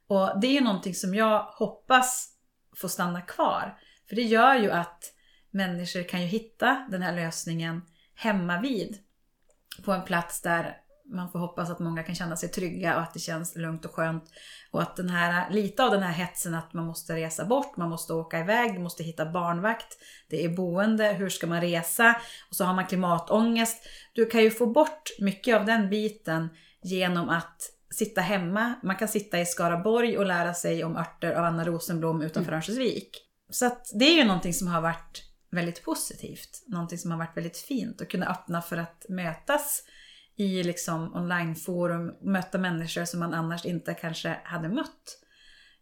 Och 0.06 0.40
det 0.40 0.46
är 0.46 0.52
ju 0.52 0.60
någonting 0.60 0.94
som 0.94 1.14
jag 1.14 1.42
hoppas 1.42 2.28
får 2.76 2.88
stanna 2.88 3.20
kvar. 3.20 3.78
För 4.08 4.16
det 4.16 4.22
gör 4.22 4.54
ju 4.54 4.70
att 4.70 5.12
människor 5.50 6.08
kan 6.08 6.22
ju 6.22 6.26
hitta 6.26 6.86
den 6.90 7.02
här 7.02 7.12
lösningen 7.16 7.82
hemma 8.14 8.60
vid 8.60 8.98
På 9.84 9.92
en 9.92 10.04
plats 10.04 10.42
där 10.42 10.84
man 11.06 11.30
får 11.30 11.38
hoppas 11.38 11.70
att 11.70 11.78
många 11.78 12.02
kan 12.02 12.14
känna 12.14 12.36
sig 12.36 12.48
trygga 12.48 12.96
och 12.96 13.02
att 13.02 13.14
det 13.14 13.20
känns 13.20 13.56
lugnt 13.56 13.84
och 13.84 13.94
skönt. 13.94 14.24
Och 14.70 14.82
att 14.82 14.96
den 14.96 15.08
här, 15.08 15.50
lite 15.50 15.84
av 15.84 15.90
den 15.90 16.02
här 16.02 16.12
hetsen 16.12 16.54
att 16.54 16.72
man 16.72 16.86
måste 16.86 17.16
resa 17.16 17.44
bort, 17.44 17.76
man 17.76 17.88
måste 17.88 18.12
åka 18.12 18.40
iväg, 18.40 18.72
man 18.72 18.82
måste 18.82 19.02
hitta 19.02 19.26
barnvakt, 19.26 19.98
det 20.28 20.44
är 20.44 20.48
boende, 20.48 21.12
hur 21.12 21.28
ska 21.28 21.46
man 21.46 21.60
resa? 21.60 22.16
Och 22.50 22.56
så 22.56 22.64
har 22.64 22.74
man 22.74 22.86
klimatångest. 22.86 23.78
Du 24.12 24.26
kan 24.26 24.42
ju 24.42 24.50
få 24.50 24.66
bort 24.66 25.10
mycket 25.20 25.56
av 25.56 25.64
den 25.64 25.90
biten 25.90 26.48
genom 26.84 27.28
att 27.28 27.70
sitta 27.90 28.20
hemma. 28.20 28.74
Man 28.82 28.96
kan 28.96 29.08
sitta 29.08 29.40
i 29.40 29.46
Skaraborg 29.46 30.18
och 30.18 30.26
lära 30.26 30.54
sig 30.54 30.84
om 30.84 30.96
örter 30.96 31.32
av 31.32 31.44
Anna 31.44 31.64
Rosenblom 31.64 32.22
utanför 32.22 32.52
mm. 32.52 32.56
Örnsköldsvik. 32.56 33.20
Så 33.50 33.66
att 33.66 33.90
det 33.94 34.04
är 34.04 34.16
ju 34.16 34.24
någonting 34.24 34.54
som 34.54 34.68
har 34.68 34.80
varit 34.80 35.22
väldigt 35.50 35.84
positivt. 35.84 36.64
Någonting 36.66 36.98
som 36.98 37.10
har 37.10 37.18
varit 37.18 37.36
väldigt 37.36 37.58
fint 37.58 38.00
att 38.00 38.08
kunna 38.08 38.26
öppna 38.26 38.62
för 38.62 38.76
att 38.76 39.06
mötas 39.08 39.82
i 40.36 40.62
liksom 40.62 41.14
onlineforum, 41.14 42.14
möta 42.20 42.58
människor 42.58 43.04
som 43.04 43.20
man 43.20 43.34
annars 43.34 43.64
inte 43.64 43.94
kanske 43.94 44.36
hade 44.44 44.68
mött. 44.68 45.20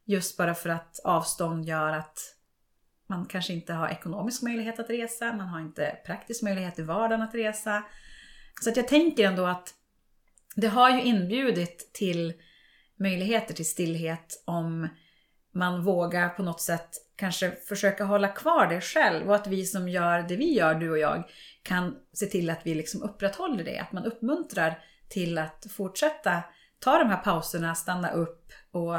Just 0.05 0.37
bara 0.37 0.55
för 0.55 0.69
att 0.69 1.01
avstånd 1.05 1.65
gör 1.65 1.93
att 1.93 2.19
man 3.09 3.27
kanske 3.27 3.53
inte 3.53 3.73
har 3.73 3.89
ekonomisk 3.89 4.43
möjlighet 4.43 4.79
att 4.79 4.91
resa, 4.91 5.33
man 5.33 5.49
har 5.49 5.61
inte 5.61 5.97
praktisk 6.07 6.43
möjlighet 6.43 6.79
i 6.79 6.83
vardagen 6.83 7.23
att 7.23 7.35
resa. 7.35 7.83
Så 8.63 8.71
att 8.71 8.77
jag 8.77 8.89
tänker 8.89 9.27
ändå 9.27 9.47
att 9.47 9.75
det 10.57 10.69
har 10.69 10.91
ju 10.91 11.03
inbjudit 11.03 11.91
till 11.93 12.33
möjligheter 12.97 13.55
till 13.55 13.67
stillhet 13.67 14.43
om 14.45 14.89
man 15.55 15.85
vågar 15.85 16.29
på 16.29 16.43
något 16.43 16.61
sätt 16.61 16.89
kanske 17.17 17.51
försöka 17.69 18.05
hålla 18.05 18.29
kvar 18.29 18.67
det 18.67 18.81
själv 18.81 19.29
och 19.29 19.35
att 19.35 19.47
vi 19.47 19.65
som 19.65 19.89
gör 19.89 20.23
det 20.23 20.37
vi 20.37 20.55
gör, 20.55 20.75
du 20.75 20.91
och 20.91 20.99
jag, 20.99 21.25
kan 21.63 21.97
se 22.13 22.27
till 22.27 22.51
att 22.51 22.61
vi 22.65 22.75
liksom 22.75 23.03
upprätthåller 23.03 23.65
det. 23.65 23.79
Att 23.79 23.93
man 23.93 24.05
uppmuntrar 24.05 24.79
till 25.09 25.39
att 25.39 25.67
fortsätta 25.77 26.43
ta 26.79 26.99
de 26.99 27.09
här 27.09 27.17
pauserna, 27.17 27.75
stanna 27.75 28.11
upp 28.11 28.53
och 28.71 28.97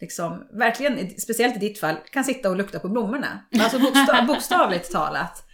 liksom 0.00 0.48
verkligen, 0.52 1.10
speciellt 1.20 1.56
i 1.56 1.58
ditt 1.58 1.80
fall, 1.80 1.96
kan 2.12 2.24
sitta 2.24 2.50
och 2.50 2.56
lukta 2.56 2.78
på 2.78 2.88
blommorna. 2.88 3.46
Alltså 3.60 3.78
bokstav, 3.78 4.26
bokstavligt 4.26 4.92
talat. 4.92 5.44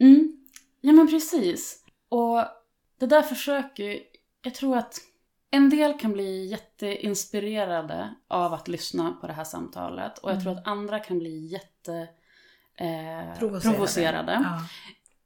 Mm. 0.00 0.36
Ja 0.80 0.92
men 0.92 1.08
precis. 1.08 1.84
Och 2.08 2.44
det 3.00 3.06
där 3.06 3.22
försöker 3.22 4.00
jag 4.44 4.54
tror 4.54 4.76
att 4.76 4.98
en 5.50 5.70
del 5.70 5.98
kan 5.98 6.12
bli 6.12 6.46
jätteinspirerade 6.46 8.14
av 8.28 8.52
att 8.52 8.68
lyssna 8.68 9.16
på 9.20 9.26
det 9.26 9.32
här 9.32 9.44
samtalet 9.44 10.18
och 10.18 10.30
jag 10.30 10.42
tror 10.42 10.52
mm. 10.52 10.62
att 10.62 10.68
andra 10.68 10.98
kan 10.98 11.18
bli 11.18 11.46
jätte 11.46 12.08
eh, 12.76 13.38
provocerade. 13.38 13.60
provocerade. 13.60 14.40
Ja. 14.44 14.60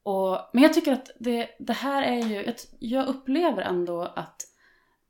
Och, 0.03 0.51
men 0.53 0.63
jag 0.63 0.75
tycker 0.75 0.93
att 0.93 1.11
det, 1.19 1.49
det 1.59 1.73
här 1.73 2.03
är 2.03 2.29
ju, 2.29 2.55
jag 2.79 3.07
upplever 3.07 3.63
ändå 3.63 4.03
att 4.03 4.43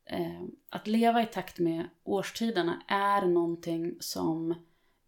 eh, 0.05 0.43
att 0.69 0.87
leva 0.87 1.21
i 1.21 1.25
takt 1.25 1.59
med 1.59 1.87
årstiderna 2.03 2.81
är 2.87 3.25
någonting 3.25 3.97
som 3.99 4.55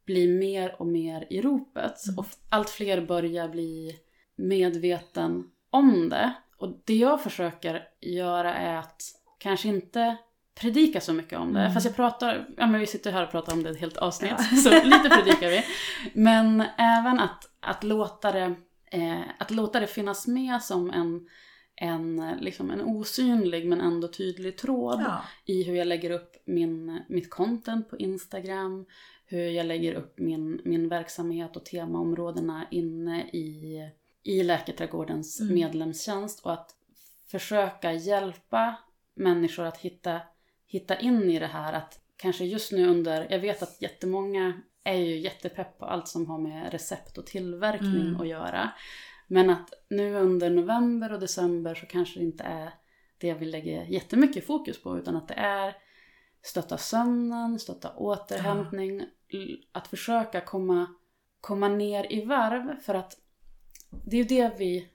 blir 0.05 0.39
mer 0.39 0.81
och 0.81 0.87
mer 0.87 1.27
i 1.29 1.41
ropet. 1.41 2.07
Mm. 2.07 2.19
Och 2.19 2.25
allt 2.49 2.69
fler 2.69 3.05
börjar 3.05 3.49
bli 3.49 3.95
medveten 4.35 5.51
om 5.69 6.09
det. 6.09 6.33
Och 6.61 6.81
det 6.85 6.95
jag 6.95 7.23
försöker 7.23 7.83
göra 8.01 8.55
är 8.55 8.77
att 8.77 9.03
kanske 9.37 9.67
inte 9.67 10.17
predika 10.61 11.01
så 11.01 11.13
mycket 11.13 11.39
om 11.39 11.53
det. 11.53 11.59
Mm. 11.59 11.73
Fast 11.73 11.85
jag 11.85 11.95
pratar, 11.95 12.47
ja 12.57 12.67
men 12.67 12.79
vi 12.79 12.87
sitter 12.87 13.11
här 13.11 13.23
och 13.23 13.31
pratar 13.31 13.53
om 13.53 13.63
det 13.63 13.69
ett 13.69 13.79
helt 13.79 13.97
avsnitt, 13.97 14.33
ja. 14.37 14.57
så 14.57 14.69
lite 14.83 15.09
predikar 15.09 15.49
vi. 15.49 15.63
Men 16.13 16.63
även 16.77 17.19
att, 17.19 17.49
att, 17.59 17.83
låta 17.83 18.31
det, 18.31 18.55
eh, 18.91 19.21
att 19.39 19.51
låta 19.51 19.79
det 19.79 19.87
finnas 19.87 20.27
med 20.27 20.61
som 20.61 20.89
en, 20.89 21.27
en, 21.75 22.37
liksom 22.39 22.71
en 22.71 22.81
osynlig 22.81 23.67
men 23.67 23.81
ändå 23.81 24.07
tydlig 24.07 24.57
tråd 24.57 25.01
ja. 25.05 25.21
i 25.45 25.63
hur 25.63 25.75
jag 25.75 25.87
lägger 25.87 26.11
upp 26.11 26.43
min, 26.45 27.01
mitt 27.09 27.29
content 27.29 27.89
på 27.89 27.97
Instagram, 27.97 28.85
hur 29.25 29.49
jag 29.49 29.65
lägger 29.65 29.93
upp 29.93 30.19
min, 30.19 30.61
min 30.65 30.89
verksamhet 30.89 31.55
och 31.55 31.65
temaområdena 31.65 32.67
inne 32.71 33.21
i 33.21 33.79
i 34.23 34.43
Läkarträdgårdens 34.43 35.39
mm. 35.39 35.53
medlemstjänst 35.53 36.45
och 36.45 36.53
att 36.53 36.75
försöka 37.27 37.93
hjälpa 37.93 38.75
människor 39.15 39.65
att 39.65 39.77
hitta, 39.77 40.21
hitta 40.67 40.99
in 40.99 41.29
i 41.29 41.39
det 41.39 41.47
här. 41.47 41.73
Att 41.73 41.99
kanske 42.15 42.45
just 42.45 42.71
nu 42.71 42.87
under, 42.87 43.27
jag 43.31 43.39
vet 43.39 43.63
att 43.63 43.81
jättemånga 43.81 44.61
är 44.83 44.95
ju 44.95 45.19
jättepepp 45.19 45.79
på 45.79 45.85
allt 45.85 46.07
som 46.07 46.27
har 46.27 46.37
med 46.37 46.71
recept 46.71 47.17
och 47.17 47.25
tillverkning 47.25 48.07
mm. 48.07 48.21
att 48.21 48.27
göra. 48.27 48.71
Men 49.27 49.49
att 49.49 49.73
nu 49.89 50.15
under 50.15 50.49
november 50.49 51.11
och 51.11 51.19
december 51.19 51.75
så 51.75 51.85
kanske 51.85 52.19
det 52.19 52.25
inte 52.25 52.43
är 52.43 52.73
det 53.17 53.33
vi 53.33 53.45
lägger 53.45 53.85
jättemycket 53.85 54.45
fokus 54.45 54.83
på 54.83 54.97
utan 54.97 55.15
att 55.15 55.27
det 55.27 55.33
är 55.33 55.75
stötta 56.41 56.77
sömnen, 56.77 57.59
stötta 57.59 57.95
återhämtning, 57.95 59.03
ja. 59.27 59.57
att 59.71 59.87
försöka 59.87 60.41
komma, 60.41 60.87
komma 61.41 61.67
ner 61.67 62.13
i 62.13 62.25
varv 62.25 62.79
för 62.79 62.93
att 62.93 63.17
det 64.05 64.15
är 64.15 64.23
ju 64.23 64.27
det 64.27 64.51
vi 64.57 64.89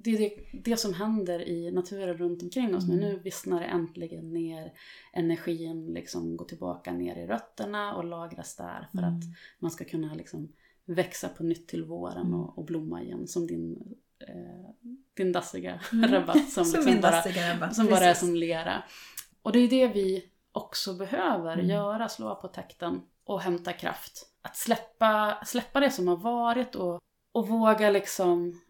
det 0.00 0.10
är 0.10 0.18
det, 0.18 0.32
det 0.52 0.76
som 0.76 0.94
händer 0.94 1.48
i 1.48 1.70
naturen 1.70 2.16
runt 2.16 2.42
omkring 2.42 2.76
oss. 2.76 2.84
Mm. 2.84 2.96
Men 2.96 3.08
nu 3.08 3.18
vissnar 3.18 3.60
det 3.60 3.66
äntligen 3.66 4.32
ner. 4.32 4.72
Energin 5.12 5.86
liksom 5.86 6.36
går 6.36 6.44
tillbaka 6.44 6.92
ner 6.92 7.16
i 7.16 7.26
rötterna 7.26 7.94
och 7.94 8.04
lagras 8.04 8.56
där 8.56 8.88
för 8.92 8.98
mm. 8.98 9.16
att 9.16 9.24
man 9.58 9.70
ska 9.70 9.84
kunna 9.84 10.14
liksom 10.14 10.52
växa 10.84 11.28
på 11.28 11.42
nytt 11.42 11.68
till 11.68 11.84
våren 11.84 12.26
mm. 12.26 12.40
och, 12.40 12.58
och 12.58 12.64
blomma 12.64 13.02
igen. 13.02 13.26
Som 13.26 13.46
din, 13.46 13.94
eh, 14.18 14.70
din 15.14 15.32
dassiga 15.32 15.80
mm. 15.92 16.10
rabatt 16.12 16.50
som, 16.50 16.64
som, 16.64 16.84
liksom 16.84 17.00
bara, 17.00 17.52
rabatt. 17.52 17.76
som 17.76 17.86
bara 17.86 18.04
är 18.04 18.14
som 18.14 18.34
lera. 18.34 18.82
Och 19.42 19.52
det 19.52 19.58
är 19.58 19.68
det 19.68 19.88
vi 19.88 20.24
också 20.52 20.94
behöver 20.94 21.52
mm. 21.52 21.66
göra, 21.66 22.08
slå 22.08 22.34
på 22.34 22.48
takten 22.48 23.00
och 23.24 23.40
hämta 23.40 23.72
kraft. 23.72 24.26
Att 24.42 24.56
släppa, 24.56 25.38
släppa 25.46 25.80
det 25.80 25.90
som 25.90 26.08
har 26.08 26.16
varit 26.16 26.74
och 26.74 27.00
och 27.38 27.48
våga 27.48 27.90
liksom 27.90 28.60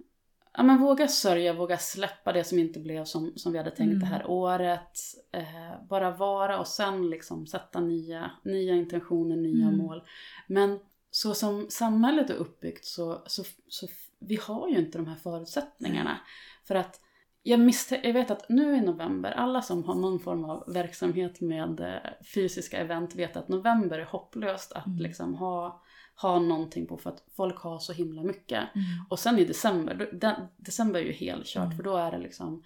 ja, 0.52 0.62
men 0.62 0.78
våga 0.78 1.08
sörja, 1.08 1.52
våga 1.52 1.78
släppa 1.78 2.32
det 2.32 2.44
som 2.44 2.58
inte 2.58 2.80
blev 2.80 3.04
som, 3.04 3.32
som 3.36 3.52
vi 3.52 3.58
hade 3.58 3.70
tänkt 3.70 3.90
mm. 3.92 4.00
det 4.00 4.06
här 4.06 4.26
året. 4.26 4.98
Eh, 5.32 5.86
bara 5.88 6.10
vara 6.10 6.58
och 6.58 6.66
sen 6.66 7.10
liksom 7.10 7.46
sätta 7.46 7.80
nya, 7.80 8.30
nya 8.44 8.74
intentioner, 8.74 9.36
nya 9.36 9.66
mm. 9.66 9.78
mål. 9.78 10.02
Men 10.46 10.78
så 11.10 11.34
som 11.34 11.66
samhället 11.70 12.30
är 12.30 12.34
uppbyggt 12.34 12.84
så, 12.84 13.22
så, 13.26 13.44
så 13.68 13.86
vi 14.18 14.38
har 14.42 14.68
ju 14.68 14.78
inte 14.78 14.98
de 14.98 15.06
här 15.06 15.16
förutsättningarna. 15.16 16.20
För 16.64 16.74
att 16.74 17.00
jag, 17.42 17.60
misst- 17.60 18.00
jag 18.02 18.12
vet 18.12 18.30
att 18.30 18.48
nu 18.48 18.76
i 18.76 18.80
november, 18.80 19.30
alla 19.30 19.62
som 19.62 19.84
har 19.84 19.94
någon 19.94 20.20
form 20.20 20.44
av 20.44 20.64
verksamhet 20.66 21.40
med 21.40 21.80
eh, 21.80 22.24
fysiska 22.34 22.78
event 22.78 23.14
vet 23.14 23.36
att 23.36 23.48
november 23.48 23.98
är 23.98 24.04
hopplöst 24.04 24.72
att 24.72 24.86
mm. 24.86 24.98
liksom 24.98 25.34
ha 25.34 25.82
ha 26.20 26.38
någonting 26.38 26.86
på 26.86 26.98
för 26.98 27.10
att 27.10 27.24
folk 27.36 27.58
har 27.58 27.78
så 27.78 27.92
himla 27.92 28.22
mycket. 28.22 28.74
Mm. 28.74 28.86
Och 29.08 29.18
sen 29.18 29.38
i 29.38 29.44
december, 29.44 30.08
då, 30.12 30.34
december 30.56 31.00
är 31.00 31.04
ju 31.04 31.12
helkört 31.12 31.64
mm. 31.64 31.76
för 31.76 31.82
då 31.82 31.96
är 31.96 32.10
det 32.10 32.18
liksom 32.18 32.62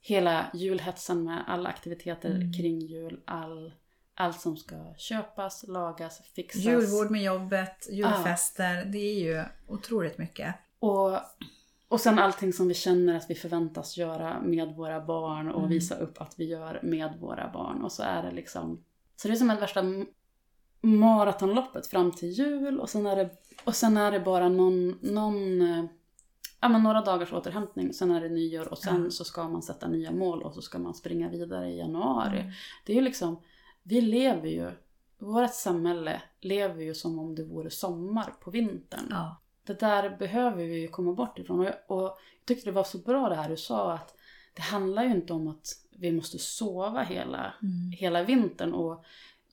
hela 0.00 0.46
julhetsen 0.54 1.24
med 1.24 1.44
alla 1.46 1.68
aktiviteter 1.68 2.30
mm. 2.30 2.52
kring 2.52 2.80
jul, 2.80 3.20
all 3.24 3.72
allt 4.14 4.40
som 4.40 4.56
ska 4.56 4.94
köpas, 4.96 5.64
lagas, 5.68 6.22
fixas. 6.34 6.62
Julbord 6.62 7.10
med 7.10 7.22
jobbet, 7.22 7.88
julfester. 7.90 8.76
Ja. 8.76 8.84
Det 8.84 8.98
är 8.98 9.20
ju 9.20 9.44
otroligt 9.68 10.18
mycket. 10.18 10.54
Och, 10.78 11.20
och 11.88 12.00
sen 12.00 12.18
allting 12.18 12.52
som 12.52 12.68
vi 12.68 12.74
känner 12.74 13.16
att 13.16 13.30
vi 13.30 13.34
förväntas 13.34 13.96
göra 13.96 14.40
med 14.40 14.68
våra 14.68 15.04
barn 15.04 15.48
och 15.48 15.58
mm. 15.58 15.70
visa 15.70 15.94
upp 15.94 16.20
att 16.20 16.34
vi 16.38 16.44
gör 16.44 16.80
med 16.82 17.12
våra 17.20 17.50
barn. 17.52 17.82
Och 17.82 17.92
så 17.92 18.02
är 18.02 18.22
det 18.22 18.30
liksom... 18.30 18.84
Så 19.16 19.28
det 19.28 19.34
är 19.34 19.36
som 19.36 19.50
ett 19.50 19.62
värsta 19.62 19.82
maratonloppet 20.84 21.86
fram 21.86 22.12
till 22.12 22.28
jul 22.28 22.80
och 22.80 22.90
sen 22.90 23.06
är 23.06 23.16
det, 23.16 23.30
och 23.64 23.74
sen 23.74 23.96
är 23.96 24.12
det 24.12 24.20
bara 24.20 24.48
någon, 24.48 24.98
någon 25.02 25.62
eh, 25.62 25.84
ja, 26.60 26.68
men 26.68 26.82
några 26.82 27.00
dagars 27.00 27.32
återhämtning, 27.32 27.92
sen 27.92 28.10
är 28.10 28.20
det 28.20 28.28
nyår 28.28 28.68
och 28.68 28.78
sen 28.78 29.04
ja. 29.04 29.10
så 29.10 29.24
ska 29.24 29.48
man 29.48 29.62
sätta 29.62 29.88
nya 29.88 30.12
mål 30.12 30.42
och 30.42 30.54
så 30.54 30.62
ska 30.62 30.78
man 30.78 30.94
springa 30.94 31.28
vidare 31.28 31.70
i 31.70 31.78
januari. 31.78 32.40
Mm. 32.40 32.52
Det 32.84 32.92
är 32.92 32.96
ju 32.96 33.02
liksom, 33.02 33.42
vi 33.82 34.00
lever 34.00 34.48
ju, 34.48 34.70
vårt 35.18 35.54
samhälle 35.54 36.22
lever 36.40 36.82
ju 36.82 36.94
som 36.94 37.18
om 37.18 37.34
det 37.34 37.44
vore 37.44 37.70
sommar 37.70 38.34
på 38.40 38.50
vintern. 38.50 39.06
Ja. 39.10 39.40
Det 39.66 39.80
där 39.80 40.16
behöver 40.18 40.64
vi 40.64 40.80
ju 40.80 40.88
komma 40.88 41.12
bort 41.12 41.38
ifrån. 41.38 41.60
Och 41.60 41.66
jag, 41.66 41.74
och 41.86 42.02
jag 42.02 42.16
tyckte 42.44 42.70
det 42.70 42.74
var 42.74 42.84
så 42.84 42.98
bra 42.98 43.28
det 43.28 43.34
här 43.34 43.48
du 43.48 43.56
sa 43.56 43.92
att 43.92 44.14
det 44.54 44.62
handlar 44.62 45.04
ju 45.04 45.10
inte 45.10 45.32
om 45.32 45.48
att 45.48 45.66
vi 45.90 46.12
måste 46.12 46.38
sova 46.38 47.02
hela, 47.02 47.54
mm. 47.62 47.92
hela 47.92 48.22
vintern. 48.22 48.72
Och 48.72 49.04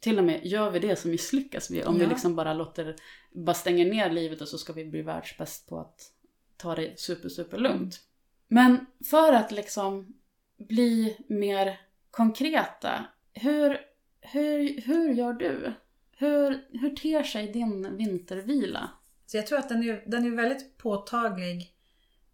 till 0.02 0.18
och 0.18 0.24
med 0.24 0.46
gör 0.46 0.72
vi 0.72 0.80
det 0.80 0.96
så 0.96 1.08
misslyckas 1.08 1.72
vi. 1.72 1.84
Om 1.84 1.96
ja. 1.96 2.00
vi 2.00 2.10
liksom 2.10 2.36
bara 2.36 2.54
låter, 2.54 2.96
bara 3.32 3.54
stänger 3.54 3.86
ner 3.86 4.10
livet 4.10 4.42
och 4.42 4.48
så 4.48 4.58
ska 4.58 4.74
vi 4.74 4.86
bli 4.86 5.02
världsbäst 5.02 5.70
på 5.70 5.80
att 5.80 6.12
ta 6.58 6.76
det 6.76 7.00
super, 7.00 7.30
super 7.30 7.58
lugnt. 7.58 8.00
Men 8.48 8.86
för 9.10 9.34
att 9.34 9.52
liksom 9.52 10.14
bli 10.58 11.18
mer 11.30 11.82
konkreta, 12.12 13.06
hur, 13.34 13.78
hur, 14.22 14.82
hur 14.82 15.14
gör 15.14 15.34
du? 15.34 15.74
Hur, 16.18 16.68
hur 16.80 16.96
ter 16.96 17.24
sig 17.24 17.48
din 17.48 17.98
vintervila? 17.98 18.90
Så 19.26 19.38
jag 19.38 19.48
tror 19.48 19.60
att 19.60 19.70
den 19.70 19.84
är, 19.84 20.04
den 20.08 20.26
är 20.26 20.36
väldigt 20.36 20.78
påtaglig 20.78 21.76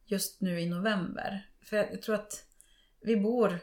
just 0.06 0.42
nu 0.42 0.62
i 0.62 0.66
november. 0.66 1.50
För 1.62 1.78
jag 1.78 2.02
tror 2.02 2.16
att 2.16 2.46
vi 3.02 3.18
bor 3.18 3.60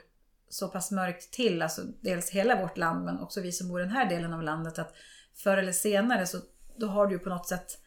så 0.55 0.69
pass 0.69 0.91
mörkt 0.91 1.33
till, 1.33 1.63
alltså 1.63 1.83
dels 2.01 2.31
hela 2.31 2.61
vårt 2.61 2.79
land 2.79 3.05
men 3.05 3.21
också 3.21 3.41
vi 3.41 3.53
som 3.53 3.69
bor 3.69 3.81
i 3.81 3.85
den 3.85 3.93
här 3.93 4.09
delen 4.09 4.33
av 4.33 4.43
landet 4.43 4.79
att 4.79 4.95
förr 5.35 5.57
eller 5.57 5.73
senare 5.73 6.27
så 6.27 6.39
då 6.77 6.87
har 6.87 7.07
du 7.07 7.13
ju 7.13 7.19
på 7.19 7.29
något 7.29 7.49
sätt 7.49 7.81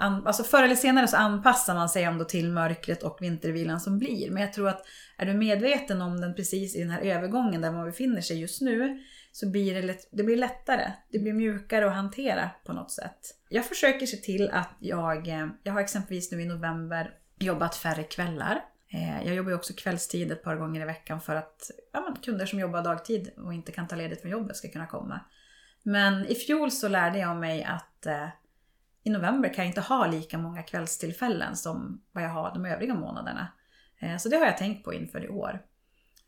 Alltså 0.00 0.44
förr 0.44 0.62
eller 0.62 0.74
senare 0.74 1.08
så 1.08 1.16
anpassar 1.16 1.74
man 1.74 1.88
sig 1.88 2.02
ändå 2.02 2.24
till 2.24 2.52
mörkret 2.52 3.02
och 3.02 3.18
vintervilan 3.20 3.80
som 3.80 3.98
blir. 3.98 4.30
Men 4.30 4.42
jag 4.42 4.52
tror 4.52 4.68
att 4.68 4.86
är 5.16 5.26
du 5.26 5.34
medveten 5.34 6.02
om 6.02 6.20
den 6.20 6.34
precis 6.34 6.76
i 6.76 6.80
den 6.80 6.90
här 6.90 7.00
övergången 7.00 7.60
där 7.60 7.72
man 7.72 7.86
befinner 7.86 8.20
sig 8.20 8.40
just 8.40 8.60
nu 8.60 9.02
så 9.32 9.50
blir 9.50 9.74
det, 9.74 9.82
lätt, 9.82 10.08
det 10.10 10.22
blir 10.22 10.36
lättare. 10.36 10.92
Det 11.12 11.18
blir 11.18 11.32
mjukare 11.32 11.86
att 11.86 11.94
hantera 11.94 12.50
på 12.66 12.72
något 12.72 12.90
sätt. 12.90 13.18
Jag 13.48 13.64
försöker 13.64 14.06
se 14.06 14.16
till 14.16 14.50
att 14.50 14.76
jag, 14.80 15.28
eh, 15.28 15.46
jag 15.62 15.72
har 15.72 15.80
exempelvis 15.80 16.32
nu 16.32 16.42
i 16.42 16.46
november 16.46 17.14
jobbat 17.38 17.76
färre 17.76 18.02
kvällar. 18.02 18.64
Eh, 18.90 19.26
jag 19.26 19.34
jobbar 19.34 19.50
ju 19.50 19.56
också 19.56 19.72
kvällstid 19.76 20.32
ett 20.32 20.42
par 20.42 20.56
gånger 20.56 20.80
i 20.80 20.84
veckan 20.84 21.20
för 21.20 21.36
att 21.36 21.70
ja, 21.92 22.14
kunder 22.22 22.46
som 22.46 22.60
jobbar 22.60 22.82
dagtid 22.82 23.30
och 23.36 23.54
inte 23.54 23.72
kan 23.72 23.88
ta 23.88 23.96
ledigt 23.96 24.20
från 24.20 24.30
jobbet 24.30 24.56
ska 24.56 24.68
kunna 24.68 24.86
komma. 24.86 25.20
Men 25.82 26.26
i 26.26 26.34
fjol 26.34 26.70
så 26.70 26.88
lärde 26.88 27.18
jag 27.18 27.36
mig 27.36 27.64
att 27.64 28.06
eh, 28.06 28.28
i 29.02 29.10
november 29.10 29.54
kan 29.54 29.64
jag 29.64 29.70
inte 29.70 29.80
ha 29.80 30.06
lika 30.06 30.38
många 30.38 30.62
kvällstillfällen 30.62 31.56
som 31.56 32.02
vad 32.12 32.24
jag 32.24 32.28
har 32.28 32.54
de 32.54 32.64
övriga 32.64 32.94
månaderna. 32.94 33.52
Eh, 33.98 34.16
så 34.16 34.28
det 34.28 34.36
har 34.36 34.46
jag 34.46 34.58
tänkt 34.58 34.84
på 34.84 34.94
inför 34.94 35.24
i 35.24 35.28
år. 35.28 35.62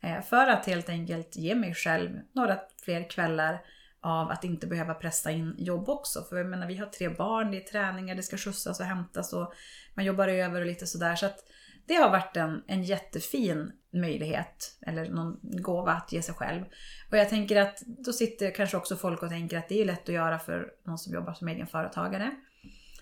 Eh, 0.01 0.21
för 0.21 0.47
att 0.47 0.65
helt 0.65 0.89
enkelt 0.89 1.35
ge 1.35 1.55
mig 1.55 1.75
själv 1.75 2.19
några 2.33 2.59
fler 2.83 3.09
kvällar 3.09 3.61
av 4.01 4.31
att 4.31 4.43
inte 4.43 4.67
behöva 4.67 4.93
pressa 4.93 5.31
in 5.31 5.55
jobb 5.57 5.89
också. 5.89 6.23
För 6.23 6.37
jag 6.37 6.47
menar, 6.47 6.67
vi 6.67 6.77
har 6.77 6.85
tre 6.85 7.09
barn, 7.09 7.51
det 7.51 7.57
är 7.57 7.67
träningar, 7.67 8.15
det 8.15 8.23
ska 8.23 8.37
skjutsas 8.37 8.79
och 8.79 8.85
hämtas 8.85 9.33
och 9.33 9.53
man 9.93 10.05
jobbar 10.05 10.27
över 10.27 10.61
och 10.61 10.67
lite 10.67 10.87
sådär. 10.87 11.15
Så 11.15 11.25
att 11.25 11.39
det 11.85 11.93
har 11.93 12.09
varit 12.09 12.37
en, 12.37 12.63
en 12.67 12.83
jättefin 12.83 13.71
möjlighet, 13.93 14.77
eller 14.81 15.09
någon 15.09 15.39
gåva 15.41 15.91
att 15.91 16.11
ge 16.11 16.21
sig 16.21 16.35
själv. 16.35 16.65
Och 17.11 17.17
jag 17.17 17.29
tänker 17.29 17.61
att 17.61 17.81
då 17.81 18.13
sitter 18.13 18.51
kanske 18.51 18.77
också 18.77 18.95
folk 18.95 19.23
och 19.23 19.29
tänker 19.29 19.57
att 19.57 19.69
det 19.69 19.81
är 19.81 19.85
lätt 19.85 20.09
att 20.09 20.15
göra 20.15 20.39
för 20.39 20.71
någon 20.85 20.97
som 20.97 21.13
jobbar 21.13 21.33
som 21.33 21.47
egen 21.47 21.67
företagare. 21.67 22.31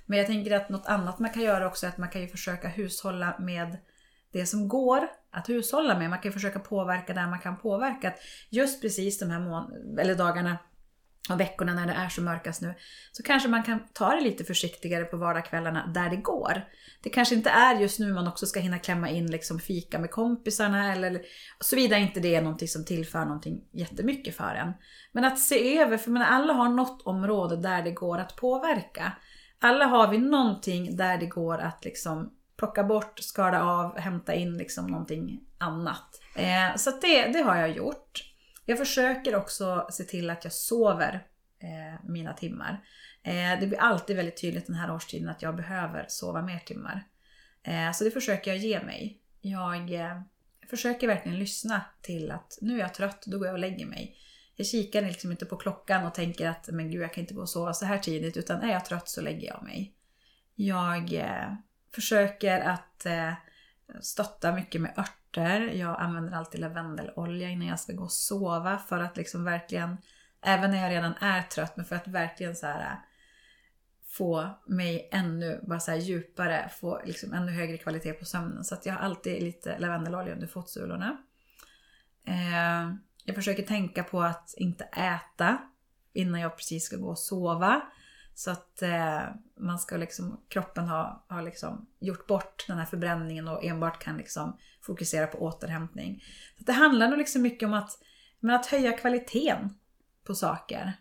Men 0.05 0.17
jag 0.17 0.27
tänker 0.27 0.55
att 0.55 0.69
något 0.69 0.85
annat 0.85 1.19
man 1.19 1.29
kan 1.29 1.43
göra 1.43 1.67
också 1.67 1.85
är 1.85 1.89
att 1.89 1.97
man 1.97 2.09
kan 2.09 2.21
ju 2.21 2.27
försöka 2.27 2.67
hushålla 2.67 3.35
med 3.39 3.77
det 4.31 4.45
som 4.45 4.67
går 4.67 5.07
att 5.31 5.49
hushålla 5.49 5.99
med. 5.99 6.09
Man 6.09 6.19
kan 6.19 6.29
ju 6.29 6.33
försöka 6.33 6.59
påverka 6.59 7.13
där 7.13 7.27
man 7.27 7.39
kan 7.39 7.57
påverka. 7.57 8.13
Just 8.49 8.81
precis 8.81 9.19
de 9.19 9.29
här 9.29 9.39
mån- 9.39 9.97
eller 9.99 10.15
dagarna 10.15 10.57
och 11.29 11.39
veckorna 11.39 11.73
när 11.73 11.87
det 11.87 11.93
är 11.93 12.09
som 12.09 12.25
mörkast 12.25 12.61
nu, 12.61 12.73
så 13.11 13.23
kanske 13.23 13.49
man 13.49 13.63
kan 13.63 13.79
ta 13.93 14.09
det 14.09 14.21
lite 14.21 14.43
försiktigare 14.43 15.05
på 15.05 15.17
vardagskvällarna 15.17 15.87
där 15.87 16.09
det 16.09 16.17
går. 16.17 16.63
Det 17.03 17.09
kanske 17.09 17.35
inte 17.35 17.49
är 17.49 17.75
just 17.75 17.99
nu 17.99 18.13
man 18.13 18.27
också 18.27 18.45
ska 18.45 18.59
hinna 18.59 18.79
klämma 18.79 19.09
in 19.09 19.31
liksom 19.31 19.59
fika 19.59 19.99
med 19.99 20.11
kompisarna 20.11 20.93
eller 20.93 21.21
såvida 21.59 21.97
inte 21.97 22.19
det 22.19 22.35
är 22.35 22.41
någonting 22.41 22.67
som 22.67 22.85
tillför 22.85 23.25
någonting 23.25 23.63
jättemycket 23.71 24.35
för 24.35 24.55
en. 24.55 24.73
Men 25.11 25.25
att 25.25 25.39
se 25.39 25.77
över, 25.77 25.97
för 25.97 26.15
alla 26.15 26.53
har 26.53 26.69
något 26.69 27.01
område 27.01 27.55
där 27.55 27.83
det 27.83 27.91
går 27.91 28.17
att 28.17 28.35
påverka. 28.35 29.11
Alla 29.59 29.85
har 29.85 30.07
vi 30.07 30.17
någonting 30.17 30.95
där 30.95 31.17
det 31.17 31.25
går 31.25 31.57
att 31.57 31.85
liksom 31.85 32.33
plocka 32.57 32.83
bort, 32.83 33.19
skala 33.19 33.63
av, 33.63 33.97
hämta 33.97 34.33
in 34.33 34.57
liksom 34.57 34.87
någonting 34.87 35.39
annat. 35.57 36.21
Eh, 36.35 36.75
så 36.75 36.91
det, 37.01 37.25
det 37.27 37.41
har 37.41 37.55
jag 37.55 37.71
gjort. 37.71 38.28
Jag 38.69 38.77
försöker 38.77 39.35
också 39.35 39.87
se 39.91 40.03
till 40.03 40.29
att 40.29 40.43
jag 40.43 40.53
sover 40.53 41.27
eh, 41.59 42.09
mina 42.09 42.33
timmar. 42.33 42.85
Eh, 43.23 43.59
det 43.59 43.67
blir 43.67 43.79
alltid 43.79 44.15
väldigt 44.15 44.41
tydligt 44.41 44.67
den 44.67 44.75
här 44.75 44.95
årstiden 44.95 45.29
att 45.29 45.41
jag 45.41 45.55
behöver 45.55 46.05
sova 46.07 46.41
mer 46.41 46.59
timmar. 46.59 47.07
Eh, 47.63 47.91
så 47.91 48.03
det 48.03 48.11
försöker 48.11 48.51
jag 48.51 48.57
ge 48.57 48.83
mig. 48.83 49.21
Jag 49.41 49.93
eh, 49.93 50.21
försöker 50.69 51.07
verkligen 51.07 51.39
lyssna 51.39 51.81
till 52.01 52.31
att 52.31 52.57
nu 52.61 52.75
är 52.75 52.79
jag 52.79 52.93
trött, 52.93 53.23
då 53.25 53.37
går 53.37 53.47
jag 53.47 53.53
och 53.53 53.59
lägger 53.59 53.85
mig. 53.85 54.17
Jag 54.55 54.67
kikar 54.67 55.01
liksom 55.01 55.31
inte 55.31 55.45
på 55.45 55.57
klockan 55.57 56.05
och 56.05 56.13
tänker 56.13 56.47
att 56.47 56.69
men 56.71 56.91
gud 56.91 57.01
jag 57.01 57.13
kan 57.13 57.21
inte 57.21 57.33
gå 57.33 57.41
och 57.41 57.49
sova 57.49 57.73
så 57.73 57.85
här 57.85 57.97
tidigt 57.97 58.37
utan 58.37 58.61
är 58.61 58.71
jag 58.71 58.85
trött 58.85 59.09
så 59.09 59.21
lägger 59.21 59.47
jag 59.47 59.63
mig. 59.63 59.93
Jag 60.55 61.13
eh, 61.13 61.53
försöker 61.95 62.59
att 62.59 63.05
eh, 63.05 63.33
Stöttar 64.01 64.53
mycket 64.53 64.81
med 64.81 64.93
örter. 64.97 65.61
Jag 65.61 66.01
använder 66.01 66.33
alltid 66.33 66.61
lavendelolja 66.61 67.49
innan 67.49 67.67
jag 67.67 67.79
ska 67.79 67.93
gå 67.93 68.03
och 68.03 68.11
sova 68.11 68.77
för 68.77 68.99
att 68.99 69.17
liksom 69.17 69.43
verkligen, 69.43 69.97
även 70.41 70.71
när 70.71 70.83
jag 70.83 70.91
redan 70.91 71.13
är 71.13 71.41
trött, 71.41 71.77
men 71.77 71.85
för 71.85 71.95
att 71.95 72.07
verkligen 72.07 72.55
så 72.55 72.65
här 72.65 72.91
äh, 72.91 72.97
få 74.09 74.49
mig 74.65 75.09
ännu 75.11 75.59
bara 75.67 75.79
så 75.79 75.93
djupare, 75.93 76.69
få 76.79 77.01
liksom 77.05 77.33
ännu 77.33 77.51
högre 77.51 77.77
kvalitet 77.77 78.13
på 78.13 78.25
sömnen. 78.25 78.63
Så 78.63 78.75
att 78.75 78.85
jag 78.85 78.93
har 78.93 78.99
alltid 78.99 79.43
lite 79.43 79.79
lavendelolja 79.79 80.33
under 80.33 80.47
fotsulorna. 80.47 81.17
Eh, 82.25 82.93
jag 83.23 83.35
försöker 83.35 83.63
tänka 83.63 84.03
på 84.03 84.21
att 84.21 84.53
inte 84.57 84.83
äta 84.83 85.57
innan 86.13 86.41
jag 86.41 86.57
precis 86.57 86.83
ska 86.83 86.97
gå 86.97 87.09
och 87.09 87.19
sova. 87.19 87.81
Så 88.39 88.51
att 88.51 88.81
eh, 88.81 89.21
man 89.55 89.79
ska 89.79 89.97
liksom, 89.97 90.39
kroppen 90.47 90.87
har, 90.87 91.21
har 91.27 91.41
liksom 91.41 91.87
gjort 91.99 92.27
bort 92.27 92.65
den 92.67 92.77
här 92.77 92.85
förbränningen 92.85 93.47
och 93.47 93.63
enbart 93.63 94.03
kan 94.03 94.17
liksom 94.17 94.57
fokusera 94.81 95.27
på 95.27 95.37
återhämtning. 95.37 96.23
Så 96.57 96.63
det 96.63 96.71
handlar 96.71 97.09
nog 97.09 97.17
liksom 97.17 97.41
mycket 97.41 97.67
om 97.67 97.73
att, 97.73 98.03
men 98.39 98.55
att 98.55 98.65
höja 98.65 98.91
kvaliteten 98.91 99.77
på 100.23 100.35
saker. 100.35 100.93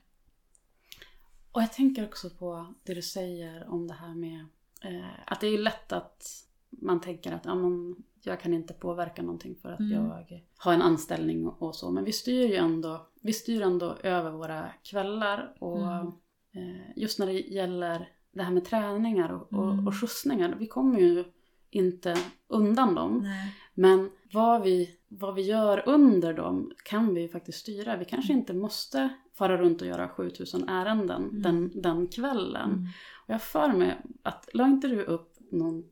Och 1.53 1.63
jag 1.63 1.73
tänker 1.73 2.05
också 2.05 2.31
på 2.31 2.75
det 2.83 2.95
du 2.95 3.03
säger 3.03 3.69
om 3.69 3.89
det 3.89 3.95
här 3.95 4.15
med 4.15 4.47
eh, 4.85 5.11
att 5.27 5.41
det 5.41 5.47
är 5.47 5.59
lätt 5.59 5.93
att 5.93 6.45
man 6.71 7.01
tänker 7.01 7.33
att 7.33 7.45
ja, 7.45 7.55
men, 7.55 7.97
jag 8.23 8.41
kan 8.41 8.55
inte 8.55 8.75
påverka 8.75 9.23
någonting 9.23 9.57
för 9.63 9.73
att 9.73 9.81
mm. 9.81 9.93
jag 9.93 10.43
har 10.57 10.73
en 10.73 10.83
anställning 10.83 11.47
och 11.47 11.77
så. 11.77 11.91
Men 11.91 12.05
vi 12.05 12.13
styr 12.13 12.49
ju 12.49 12.57
ändå, 12.57 13.07
vi 13.21 13.33
styr 13.33 13.63
ändå 13.63 13.97
över 14.03 14.31
våra 14.31 14.69
kvällar. 14.83 15.57
Och 15.59 15.93
mm. 15.93 16.13
Eh, 16.53 16.93
just 16.97 17.19
när 17.19 17.27
det 17.27 17.33
gäller 17.33 18.09
det 18.33 18.43
här 18.43 18.53
med 18.53 18.65
träningar 18.65 19.33
och, 19.33 19.53
och, 19.53 19.73
mm. 19.73 19.87
och 19.87 20.01
skjutsningar, 20.01 20.57
vi 20.59 20.67
kommer 20.67 21.01
ju 21.01 21.25
inte 21.71 22.17
undan 22.49 22.95
dem. 22.95 23.21
Nej. 23.23 23.55
Men 23.75 24.11
vad 24.33 24.63
vi, 24.63 24.99
vad 25.09 25.35
vi 25.35 25.43
gör 25.43 25.83
under 25.87 26.35
dem 26.35 26.73
kan 26.85 27.15
vi 27.15 27.21
ju 27.21 27.29
faktiskt 27.29 27.59
styra. 27.59 27.97
Vi 27.97 28.05
kanske 28.05 28.33
inte 28.33 28.55
måste 28.55 29.09
fara 29.35 29.57
runt 29.57 29.81
och 29.81 29.89
göra 29.89 30.09
7000 30.09 30.69
ärenden 30.69 31.23
mm. 31.23 31.43
den, 31.43 31.83
den 31.83 32.07
kvällen. 32.07 32.71
Mm. 32.71 32.87
Och 33.27 33.35
jag 33.35 33.43
för 33.43 33.73
mig 33.73 33.99
att, 34.23 34.49
la 34.53 34.67
inte 34.67 34.89
du 34.89 35.03
upp 35.03 35.37
någon, 35.51 35.85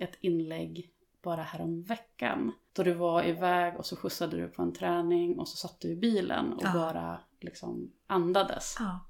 ett 0.00 0.18
inlägg 0.20 0.88
bara 1.22 1.42
härom 1.42 1.82
veckan. 1.82 2.52
Då 2.72 2.82
du 2.82 2.92
var 2.92 3.24
iväg 3.24 3.76
och 3.76 3.86
så 3.86 3.96
skjutsade 3.96 4.36
du 4.36 4.48
på 4.48 4.62
en 4.62 4.72
träning 4.72 5.38
och 5.38 5.48
så 5.48 5.56
satt 5.56 5.80
du 5.80 5.88
i 5.88 5.96
bilen 5.96 6.52
och 6.52 6.62
ja. 6.64 6.72
bara 6.72 7.20
liksom 7.40 7.92
andades. 8.06 8.76
Ja, 8.78 9.00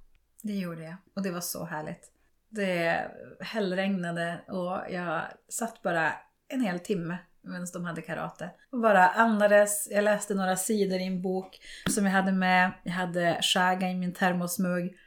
det 0.42 0.52
gjorde 0.52 0.82
jag. 0.82 0.96
Och 1.14 1.22
det 1.22 1.30
var 1.30 1.40
så 1.40 1.64
härligt. 1.64 2.10
Det 2.48 3.10
hällregnade 3.40 4.40
och 4.48 4.92
jag 4.92 5.22
satt 5.48 5.82
bara 5.82 6.12
en 6.48 6.60
hel 6.60 6.80
timme 6.80 7.18
medan 7.42 7.66
de 7.72 7.84
hade 7.84 8.02
karate. 8.02 8.50
Och 8.72 8.80
bara 8.80 9.08
andades, 9.08 9.88
jag 9.90 10.04
läste 10.04 10.34
några 10.34 10.56
sidor 10.56 10.98
i 10.98 11.06
en 11.06 11.22
bok 11.22 11.58
som 11.90 12.04
jag 12.04 12.12
hade 12.12 12.32
med. 12.32 12.72
Jag 12.82 12.92
hade 12.92 13.38
shaga 13.42 13.88
i 13.90 13.94
min 13.94 14.14
termosmugg. 14.14 14.98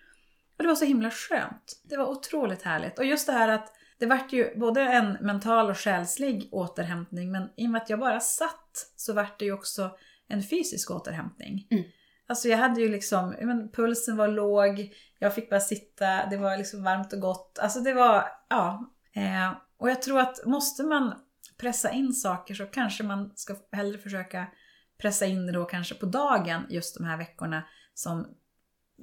Och 0.57 0.63
det 0.63 0.67
var 0.67 0.75
så 0.75 0.85
himla 0.85 1.11
skönt. 1.11 1.81
Det 1.83 1.97
var 1.97 2.05
otroligt 2.05 2.61
härligt. 2.61 2.99
Och 2.99 3.05
just 3.05 3.27
det 3.27 3.33
här 3.33 3.47
att 3.47 3.71
det 3.97 4.05
vart 4.05 4.33
ju 4.33 4.55
både 4.55 4.81
en 4.81 5.17
mental 5.21 5.69
och 5.69 5.77
själslig 5.77 6.49
återhämtning 6.51 7.31
men 7.31 7.49
i 7.57 7.67
och 7.67 7.71
med 7.71 7.81
att 7.81 7.89
jag 7.89 7.99
bara 7.99 8.19
satt 8.19 8.91
så 8.95 9.13
vart 9.13 9.39
det 9.39 9.45
ju 9.45 9.51
också 9.51 9.97
en 10.27 10.43
fysisk 10.43 10.91
återhämtning. 10.91 11.67
Mm. 11.71 11.83
Alltså 12.27 12.47
jag 12.47 12.57
hade 12.57 12.81
ju 12.81 12.89
liksom, 12.89 13.35
men 13.41 13.71
pulsen 13.71 14.17
var 14.17 14.27
låg, 14.27 14.93
jag 15.19 15.35
fick 15.35 15.49
bara 15.49 15.59
sitta, 15.59 16.25
det 16.25 16.37
var 16.37 16.57
liksom 16.57 16.83
varmt 16.83 17.13
och 17.13 17.19
gott. 17.19 17.59
Alltså 17.61 17.79
det 17.79 17.93
var, 17.93 18.25
ja. 18.49 18.91
Eh, 19.15 19.51
och 19.77 19.89
jag 19.89 20.01
tror 20.01 20.19
att 20.19 20.45
måste 20.45 20.83
man 20.83 21.13
pressa 21.57 21.91
in 21.91 22.13
saker 22.13 22.53
så 22.53 22.65
kanske 22.65 23.03
man 23.03 23.31
ska 23.35 23.55
hellre 23.71 23.97
försöka 23.97 24.47
pressa 24.97 25.25
in 25.25 25.45
det 25.45 25.51
då 25.51 25.65
kanske 25.65 25.95
på 25.95 26.05
dagen 26.05 26.65
just 26.69 26.97
de 26.97 27.03
här 27.03 27.17
veckorna 27.17 27.63
som 27.93 28.27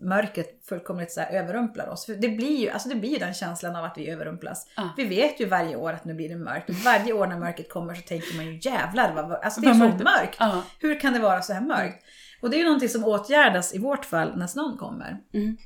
mörkret 0.03 0.67
fullkomligt 0.69 1.13
så 1.13 1.21
överrumplar 1.21 1.89
oss. 1.89 2.07
För 2.07 2.15
det 2.15 2.29
blir 2.29 2.57
ju 2.57 2.71
alltså 2.71 2.89
det 2.89 2.95
blir 2.95 3.19
den 3.19 3.35
känslan 3.35 3.77
av 3.77 3.85
att 3.85 3.99
vi 3.99 4.11
överrumplas. 4.11 4.67
Ah. 4.75 4.89
Vi 4.97 5.05
vet 5.05 5.41
ju 5.41 5.47
varje 5.47 5.77
år 5.77 5.93
att 5.93 6.05
nu 6.05 6.15
blir 6.15 6.29
det 6.29 6.37
mörkt. 6.37 6.71
Varje 6.85 7.13
år 7.13 7.27
när 7.27 7.39
mörkret 7.39 7.71
kommer 7.71 7.95
så 7.95 8.03
tänker 8.03 8.37
man 8.37 8.47
ju 8.47 8.61
jävlar 8.63 9.13
vad, 9.13 9.33
alltså 9.33 9.61
det 9.61 9.69
är 9.69 9.75
så 9.75 10.05
mörkt. 10.05 10.37
Ah. 10.39 10.63
Hur 10.79 11.01
kan 11.01 11.13
det 11.13 11.19
vara 11.19 11.43
så 11.43 11.53
här 11.53 11.61
mörkt? 11.61 12.05
Och 12.43 12.51
det 12.51 12.57
är 12.57 12.59
ju 12.59 12.65
någonting 12.65 12.89
som 12.89 13.05
åtgärdas 13.05 13.75
i 13.75 13.79
vårt 13.79 14.05
fall 14.05 14.39
när 14.39 14.47
snön 14.47 14.77
kommer. 14.79 15.21
Mm. 15.33 15.57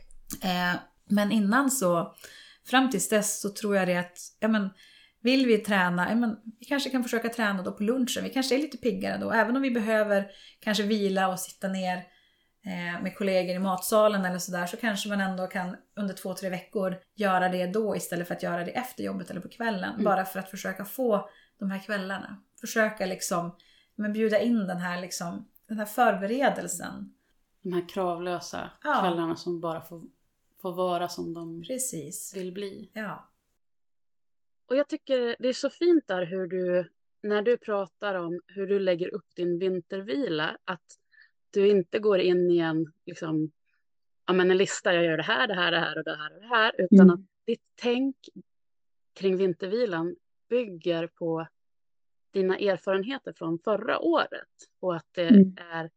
Eh, 0.43 0.81
men 1.09 1.33
innan 1.33 1.71
så, 1.71 2.15
fram 2.67 2.91
tills 2.91 3.09
dess 3.09 3.41
så 3.41 3.51
tror 3.51 3.77
jag 3.77 3.89
det 3.89 3.97
att, 3.97 4.19
ja 4.41 4.49
men 4.49 4.71
vill 5.23 5.47
vi 5.47 5.59
träna, 5.59 6.09
ja, 6.09 6.15
men 6.15 6.37
vi 6.61 6.67
kanske 6.67 6.91
kan 6.91 7.03
försöka 7.03 7.29
träna 7.29 7.63
då 7.63 7.73
på 7.73 7.83
lunchen. 7.83 8.25
Vi 8.25 8.31
kanske 8.31 8.55
är 8.55 8.59
lite 8.59 8.77
piggare 8.77 9.19
då. 9.19 9.33
Även 9.33 9.57
om 9.57 9.63
vi 9.63 9.71
behöver 9.71 10.27
kanske 10.61 10.83
vila 10.83 11.29
och 11.29 11.41
sitta 11.41 11.69
ner 11.69 11.97
eh, 12.67 13.03
med 13.03 13.17
kollegor 13.17 13.57
i 13.57 13.59
matsalen 13.59 14.25
eller 14.25 14.39
sådär 14.39 14.67
så 14.67 14.77
kanske 14.77 15.09
man 15.09 15.21
ändå 15.21 15.47
kan 15.47 15.77
under 15.97 16.15
två, 16.15 16.35
tre 16.35 16.49
veckor 16.49 16.97
göra 17.15 17.49
det 17.49 17.67
då 17.67 17.97
istället 17.97 18.29
för 18.29 18.35
att 18.35 18.43
göra 18.43 18.65
det 18.65 18.71
efter 18.71 19.05
jobbet 19.05 19.31
eller 19.31 19.41
på 19.41 19.49
kvällen. 19.49 19.93
Mm. 19.93 20.05
Bara 20.05 20.25
för 20.25 20.39
att 20.39 20.51
försöka 20.51 20.85
få 20.85 21.29
de 21.59 21.71
här 21.71 21.79
kvällarna. 21.79 22.43
Försöka 22.61 23.07
liksom 23.07 23.57
men 23.97 24.13
bjuda 24.13 24.41
in 24.41 24.67
den 24.67 24.79
här, 24.79 25.01
liksom, 25.01 25.49
den 25.67 25.79
här 25.79 25.87
förberedelsen. 25.87 27.15
De 27.63 27.73
här 27.73 27.89
kravlösa 27.89 28.71
ja. 28.83 29.01
kvällarna 29.01 29.37
som 29.37 29.61
bara 29.61 29.81
får, 29.81 30.03
får 30.61 30.73
vara 30.73 31.09
som 31.09 31.35
de 31.35 31.63
Precis. 31.63 32.37
vill 32.37 32.53
bli. 32.53 32.91
Ja. 32.93 33.29
Och 34.67 34.77
jag 34.77 34.89
tycker 34.89 35.37
det 35.39 35.49
är 35.49 35.53
så 35.53 35.71
fint 35.71 36.07
där 36.07 36.27
hur 36.27 36.47
du, 36.47 36.91
när 37.21 37.43
du 37.43 37.57
pratar 37.57 38.15
om 38.15 38.41
hur 38.47 38.67
du 38.67 38.79
lägger 38.79 39.15
upp 39.15 39.35
din 39.35 39.59
vintervila, 39.59 40.57
att 40.65 40.99
du 41.51 41.69
inte 41.69 41.99
går 41.99 42.19
in 42.19 42.51
i 42.51 42.59
en, 42.59 42.93
liksom, 43.05 43.51
ja, 44.27 44.33
men 44.33 44.51
en 44.51 44.57
lista, 44.57 44.95
jag 44.95 45.05
gör 45.05 45.17
det 45.17 45.23
här, 45.23 45.49
det 45.49 45.55
här, 45.55 45.71
det 45.71 45.79
här 45.79 45.99
och 45.99 46.05
det 46.05 46.17
här 46.17 46.35
och 46.35 46.41
det 46.41 46.47
här, 46.47 46.73
utan 46.79 47.01
mm. 47.01 47.15
att 47.15 47.21
ditt 47.45 47.63
tänk 47.75 48.17
kring 49.13 49.37
vintervilan 49.37 50.17
bygger 50.49 51.07
på 51.07 51.47
dina 52.37 52.59
erfarenheter 52.59 53.33
från 53.33 53.59
förra 53.59 53.99
året 53.99 54.49
och 54.81 54.97
att 54.97 55.07
det 55.13 55.29
mm. 55.29 55.57
är, 55.73 55.91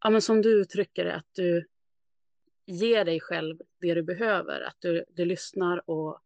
ja, 0.00 0.10
men 0.10 0.22
som 0.22 0.42
du 0.42 0.60
uttrycker 0.60 1.04
det, 1.04 1.14
att 1.14 1.28
du 1.32 1.66
ger 2.66 3.04
dig 3.04 3.20
själv 3.20 3.58
det 3.80 3.94
du 3.94 4.02
behöver, 4.02 4.60
att 4.60 4.76
du, 4.78 5.04
du 5.08 5.24
lyssnar 5.24 5.90
och, 5.90 6.18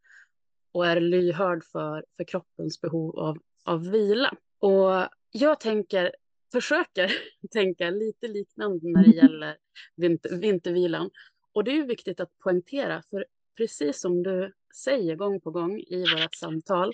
och 0.73 0.87
är 0.87 1.01
lyhörd 1.01 1.65
för, 1.65 2.05
för 2.17 2.25
kroppens 2.25 2.81
behov 2.81 3.19
av, 3.19 3.39
av 3.65 3.91
vila. 3.91 4.37
Och 4.59 5.09
jag 5.31 5.61
tänker 5.61 6.13
försöker 6.53 7.13
tänka 7.51 7.91
lite 7.91 8.29
liknande 8.29 8.89
när 8.89 9.05
det 9.05 9.17
gäller 9.17 9.57
vinter, 9.97 10.37
vintervilan. 10.37 11.11
Och 11.53 11.65
det 11.65 11.79
är 11.79 11.87
viktigt 11.87 12.21
att 12.21 12.39
poängtera, 12.39 13.03
för 13.11 13.27
precis 13.57 14.01
som 14.01 14.23
du 14.23 14.53
säger 14.85 15.17
gång 15.17 15.41
på 15.41 15.51
gång 15.51 15.81
i 15.81 16.01
vårt 16.01 16.35
samtal, 16.35 16.93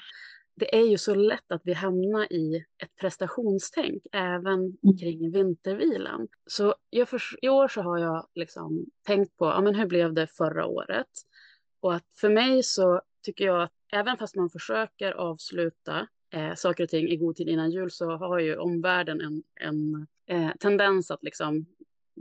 det 0.55 0.76
är 0.76 0.86
ju 0.86 0.98
så 0.98 1.14
lätt 1.14 1.53
att 1.53 1.62
vi 1.64 1.72
hamnar 1.72 2.32
i 2.32 2.64
ett 2.82 2.96
prestationstänk 3.00 4.03
även 4.12 4.59
mm. 4.59 4.98
kring 5.00 5.30
vintervilan. 5.30 6.28
Så 6.46 6.74
jag 6.90 7.09
för, 7.09 7.22
i 7.42 7.48
år 7.48 7.68
så 7.68 7.82
har 7.82 7.98
jag 7.98 8.26
liksom 8.34 8.86
tänkt 9.07 9.36
på 9.36 9.44
ja, 9.44 9.61
men 9.61 9.74
hur 9.74 9.86
blev 9.86 10.14
det 10.14 10.26
förra 10.26 10.66
året? 10.66 11.09
Och 11.80 11.94
att 11.94 12.07
för 12.20 12.30
mig 12.30 12.62
så 12.62 13.00
tycker 13.22 13.44
jag 13.44 13.62
att 13.62 13.72
även 13.92 14.16
fast 14.16 14.36
man 14.36 14.50
försöker 14.50 15.12
avsluta 15.12 16.07
eh, 16.34 16.55
saker 16.55 16.84
och 16.84 16.90
ting 16.90 17.09
i 17.09 17.16
god 17.16 17.36
tid 17.36 17.48
innan 17.48 17.70
jul 17.70 17.90
så 17.90 18.11
har 18.11 18.38
ju 18.38 18.57
omvärlden 18.57 19.20
en, 19.20 19.42
en 19.55 20.07
eh, 20.26 20.57
tendens 20.61 21.11
att 21.11 21.22
liksom 21.22 21.66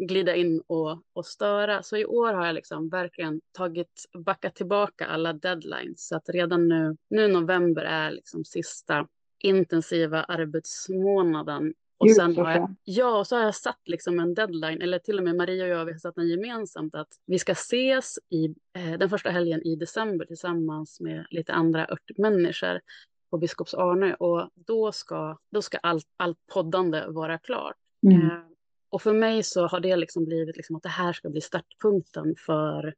glida 0.07 0.35
in 0.35 0.61
och, 0.67 1.01
och 1.13 1.25
störa. 1.25 1.83
Så 1.83 1.97
i 1.97 2.05
år 2.05 2.33
har 2.33 2.45
jag 2.45 2.55
liksom 2.55 2.89
verkligen 2.89 3.41
tagit, 3.51 4.05
backat 4.25 4.55
tillbaka 4.55 5.05
alla 5.05 5.33
deadlines. 5.33 6.07
Så 6.07 6.15
att 6.15 6.29
redan 6.29 6.67
nu, 6.67 6.97
nu 7.09 7.27
november 7.27 7.81
är 7.81 8.11
liksom 8.11 8.45
sista 8.45 9.07
intensiva 9.39 10.23
arbetsmånaden. 10.23 11.73
Och 11.97 12.11
sen 12.11 12.37
har 12.37 12.51
jag, 12.51 12.75
ja, 12.83 13.19
och 13.19 13.27
så 13.27 13.35
har 13.35 13.43
jag 13.43 13.55
satt 13.55 13.81
liksom 13.85 14.19
en 14.19 14.33
deadline, 14.33 14.81
eller 14.81 14.99
till 14.99 15.17
och 15.17 15.23
med 15.23 15.35
Maria 15.35 15.63
och 15.63 15.69
jag 15.69 15.85
vi 15.85 15.91
har 15.91 15.99
satt 15.99 16.15
den 16.15 16.27
gemensamt, 16.27 16.95
att 16.95 17.07
vi 17.25 17.39
ska 17.39 17.51
ses 17.51 18.19
i, 18.29 18.45
eh, 18.73 18.97
den 18.97 19.09
första 19.09 19.29
helgen 19.29 19.61
i 19.61 19.75
december 19.75 20.25
tillsammans 20.25 20.99
med 20.99 21.25
lite 21.29 21.53
andra 21.53 21.87
örtmänniskor 21.87 22.81
på 23.29 23.37
Biskops 23.37 23.73
Arne 23.73 24.13
och 24.13 24.49
då 24.55 24.91
ska, 24.91 25.37
då 25.51 25.61
ska 25.61 25.77
allt, 25.77 26.07
allt 26.17 26.37
poddande 26.53 27.05
vara 27.07 27.37
klart. 27.37 27.75
Mm. 28.07 28.21
Eh, 28.21 28.50
och 28.91 29.01
för 29.01 29.13
mig 29.13 29.43
så 29.43 29.67
har 29.67 29.79
det 29.79 29.95
liksom 29.95 30.25
blivit 30.25 30.57
liksom 30.57 30.75
att 30.75 30.83
det 30.83 30.89
här 30.89 31.13
ska 31.13 31.29
bli 31.29 31.41
startpunkten 31.41 32.35
för, 32.37 32.93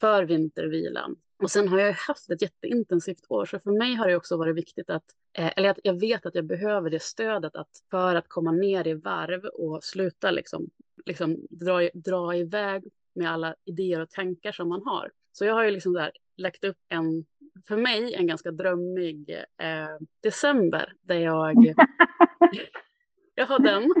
för 0.00 0.24
vintervilan. 0.24 1.16
Och 1.42 1.50
sen 1.50 1.68
har 1.68 1.78
jag 1.78 1.92
haft 1.92 2.30
ett 2.30 2.42
jätteintensivt 2.42 3.24
år, 3.28 3.46
så 3.46 3.58
för 3.58 3.70
mig 3.70 3.94
har 3.94 4.08
det 4.08 4.16
också 4.16 4.36
varit 4.36 4.56
viktigt 4.56 4.90
att, 4.90 5.04
eh, 5.32 5.52
eller 5.56 5.70
att 5.70 5.78
jag 5.82 6.00
vet 6.00 6.26
att 6.26 6.34
jag 6.34 6.44
behöver 6.44 6.90
det 6.90 7.02
stödet 7.02 7.56
att 7.56 7.68
för 7.90 8.14
att 8.14 8.28
komma 8.28 8.52
ner 8.52 8.86
i 8.86 8.94
varv 8.94 9.44
och 9.44 9.84
sluta 9.84 10.30
liksom, 10.30 10.70
liksom 11.06 11.46
dra, 11.50 11.90
dra 11.94 12.36
iväg 12.36 12.84
med 13.14 13.30
alla 13.30 13.54
idéer 13.64 14.00
och 14.00 14.10
tankar 14.10 14.52
som 14.52 14.68
man 14.68 14.82
har. 14.82 15.10
Så 15.32 15.44
jag 15.44 15.54
har 15.54 15.64
ju 15.64 15.70
liksom 15.70 15.92
där 15.92 16.12
lagt 16.36 16.64
upp 16.64 16.78
en 16.88 17.24
för 17.68 17.76
mig 17.76 18.14
en 18.14 18.26
ganska 18.26 18.50
drömmig 18.50 19.30
eh, 19.58 20.06
december 20.20 20.92
där 21.02 21.18
jag, 21.18 21.56
jag 23.34 23.46
har 23.46 23.58
den. 23.58 23.92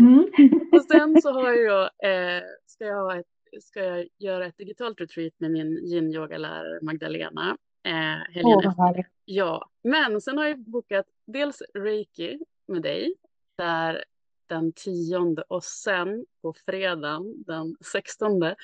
Mm. 0.00 0.30
Och 0.72 0.84
sen 0.84 1.22
så 1.22 1.32
har 1.32 1.52
jag, 1.52 1.82
eh, 1.82 2.42
ska, 2.66 2.84
jag 2.84 3.04
ha 3.04 3.16
ett, 3.16 3.26
ska 3.62 3.84
jag 3.84 4.08
göra 4.18 4.46
ett 4.46 4.58
digitalt 4.58 5.00
retreat 5.00 5.32
med 5.38 5.50
min 5.50 5.78
yin-yoga-lärare 5.84 6.78
Magdalena. 6.82 7.56
Eh, 7.82 8.32
helgen 8.34 8.58
oh, 8.58 8.66
efter. 8.66 9.06
Ja, 9.24 9.70
men 9.82 10.20
sen 10.20 10.38
har 10.38 10.44
jag 10.44 10.58
bokat 10.58 11.06
dels 11.26 11.62
reiki 11.74 12.38
med 12.66 12.82
dig 12.82 13.14
där 13.56 14.04
den 14.46 14.72
tionde 14.72 15.42
och 15.42 15.64
sen 15.64 16.26
på 16.42 16.54
fredagen 16.66 17.42
den 17.46 17.76
sextonde 17.92 18.56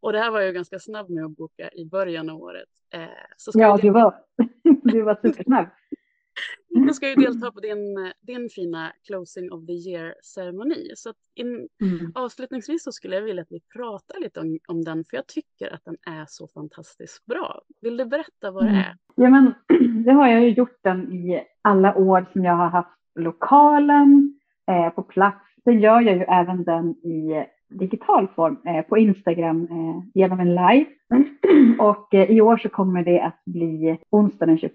och 0.00 0.12
det 0.12 0.18
här 0.18 0.30
var 0.30 0.40
jag 0.40 0.54
ganska 0.54 0.78
snabb 0.78 1.10
med 1.10 1.24
att 1.24 1.36
boka 1.36 1.70
i 1.72 1.84
början 1.84 2.30
av 2.30 2.42
året. 2.42 2.68
Eh, 2.90 3.00
ja, 3.54 3.78
du 3.82 3.90
var, 3.90 4.14
du 4.82 5.02
var 5.02 5.14
supersnabb. 5.22 5.66
Jag 6.68 6.94
ska 6.94 7.08
ju 7.08 7.14
delta 7.14 7.52
på 7.52 7.60
din, 7.60 8.12
din 8.20 8.48
fina 8.48 8.92
closing 9.06 9.52
of 9.52 9.66
the 9.66 9.72
year-ceremoni. 9.72 10.92
Så 10.94 11.12
in, 11.34 11.68
mm. 11.80 12.12
avslutningsvis 12.14 12.84
så 12.84 12.92
skulle 12.92 13.14
jag 13.16 13.22
vilja 13.22 13.42
att 13.42 13.52
vi 13.52 13.60
pratar 13.76 14.20
lite 14.20 14.40
om, 14.40 14.58
om 14.68 14.84
den, 14.84 15.04
för 15.04 15.16
jag 15.16 15.26
tycker 15.26 15.74
att 15.74 15.84
den 15.84 15.96
är 16.06 16.24
så 16.28 16.48
fantastiskt 16.48 17.26
bra. 17.26 17.62
Vill 17.80 17.96
du 17.96 18.04
berätta 18.04 18.50
vad 18.50 18.64
det 18.64 18.68
mm. 18.68 18.80
är? 18.80 18.96
Ja, 19.14 19.30
men 19.30 19.54
det 20.04 20.12
har 20.12 20.28
jag 20.28 20.42
ju 20.42 20.48
gjort 20.48 20.78
den 20.82 21.12
i 21.12 21.42
alla 21.62 21.94
år 21.94 22.26
som 22.32 22.44
jag 22.44 22.56
har 22.56 22.68
haft 22.68 22.98
lokalen 23.14 24.38
eh, 24.70 24.90
på 24.90 25.02
plats. 25.02 25.44
Sen 25.64 25.80
gör 25.80 26.00
jag 26.00 26.16
ju 26.16 26.22
även 26.22 26.64
den 26.64 26.90
i 26.90 27.44
digital 27.68 28.28
form 28.36 28.56
eh, 28.66 28.82
på 28.82 28.98
Instagram 28.98 29.68
eh, 29.70 30.02
genom 30.14 30.40
en 30.40 30.54
live. 30.54 30.86
Och 31.78 32.14
eh, 32.14 32.30
i 32.30 32.40
år 32.40 32.56
så 32.56 32.68
kommer 32.68 33.04
det 33.04 33.20
att 33.20 33.44
bli 33.44 33.98
onsdag 34.10 34.46
den 34.46 34.58
21 34.58 34.74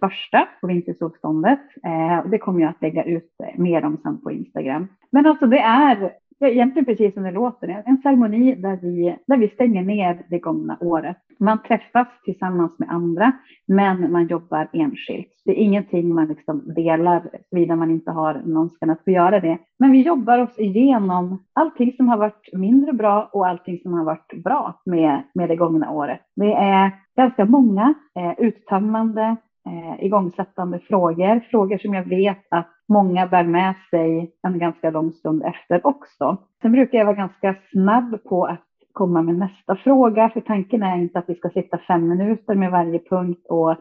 på 0.62 0.68
vintersolståndet. 0.68 1.60
Eh, 1.84 2.30
det 2.30 2.38
kommer 2.38 2.62
jag 2.62 2.70
att 2.70 2.82
lägga 2.82 3.04
ut 3.04 3.32
eh, 3.44 3.60
mer 3.62 3.86
om 3.86 3.98
sen 4.04 4.22
på 4.22 4.32
Instagram. 4.32 4.88
Men 5.12 5.26
alltså 5.26 5.46
det 5.46 5.60
är 5.60 6.12
Ja, 6.44 6.50
egentligen 6.50 6.86
precis 6.86 7.14
som 7.14 7.24
det 7.24 7.32
låter. 7.32 7.84
En 7.86 7.98
ceremoni 7.98 8.56
där 8.56 8.80
vi, 8.82 9.18
där 9.28 9.38
vi 9.38 9.48
stänger 9.48 9.84
ner 9.84 10.26
det 10.30 10.40
gångna 10.40 10.78
året. 10.82 11.18
Man 11.40 11.64
träffas 11.64 12.08
tillsammans 12.26 12.80
med 12.80 12.90
andra, 12.92 13.32
men 13.68 14.12
man 14.12 14.28
jobbar 14.28 14.70
enskilt. 14.74 15.28
Det 15.46 15.52
är 15.52 15.56
ingenting 15.56 16.16
man 16.16 16.28
liksom 16.28 16.74
delar, 16.74 17.30
såvida 17.50 17.76
man 17.76 17.92
inte 17.92 18.12
har 18.12 18.34
någon 18.46 18.70
att 18.80 19.04
få 19.04 19.12
göra 19.12 19.40
det. 19.40 19.58
Men 19.80 19.92
vi 19.92 20.02
jobbar 20.02 20.40
oss 20.40 20.60
igenom 20.60 21.44
allting 21.54 21.94
som 21.98 22.10
har 22.10 22.18
varit 22.18 22.50
mindre 22.54 22.94
bra 22.94 23.30
och 23.34 23.48
allting 23.48 23.80
som 23.80 23.94
har 23.94 24.04
varit 24.04 24.44
bra 24.44 24.82
med, 24.86 25.24
med 25.34 25.50
det 25.50 25.56
gångna 25.56 25.92
året. 25.92 26.22
Det 26.36 26.54
är 26.54 26.92
ganska 27.18 27.46
många 27.46 27.94
eh, 28.20 28.46
uttömmande, 28.46 29.36
eh, 29.70 30.06
igångsättande 30.06 30.80
frågor. 30.80 31.40
Frågor 31.40 31.78
som 31.78 31.94
jag 31.94 32.10
vet 32.10 32.46
att 32.50 32.83
många 32.90 33.28
bär 33.28 33.44
med 33.44 33.74
sig 33.90 34.32
en 34.42 34.60
ganska 34.60 34.90
lång 34.90 35.12
stund 35.12 35.44
efter 35.44 35.88
också. 35.88 36.38
Sen 36.62 36.72
brukar 36.72 36.98
jag 36.98 37.06
vara 37.06 37.16
ganska 37.16 37.56
snabb 37.72 38.24
på 38.24 38.46
att 38.46 38.68
komma 38.94 39.22
med 39.22 39.36
nästa 39.36 39.76
fråga, 39.76 40.30
för 40.30 40.42
tanken 40.42 40.84
är 40.84 40.98
inte 40.98 41.20
att 41.20 41.30
vi 41.30 41.36
ska 41.36 41.50
sitta 41.50 41.78
fem 41.78 42.08
minuter 42.08 42.56
med 42.56 42.72
varje 42.72 43.00
punkt 43.00 43.46
och 43.50 43.76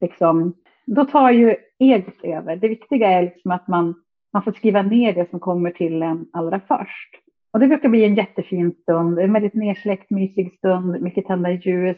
liksom, 0.00 0.54
då 0.86 1.04
tar 1.04 1.30
ju 1.30 1.56
eget 1.78 2.24
över. 2.24 2.56
Det 2.56 2.68
viktiga 2.68 3.10
är 3.10 3.22
liksom 3.22 3.50
att 3.50 3.68
man, 3.68 3.94
man 4.32 4.42
får 4.42 4.52
skriva 4.52 4.82
ner 4.82 5.12
det 5.12 5.30
som 5.30 5.40
kommer 5.40 5.70
till 5.70 6.02
en 6.02 6.26
allra 6.32 6.60
först. 6.68 7.10
Och 7.52 7.60
det 7.60 7.66
brukar 7.66 7.88
bli 7.88 8.04
en 8.04 8.14
jättefin 8.14 8.72
stund, 8.82 9.18
en 9.18 9.32
väldigt 9.32 9.54
nersläckt, 9.54 10.10
mysig 10.10 10.54
stund, 10.58 11.02
mycket 11.02 11.26
tända 11.26 11.50
ljus. 11.50 11.96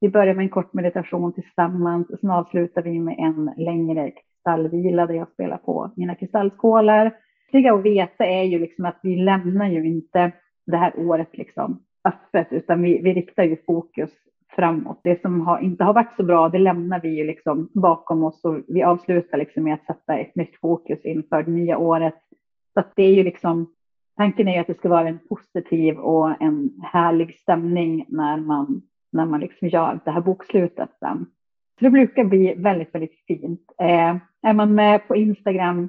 Vi 0.00 0.08
börjar 0.08 0.34
med 0.34 0.42
en 0.42 0.48
kort 0.48 0.72
meditation 0.72 1.32
tillsammans 1.32 2.10
och 2.10 2.18
sen 2.18 2.30
avslutar 2.30 2.82
vi 2.82 3.00
med 3.00 3.16
en 3.18 3.50
längre 3.56 4.10
kristallvila 4.46 5.06
där 5.06 5.14
jag 5.14 5.28
spelar 5.28 5.56
på 5.56 5.90
mina 5.96 6.14
kristallskålar. 6.14 7.12
Det 7.52 7.68
att 7.68 7.82
veta 7.82 8.26
är 8.26 8.42
ju 8.42 8.58
liksom 8.58 8.84
att 8.84 8.98
vi 9.02 9.16
lämnar 9.16 9.68
ju 9.68 9.86
inte 9.86 10.32
det 10.66 10.76
här 10.76 10.92
året 10.98 11.36
liksom 11.36 11.82
öppet, 12.04 12.46
utan 12.50 12.82
vi, 12.82 13.02
vi 13.02 13.14
riktar 13.14 13.44
ju 13.44 13.56
fokus 13.66 14.10
framåt. 14.56 15.00
Det 15.04 15.20
som 15.20 15.40
har, 15.40 15.58
inte 15.58 15.84
har 15.84 15.94
varit 15.94 16.16
så 16.16 16.22
bra, 16.22 16.48
det 16.48 16.58
lämnar 16.58 17.00
vi 17.00 17.08
ju 17.08 17.24
liksom 17.24 17.68
bakom 17.74 18.24
oss 18.24 18.44
och 18.44 18.58
vi 18.68 18.82
avslutar 18.82 19.38
liksom 19.38 19.62
med 19.64 19.74
att 19.74 19.86
sätta 19.86 20.18
ett 20.18 20.36
nytt 20.36 20.60
fokus 20.60 21.04
inför 21.04 21.42
det 21.42 21.50
nya 21.50 21.78
året. 21.78 22.14
Så 22.74 22.80
att 22.80 22.92
det 22.96 23.02
är 23.02 23.14
ju 23.14 23.22
liksom, 23.22 23.66
tanken 24.16 24.48
är 24.48 24.52
ju 24.52 24.58
att 24.58 24.66
det 24.66 24.78
ska 24.78 24.88
vara 24.88 25.08
en 25.08 25.18
positiv 25.28 25.98
och 25.98 26.42
en 26.42 26.70
härlig 26.82 27.34
stämning 27.34 28.04
när 28.08 28.36
man, 28.36 28.82
när 29.12 29.26
man 29.26 29.40
liksom 29.40 29.68
gör 29.68 30.00
det 30.04 30.10
här 30.10 30.20
bokslutet 30.20 30.90
sen. 31.00 31.26
Så 31.78 31.84
det 31.84 31.90
brukar 31.90 32.24
bli 32.24 32.54
väldigt, 32.54 32.94
väldigt 32.94 33.24
fint. 33.26 33.60
Eh, 33.80 34.16
är 34.42 34.52
man 34.52 34.74
med 34.74 35.08
på 35.08 35.16
Instagram 35.16 35.88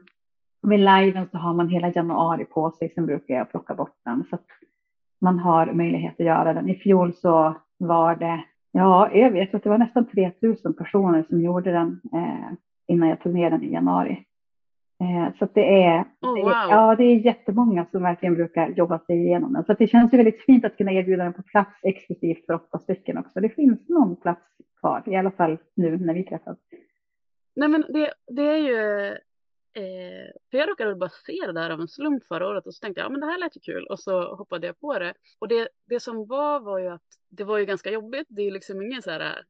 med 0.61 0.79
liven 0.79 1.27
så 1.31 1.37
har 1.37 1.53
man 1.53 1.69
hela 1.69 1.91
januari 1.91 2.45
på 2.45 2.71
sig, 2.71 2.89
sen 2.89 3.05
brukar 3.05 3.33
jag 3.33 3.51
plocka 3.51 3.75
bort 3.75 3.95
den. 4.05 4.23
Så 4.29 4.35
att 4.35 4.45
man 5.21 5.39
har 5.39 5.73
möjlighet 5.73 6.19
att 6.19 6.25
göra 6.25 6.53
den. 6.53 6.69
I 6.69 6.75
fjol 6.75 7.13
så 7.13 7.55
var 7.77 8.15
det, 8.15 8.43
ja, 8.71 9.11
jag 9.13 9.31
vet 9.31 9.53
att 9.53 9.63
det 9.63 9.69
var 9.69 9.77
nästan 9.77 10.05
3000 10.05 10.73
personer 10.73 11.25
som 11.29 11.41
gjorde 11.41 11.71
den 11.71 12.01
eh, 12.13 12.51
innan 12.87 13.09
jag 13.09 13.21
tog 13.21 13.33
ner 13.33 13.49
den 13.49 13.63
i 13.63 13.73
januari. 13.73 14.25
Eh, 14.99 15.37
så 15.39 15.47
det 15.53 15.83
är, 15.83 15.99
oh, 16.21 16.41
wow. 16.41 16.51
ja, 16.51 16.95
det 16.95 17.03
är 17.03 17.25
jättemånga 17.25 17.85
som 17.91 18.03
verkligen 18.03 18.35
brukar 18.35 18.69
jobba 18.69 18.99
sig 18.99 19.25
igenom 19.25 19.53
den. 19.53 19.65
Så 19.65 19.73
det 19.73 19.87
känns 19.87 20.13
ju 20.13 20.17
väldigt 20.17 20.45
fint 20.45 20.65
att 20.65 20.77
kunna 20.77 20.91
erbjuda 20.91 21.23
den 21.23 21.33
på 21.33 21.43
plats 21.43 21.79
exklusivt 21.83 22.45
för 22.45 22.53
åtta 22.53 22.79
stycken 22.79 23.17
också. 23.17 23.39
Det 23.39 23.49
finns 23.49 23.89
någon 23.89 24.15
plats 24.15 24.41
kvar, 24.79 25.03
i 25.05 25.15
alla 25.15 25.31
fall 25.31 25.57
nu 25.75 25.97
när 25.97 26.13
vi 26.13 26.23
träffas. 26.23 26.57
Nej, 27.55 27.69
men 27.69 27.85
det, 27.89 28.13
det 28.27 28.41
är 28.41 28.57
ju 28.57 29.17
Eh, 29.77 30.31
för 30.51 30.57
jag 30.57 30.69
råkade 30.69 30.95
bara 30.95 31.09
se 31.09 31.33
det 31.45 31.53
där 31.53 31.69
av 31.69 31.81
en 31.81 31.87
slump 31.87 32.27
förra 32.27 32.47
året 32.47 32.67
och 32.67 32.73
så 32.73 32.79
tänkte 32.79 33.01
jag, 33.01 33.05
ja 33.05 33.09
men 33.09 33.19
det 33.19 33.25
här 33.25 33.37
lät 33.37 33.55
ju 33.55 33.59
kul 33.59 33.87
och 33.87 33.99
så 33.99 34.35
hoppade 34.35 34.67
jag 34.67 34.79
på 34.79 34.99
det. 34.99 35.13
Och 35.39 35.47
det, 35.47 35.69
det 35.85 35.99
som 35.99 36.27
var 36.27 36.59
var 36.59 36.79
ju 36.79 36.87
att 36.87 37.05
det 37.29 37.43
var 37.43 37.57
ju 37.57 37.65
ganska 37.65 37.91
jobbigt. 37.91 38.27
Det 38.29 38.41
är 38.41 38.45
ju 38.45 38.51
liksom 38.51 38.81
ingen 38.81 39.01
så 39.01 39.11
här 39.11 39.43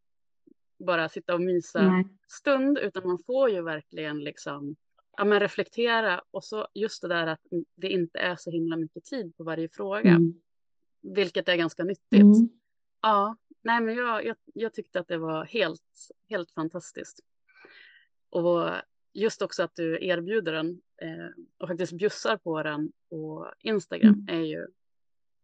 bara 0.79 1.09
sitta 1.09 1.33
och 1.33 1.41
mysa 1.41 1.79
mm. 1.79 2.09
stund, 2.27 2.77
utan 2.77 3.07
man 3.07 3.19
får 3.25 3.49
ju 3.49 3.61
verkligen 3.61 4.19
liksom 4.23 4.75
ja, 5.17 5.25
men 5.25 5.39
reflektera 5.39 6.21
och 6.31 6.43
så 6.43 6.67
just 6.73 7.01
det 7.01 7.07
där 7.07 7.27
att 7.27 7.41
det 7.75 7.89
inte 7.89 8.19
är 8.19 8.35
så 8.35 8.51
himla 8.51 8.77
mycket 8.77 9.03
tid 9.03 9.37
på 9.37 9.43
varje 9.43 9.69
fråga, 9.69 10.09
mm. 10.09 10.33
vilket 11.01 11.49
är 11.49 11.55
ganska 11.55 11.83
nyttigt. 11.83 12.21
Mm. 12.21 12.49
Ja, 13.01 13.35
nej, 13.63 13.81
men 13.81 13.95
jag, 13.95 14.25
jag, 14.25 14.35
jag 14.53 14.73
tyckte 14.73 14.99
att 14.99 15.07
det 15.07 15.17
var 15.17 15.45
helt, 15.45 16.09
helt 16.29 16.51
fantastiskt. 16.51 17.19
Och 18.29 18.69
just 19.13 19.41
också 19.41 19.63
att 19.63 19.75
du 19.75 20.05
erbjuder 20.05 20.53
den 20.53 20.81
eh, 21.01 21.27
och 21.57 21.67
faktiskt 21.67 21.93
bjussar 21.93 22.37
på 22.37 22.63
den 22.63 22.91
på 23.09 23.51
Instagram 23.59 24.13
mm. 24.13 24.41
är 24.41 24.45
ju 24.45 24.67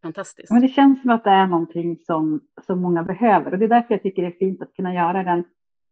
fantastiskt. 0.02 0.50
Men 0.50 0.62
det 0.62 0.68
känns 0.68 1.02
som 1.02 1.10
att 1.10 1.24
det 1.24 1.30
är 1.30 1.46
någonting 1.46 1.98
som, 2.06 2.40
som 2.66 2.80
många 2.80 3.02
behöver 3.02 3.52
och 3.52 3.58
det 3.58 3.64
är 3.64 3.68
därför 3.68 3.94
jag 3.94 4.02
tycker 4.02 4.22
det 4.22 4.28
är 4.28 4.38
fint 4.38 4.62
att 4.62 4.74
kunna 4.76 4.94
göra 4.94 5.22
den 5.22 5.44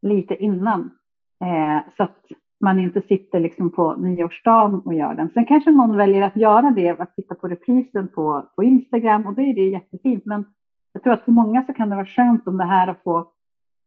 lite 0.03 0.35
innan. 0.35 0.99
Eh, 1.41 1.95
så 1.97 2.03
att 2.03 2.27
man 2.63 2.79
inte 2.79 3.01
sitter 3.01 3.41
liksom 3.41 3.71
på 3.71 3.95
nyårsdagen 3.97 4.81
och 4.85 4.95
gör 4.95 5.15
den. 5.15 5.31
Sen 5.35 5.47
kanske 5.47 5.71
någon 5.71 5.97
väljer 5.97 6.23
att 6.23 6.37
göra 6.37 6.71
det, 6.71 7.01
att 7.01 7.17
titta 7.17 7.35
på 7.35 7.49
reprisen 7.49 8.09
på, 8.09 8.49
på 8.57 8.63
Instagram 8.63 9.27
och 9.27 9.35
då 9.35 9.43
är 9.43 9.55
det 9.55 9.69
jättefint. 9.69 10.25
Men 10.25 10.45
jag 10.93 11.03
tror 11.03 11.13
att 11.13 11.25
för 11.25 11.33
många 11.33 11.63
så 11.63 11.73
kan 11.73 11.89
det 11.89 11.97
vara 11.97 12.07
skönt 12.07 12.49
om 12.49 12.57
det 12.57 12.65
här 12.65 12.89
att 12.89 13.03
få 13.03 13.29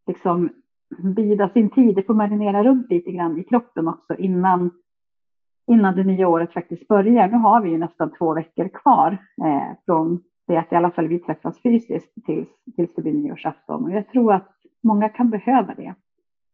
liksom 0.07 0.49
bida 1.15 1.49
sin 1.49 1.69
tid. 1.69 1.95
Det 1.95 2.03
får 2.03 2.13
marinera 2.13 2.63
runt 2.63 2.89
lite 2.89 3.11
grann 3.11 3.37
i 3.39 3.43
kroppen 3.43 3.87
också 3.87 4.15
innan, 4.15 4.71
innan 5.67 5.95
det 5.95 6.03
nya 6.03 6.27
året 6.27 6.53
faktiskt 6.53 6.87
börjar. 6.87 7.27
Nu 7.27 7.37
har 7.37 7.61
vi 7.61 7.69
ju 7.69 7.77
nästan 7.77 8.11
två 8.17 8.33
veckor 8.33 8.67
kvar 8.67 9.17
eh, 9.45 9.77
från 9.85 10.23
det 10.47 10.57
att 10.57 10.71
i 10.71 10.75
alla 10.75 10.91
fall 10.91 11.07
vi 11.07 11.19
träffas 11.19 11.61
fysiskt 11.61 12.25
tills, 12.25 12.49
tills 12.75 12.95
det 12.95 13.01
blir 13.01 13.13
nyårsafton. 13.13 13.83
Och 13.83 13.91
jag 13.91 14.07
tror 14.07 14.33
att 14.33 14.51
många 14.83 15.09
kan 15.09 15.29
behöva 15.29 15.73
det. 15.73 15.95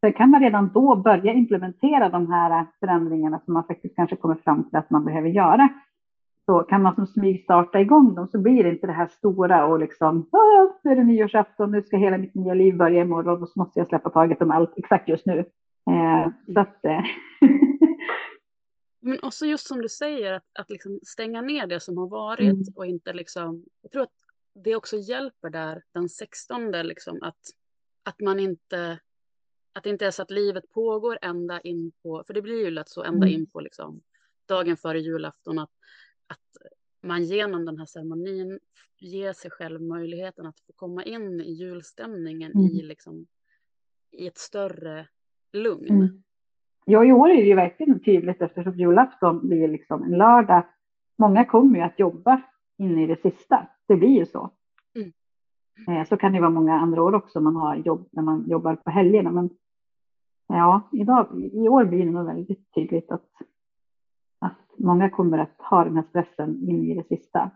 Sen 0.02 0.14
kan 0.14 0.30
man 0.30 0.42
redan 0.42 0.72
då 0.74 0.96
börja 0.96 1.34
implementera 1.34 2.10
de 2.10 2.32
här 2.32 2.66
förändringarna 2.80 3.40
som 3.46 3.54
man 3.54 3.64
faktiskt 3.64 3.96
kanske 3.96 4.16
kommer 4.16 4.36
fram 4.36 4.70
till 4.70 4.78
att 4.78 4.90
man 4.90 5.06
behöver 5.06 5.30
göra 5.30 5.70
så 6.46 6.60
kan 6.60 6.82
man 6.82 6.96
som 6.96 7.08
smygstarta 7.08 7.80
igång 7.80 8.16
dem 8.16 8.28
så 8.28 8.40
blir 8.40 8.64
det 8.64 8.70
inte 8.70 8.88
det 8.88 8.94
här 8.94 9.08
stora 9.08 9.66
och 9.66 9.80
liksom, 9.80 10.30
nu 10.84 10.92
är 10.92 10.96
det 10.96 11.04
nyårsafton, 11.04 11.72
nu 11.72 11.82
ska 11.82 11.98
hela 11.98 12.18
mitt 12.18 12.36
nya 12.36 12.54
liv 12.54 12.78
börja 12.78 13.02
imorgon 13.02 13.42
och 13.42 13.50
så 13.50 13.60
måste 13.60 13.80
jag 13.80 13.88
släppa 13.88 14.10
taget 14.10 14.42
om 14.42 14.52
allt 14.52 14.74
exakt 14.78 15.10
just 15.10 15.26
nu. 15.26 15.40
Eh, 15.90 16.30
så 16.54 16.60
att, 16.60 16.86
eh. 16.86 17.02
Men 19.00 19.18
också 19.24 19.46
just 19.46 19.68
som 19.68 19.82
du 19.82 19.90
säger, 19.90 20.34
att, 20.34 20.44
att 20.60 20.70
liksom 20.70 21.00
stänga 21.04 21.42
ner 21.42 21.68
det 21.68 21.80
som 21.80 21.98
har 21.98 22.08
varit 22.08 22.54
mm. 22.54 22.64
och 22.76 22.86
inte 22.86 23.14
liksom, 23.14 23.66
jag 23.82 23.92
tror 23.92 24.04
att 24.04 24.14
det 24.64 24.76
också 24.76 24.98
hjälper 24.98 25.50
där 25.50 25.82
den 25.94 26.10
16 26.10 26.72
liksom 26.72 27.20
att, 27.22 27.40
att 28.04 28.20
man 28.20 28.40
inte, 28.40 29.00
att 29.74 29.84
det 29.84 29.90
inte 29.90 30.06
är 30.06 30.12
så 30.12 30.22
att 30.22 30.32
livet 30.32 30.70
pågår 30.70 31.18
ända 31.22 31.62
in 31.62 31.92
på, 32.04 32.24
för 32.28 32.34
det 32.34 32.42
blir 32.42 32.66
ju 32.66 32.72
lätt 32.72 32.90
så 32.90 33.04
ända 33.04 33.28
mm. 33.28 33.40
in 33.40 33.50
på 33.50 33.60
liksom 33.60 34.02
dagen 34.46 34.78
före 34.78 35.00
julafton 35.00 35.60
att 35.60 35.72
att 36.28 36.68
man 37.02 37.24
genom 37.24 37.66
den 37.66 37.78
här 37.78 37.86
ceremonin 37.86 38.60
ger 39.00 39.34
sig 39.34 39.52
själv 39.52 39.82
möjligheten 39.82 40.46
att 40.46 40.60
få 40.60 40.74
komma 40.76 41.04
in 41.04 41.42
i 41.42 41.52
julstämningen 41.52 42.52
mm. 42.52 42.66
i, 42.66 42.82
liksom, 42.82 43.28
i 44.12 44.28
ett 44.28 44.38
större 44.38 45.08
lugn. 45.54 45.90
Mm. 45.90 46.24
Ja, 46.86 47.06
i 47.06 47.12
år 47.12 47.30
är 47.30 47.36
det 47.36 47.48
ju 47.48 47.56
verkligen 47.56 48.04
tydligt 48.04 48.42
eftersom 48.42 48.80
julafton 48.80 49.48
blir 49.48 49.68
liksom 49.68 50.04
en 50.04 50.18
lördag. 50.18 50.66
Många 51.18 51.46
kommer 51.46 51.80
ju 51.80 51.86
att 51.86 52.00
jobba 52.00 52.42
in 52.78 53.00
i 53.00 53.08
det 53.08 53.22
sista. 53.22 53.68
Det 53.88 53.96
blir 53.96 54.20
ju 54.20 54.26
så. 54.26 54.54
Eh, 55.88 56.08
så 56.08 56.18
kan 56.18 56.34
det 56.34 56.40
vara 56.40 56.50
många 56.50 56.74
andra 56.74 57.04
år 57.04 57.16
också. 57.16 57.40
Man 57.40 57.56
har 57.56 57.76
jobb 57.76 58.10
när 58.12 58.24
man 58.24 58.50
jobbar 58.50 58.76
på 58.76 58.92
helgerna. 58.92 59.32
Men 59.32 59.50
ja, 60.48 60.90
idag, 60.92 61.50
i 61.54 61.68
år 61.68 61.86
blir 61.86 62.06
det 62.06 62.12
nog 62.12 62.26
väldigt 62.26 62.74
tydligt 62.74 63.12
att 63.12 63.32
många 64.82 65.10
kommer 65.10 65.38
att 65.38 65.56
ha 65.58 65.84
den 65.84 65.96
här 65.96 66.04
stressen 66.10 66.70
in 66.70 66.92
i 66.92 66.96
det 66.96 67.08
sista. 67.18 67.52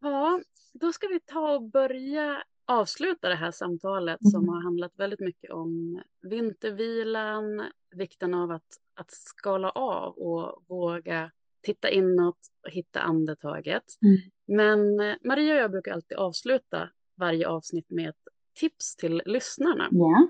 Ja, 0.00 0.40
då 0.72 0.92
ska 0.92 1.06
vi 1.06 1.20
ta 1.20 1.54
och 1.54 1.62
börja 1.62 2.42
avsluta 2.66 3.28
det 3.28 3.34
här 3.34 3.50
samtalet 3.50 4.20
mm. 4.20 4.30
som 4.30 4.48
har 4.48 4.62
handlat 4.62 4.92
väldigt 4.96 5.20
mycket 5.20 5.50
om 5.50 6.02
vintervilan, 6.22 7.62
vikten 7.90 8.34
av 8.34 8.50
att, 8.50 8.78
att 8.94 9.10
skala 9.10 9.70
av 9.70 10.14
och 10.14 10.64
våga 10.68 11.30
titta 11.62 11.90
inåt 11.90 12.38
och 12.64 12.70
hitta 12.70 13.00
andetaget. 13.00 13.84
Mm. 14.02 14.18
Men 14.46 15.00
eh, 15.00 15.16
Maria 15.24 15.54
och 15.54 15.60
jag 15.60 15.70
brukar 15.70 15.92
alltid 15.92 16.18
avsluta 16.18 16.88
varje 17.14 17.48
avsnitt 17.48 17.90
med 17.90 18.08
ett 18.08 18.28
tips 18.54 18.96
till 18.96 19.22
lyssnarna. 19.26 19.88
Yeah. 19.92 20.22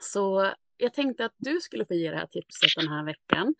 Så 0.00 0.52
jag 0.76 0.94
tänkte 0.94 1.24
att 1.24 1.34
du 1.36 1.60
skulle 1.60 1.84
få 1.84 1.94
ge 1.94 2.10
det 2.10 2.16
här 2.16 2.26
tipset 2.26 2.70
den 2.76 2.88
här 2.88 3.04
veckan. 3.04 3.54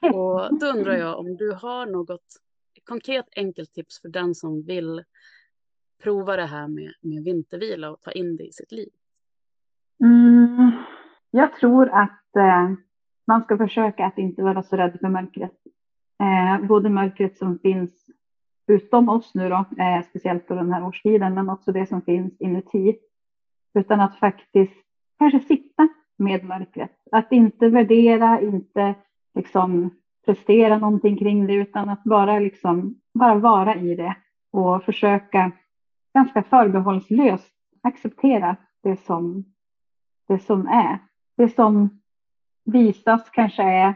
Och 0.00 0.58
då 0.58 0.66
undrar 0.66 0.96
jag 0.96 1.18
om 1.18 1.36
du 1.36 1.52
har 1.52 1.86
något 1.86 2.40
konkret 2.84 3.26
enkelt 3.36 3.72
tips 3.72 4.00
för 4.00 4.08
den 4.08 4.34
som 4.34 4.62
vill 4.62 5.04
prova 6.02 6.36
det 6.36 6.46
här 6.46 6.68
med, 6.68 6.92
med 7.00 7.24
vintervila 7.24 7.90
och 7.90 8.00
ta 8.00 8.12
in 8.12 8.36
det 8.36 8.44
i 8.44 8.52
sitt 8.52 8.72
liv? 8.72 8.88
Mm, 10.00 10.72
jag 11.30 11.56
tror 11.56 11.88
att 11.88 12.36
eh, 12.36 12.72
man 13.26 13.44
ska 13.44 13.58
försöka 13.58 14.06
att 14.06 14.18
inte 14.18 14.42
vara 14.42 14.62
så 14.62 14.76
rädd 14.76 14.98
för 15.00 15.08
mörkret. 15.08 15.52
Eh, 16.20 16.66
både 16.66 16.88
mörkret 16.88 17.38
som 17.38 17.58
finns 17.58 18.06
utom 18.66 19.08
oss 19.08 19.34
nu 19.34 19.48
då, 19.48 19.64
eh, 19.78 20.04
speciellt 20.04 20.46
på 20.46 20.54
den 20.54 20.72
här 20.72 20.84
årstiden, 20.84 21.34
men 21.34 21.50
också 21.50 21.72
det 21.72 21.86
som 21.86 22.02
finns 22.02 22.40
inuti. 22.40 22.96
Utan 23.74 24.00
att 24.00 24.18
faktiskt 24.18 24.84
kanske 25.18 25.40
sitta 25.40 25.88
med 26.16 26.44
mörkret. 26.44 26.90
Att 27.12 27.32
inte 27.32 27.68
värdera, 27.68 28.40
inte 28.40 28.94
liksom 29.34 29.90
prestera 30.24 30.78
någonting 30.78 31.16
kring 31.16 31.46
det, 31.46 31.54
utan 31.54 31.88
att 31.88 32.04
bara, 32.04 32.38
liksom, 32.38 33.00
bara 33.14 33.34
vara 33.34 33.76
i 33.76 33.94
det 33.94 34.16
och 34.50 34.82
försöka 34.82 35.52
ganska 36.14 36.42
förbehållslöst 36.42 37.52
acceptera 37.82 38.56
det 38.82 38.96
som, 38.96 39.44
det 40.28 40.38
som 40.38 40.66
är. 40.66 40.98
Det 41.36 41.48
som 41.48 42.00
visas 42.64 43.30
kanske 43.30 43.62
är 43.62 43.94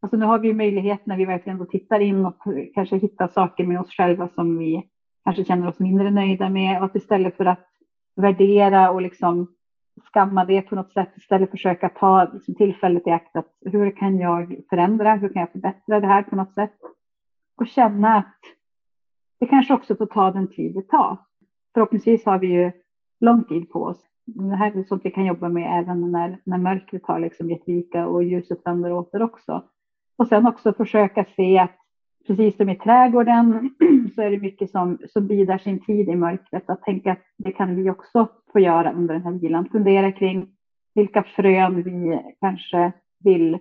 Alltså 0.00 0.16
nu 0.16 0.24
har 0.24 0.38
vi 0.38 0.52
möjlighet 0.52 1.06
när 1.06 1.16
vi 1.16 1.24
verkligen 1.24 1.58
då 1.58 1.64
tittar 1.64 2.00
in 2.00 2.24
och 2.26 2.42
kanske 2.74 2.96
hittar 2.96 3.28
saker 3.28 3.64
med 3.64 3.80
oss 3.80 3.90
själva 3.90 4.28
som 4.28 4.58
vi 4.58 4.90
kanske 5.24 5.44
känner 5.44 5.68
oss 5.68 5.78
mindre 5.78 6.10
nöjda 6.10 6.48
med. 6.48 6.78
Och 6.78 6.84
att 6.84 6.96
istället 6.96 7.36
för 7.36 7.44
att 7.44 7.66
värdera 8.16 8.90
och 8.90 9.02
liksom 9.02 9.46
skamma 10.12 10.44
det 10.44 10.62
på 10.62 10.74
något 10.74 10.92
sätt, 10.92 11.16
istället 11.16 11.50
försöka 11.50 11.88
ta 11.88 12.24
liksom 12.32 12.54
tillfället 12.54 13.06
i 13.06 13.10
akt 13.10 13.36
att 13.36 13.52
hur 13.60 13.90
kan 13.90 14.18
jag 14.18 14.60
förändra, 14.70 15.14
hur 15.14 15.28
kan 15.28 15.40
jag 15.40 15.52
förbättra 15.52 16.00
det 16.00 16.06
här 16.06 16.22
på 16.22 16.36
något 16.36 16.54
sätt? 16.54 16.76
Och 17.56 17.66
känna 17.66 18.16
att 18.16 18.38
det 19.40 19.46
kanske 19.46 19.74
också 19.74 19.96
får 19.96 20.06
ta 20.06 20.30
den 20.30 20.48
tid 20.48 20.74
det 20.74 20.88
tar. 20.88 21.16
Förhoppningsvis 21.74 22.24
har 22.26 22.38
vi 22.38 22.46
ju 22.46 22.72
lång 23.20 23.44
tid 23.44 23.70
på 23.70 23.82
oss. 23.82 24.06
Det 24.24 24.56
här 24.56 24.76
är 24.76 24.82
sånt 24.82 25.04
vi 25.04 25.10
kan 25.10 25.24
jobba 25.24 25.48
med 25.48 25.80
även 25.80 26.12
när, 26.12 26.40
när 26.44 26.58
mörkret 26.58 27.06
har 27.06 27.18
liksom 27.18 27.50
gett 27.50 27.68
vika 27.68 28.06
och 28.06 28.24
ljuset 28.24 28.58
vänder 28.64 28.92
åter 28.92 29.22
också. 29.22 29.64
Och 30.20 30.28
sen 30.28 30.46
också 30.46 30.72
försöka 30.72 31.24
se 31.36 31.58
att 31.58 31.76
precis 32.26 32.56
som 32.56 32.68
i 32.68 32.76
trädgården 32.76 33.70
så 34.14 34.22
är 34.22 34.30
det 34.30 34.38
mycket 34.38 34.70
som, 34.70 34.98
som 35.08 35.26
bidar 35.26 35.58
sin 35.58 35.84
tid 35.84 36.08
i 36.08 36.16
mörkret. 36.16 36.70
Att 36.70 36.82
tänka 36.82 37.12
att 37.12 37.22
det 37.38 37.52
kan 37.52 37.76
vi 37.76 37.90
också 37.90 38.28
få 38.52 38.58
göra 38.58 38.92
under 38.92 39.14
den 39.14 39.22
här 39.22 39.32
vilan. 39.32 39.68
Fundera 39.72 40.12
kring 40.12 40.48
vilka 40.94 41.22
frön 41.22 41.82
vi 41.82 42.20
kanske 42.40 42.92
vill 43.24 43.58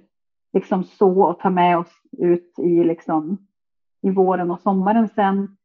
liksom 0.54 0.84
så 0.84 1.22
och 1.22 1.40
ta 1.40 1.50
med 1.50 1.78
oss 1.78 2.02
ut 2.18 2.54
i, 2.58 2.84
liksom, 2.84 3.38
i 4.02 4.10
våren 4.10 4.52
och 4.52 4.60
sommaren 4.60 5.08
sen. 5.08 5.58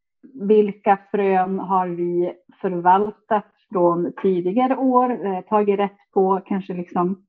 Vilka 0.49 0.99
frön 1.11 1.59
har 1.59 1.89
vi 1.89 2.33
förvaltat 2.61 3.47
från 3.73 4.13
tidigare 4.23 4.77
år, 4.77 5.27
eh, 5.27 5.41
tagit 5.41 5.79
rätt 5.79 6.13
på, 6.13 6.41
kanske 6.47 6.75
liksom 6.75 7.25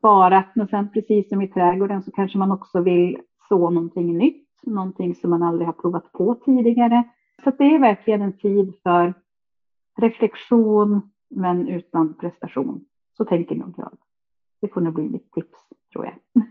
sparat. 0.00 0.46
Men 0.54 0.68
sen 0.68 0.92
precis 0.92 1.28
som 1.28 1.42
i 1.42 1.48
trädgården 1.48 2.02
så 2.02 2.10
kanske 2.10 2.38
man 2.38 2.52
också 2.52 2.80
vill 2.80 3.18
så 3.48 3.70
någonting 3.70 4.18
nytt, 4.18 4.48
någonting 4.62 5.14
som 5.14 5.30
man 5.30 5.42
aldrig 5.42 5.68
har 5.68 5.72
provat 5.72 6.12
på 6.12 6.34
tidigare. 6.34 7.04
Så 7.44 7.50
det 7.50 7.64
är 7.64 7.78
verkligen 7.78 8.22
en 8.22 8.38
tid 8.38 8.74
för 8.82 9.14
reflektion, 10.00 11.10
men 11.28 11.68
utan 11.68 12.14
prestation. 12.14 12.84
Så 13.16 13.24
tänker 13.24 13.54
nog 13.54 13.74
jag. 13.76 13.98
Det 14.60 14.68
får 14.68 14.80
nog 14.80 14.94
bli 14.94 15.08
mitt 15.08 15.32
tips, 15.32 15.58
tror 15.92 16.04
jag. 16.04 16.14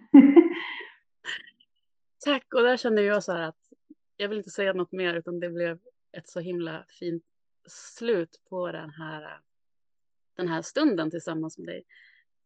Tack, 2.25 2.53
och 2.53 2.61
där 2.61 2.77
känner 2.77 3.01
jag 3.01 3.23
så 3.23 3.31
här 3.31 3.41
att 3.41 3.73
jag 4.17 4.29
vill 4.29 4.37
inte 4.37 4.49
säga 4.49 4.73
något 4.73 4.91
mer, 4.91 5.13
utan 5.13 5.39
det 5.39 5.49
blev 5.49 5.79
ett 6.11 6.29
så 6.29 6.39
himla 6.39 6.85
fint 6.99 7.23
slut 7.67 8.41
på 8.49 8.71
den 8.71 8.89
här, 8.89 9.39
den 10.37 10.47
här 10.47 10.61
stunden 10.61 11.11
tillsammans 11.11 11.57
med 11.57 11.67
dig. 11.67 11.83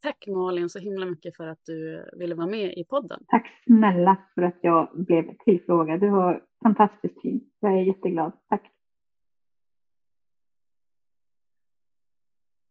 Tack 0.03 0.27
Malin 0.27 0.69
så 0.69 0.79
himla 0.79 1.05
mycket 1.05 1.35
för 1.37 1.47
att 1.47 1.65
du 1.65 2.09
ville 2.19 2.35
vara 2.35 2.47
med 2.47 2.73
i 2.77 2.83
podden. 2.83 3.23
Tack 3.27 3.63
snälla 3.65 4.17
för 4.35 4.41
att 4.41 4.57
jag 4.61 4.89
blev 4.93 5.37
tillfrågad. 5.45 5.99
Du 5.99 6.09
var 6.09 6.43
fantastiskt 6.63 7.21
fint. 7.21 7.43
Jag 7.59 7.73
är 7.73 7.81
jätteglad. 7.81 8.31
Tack. 8.49 8.72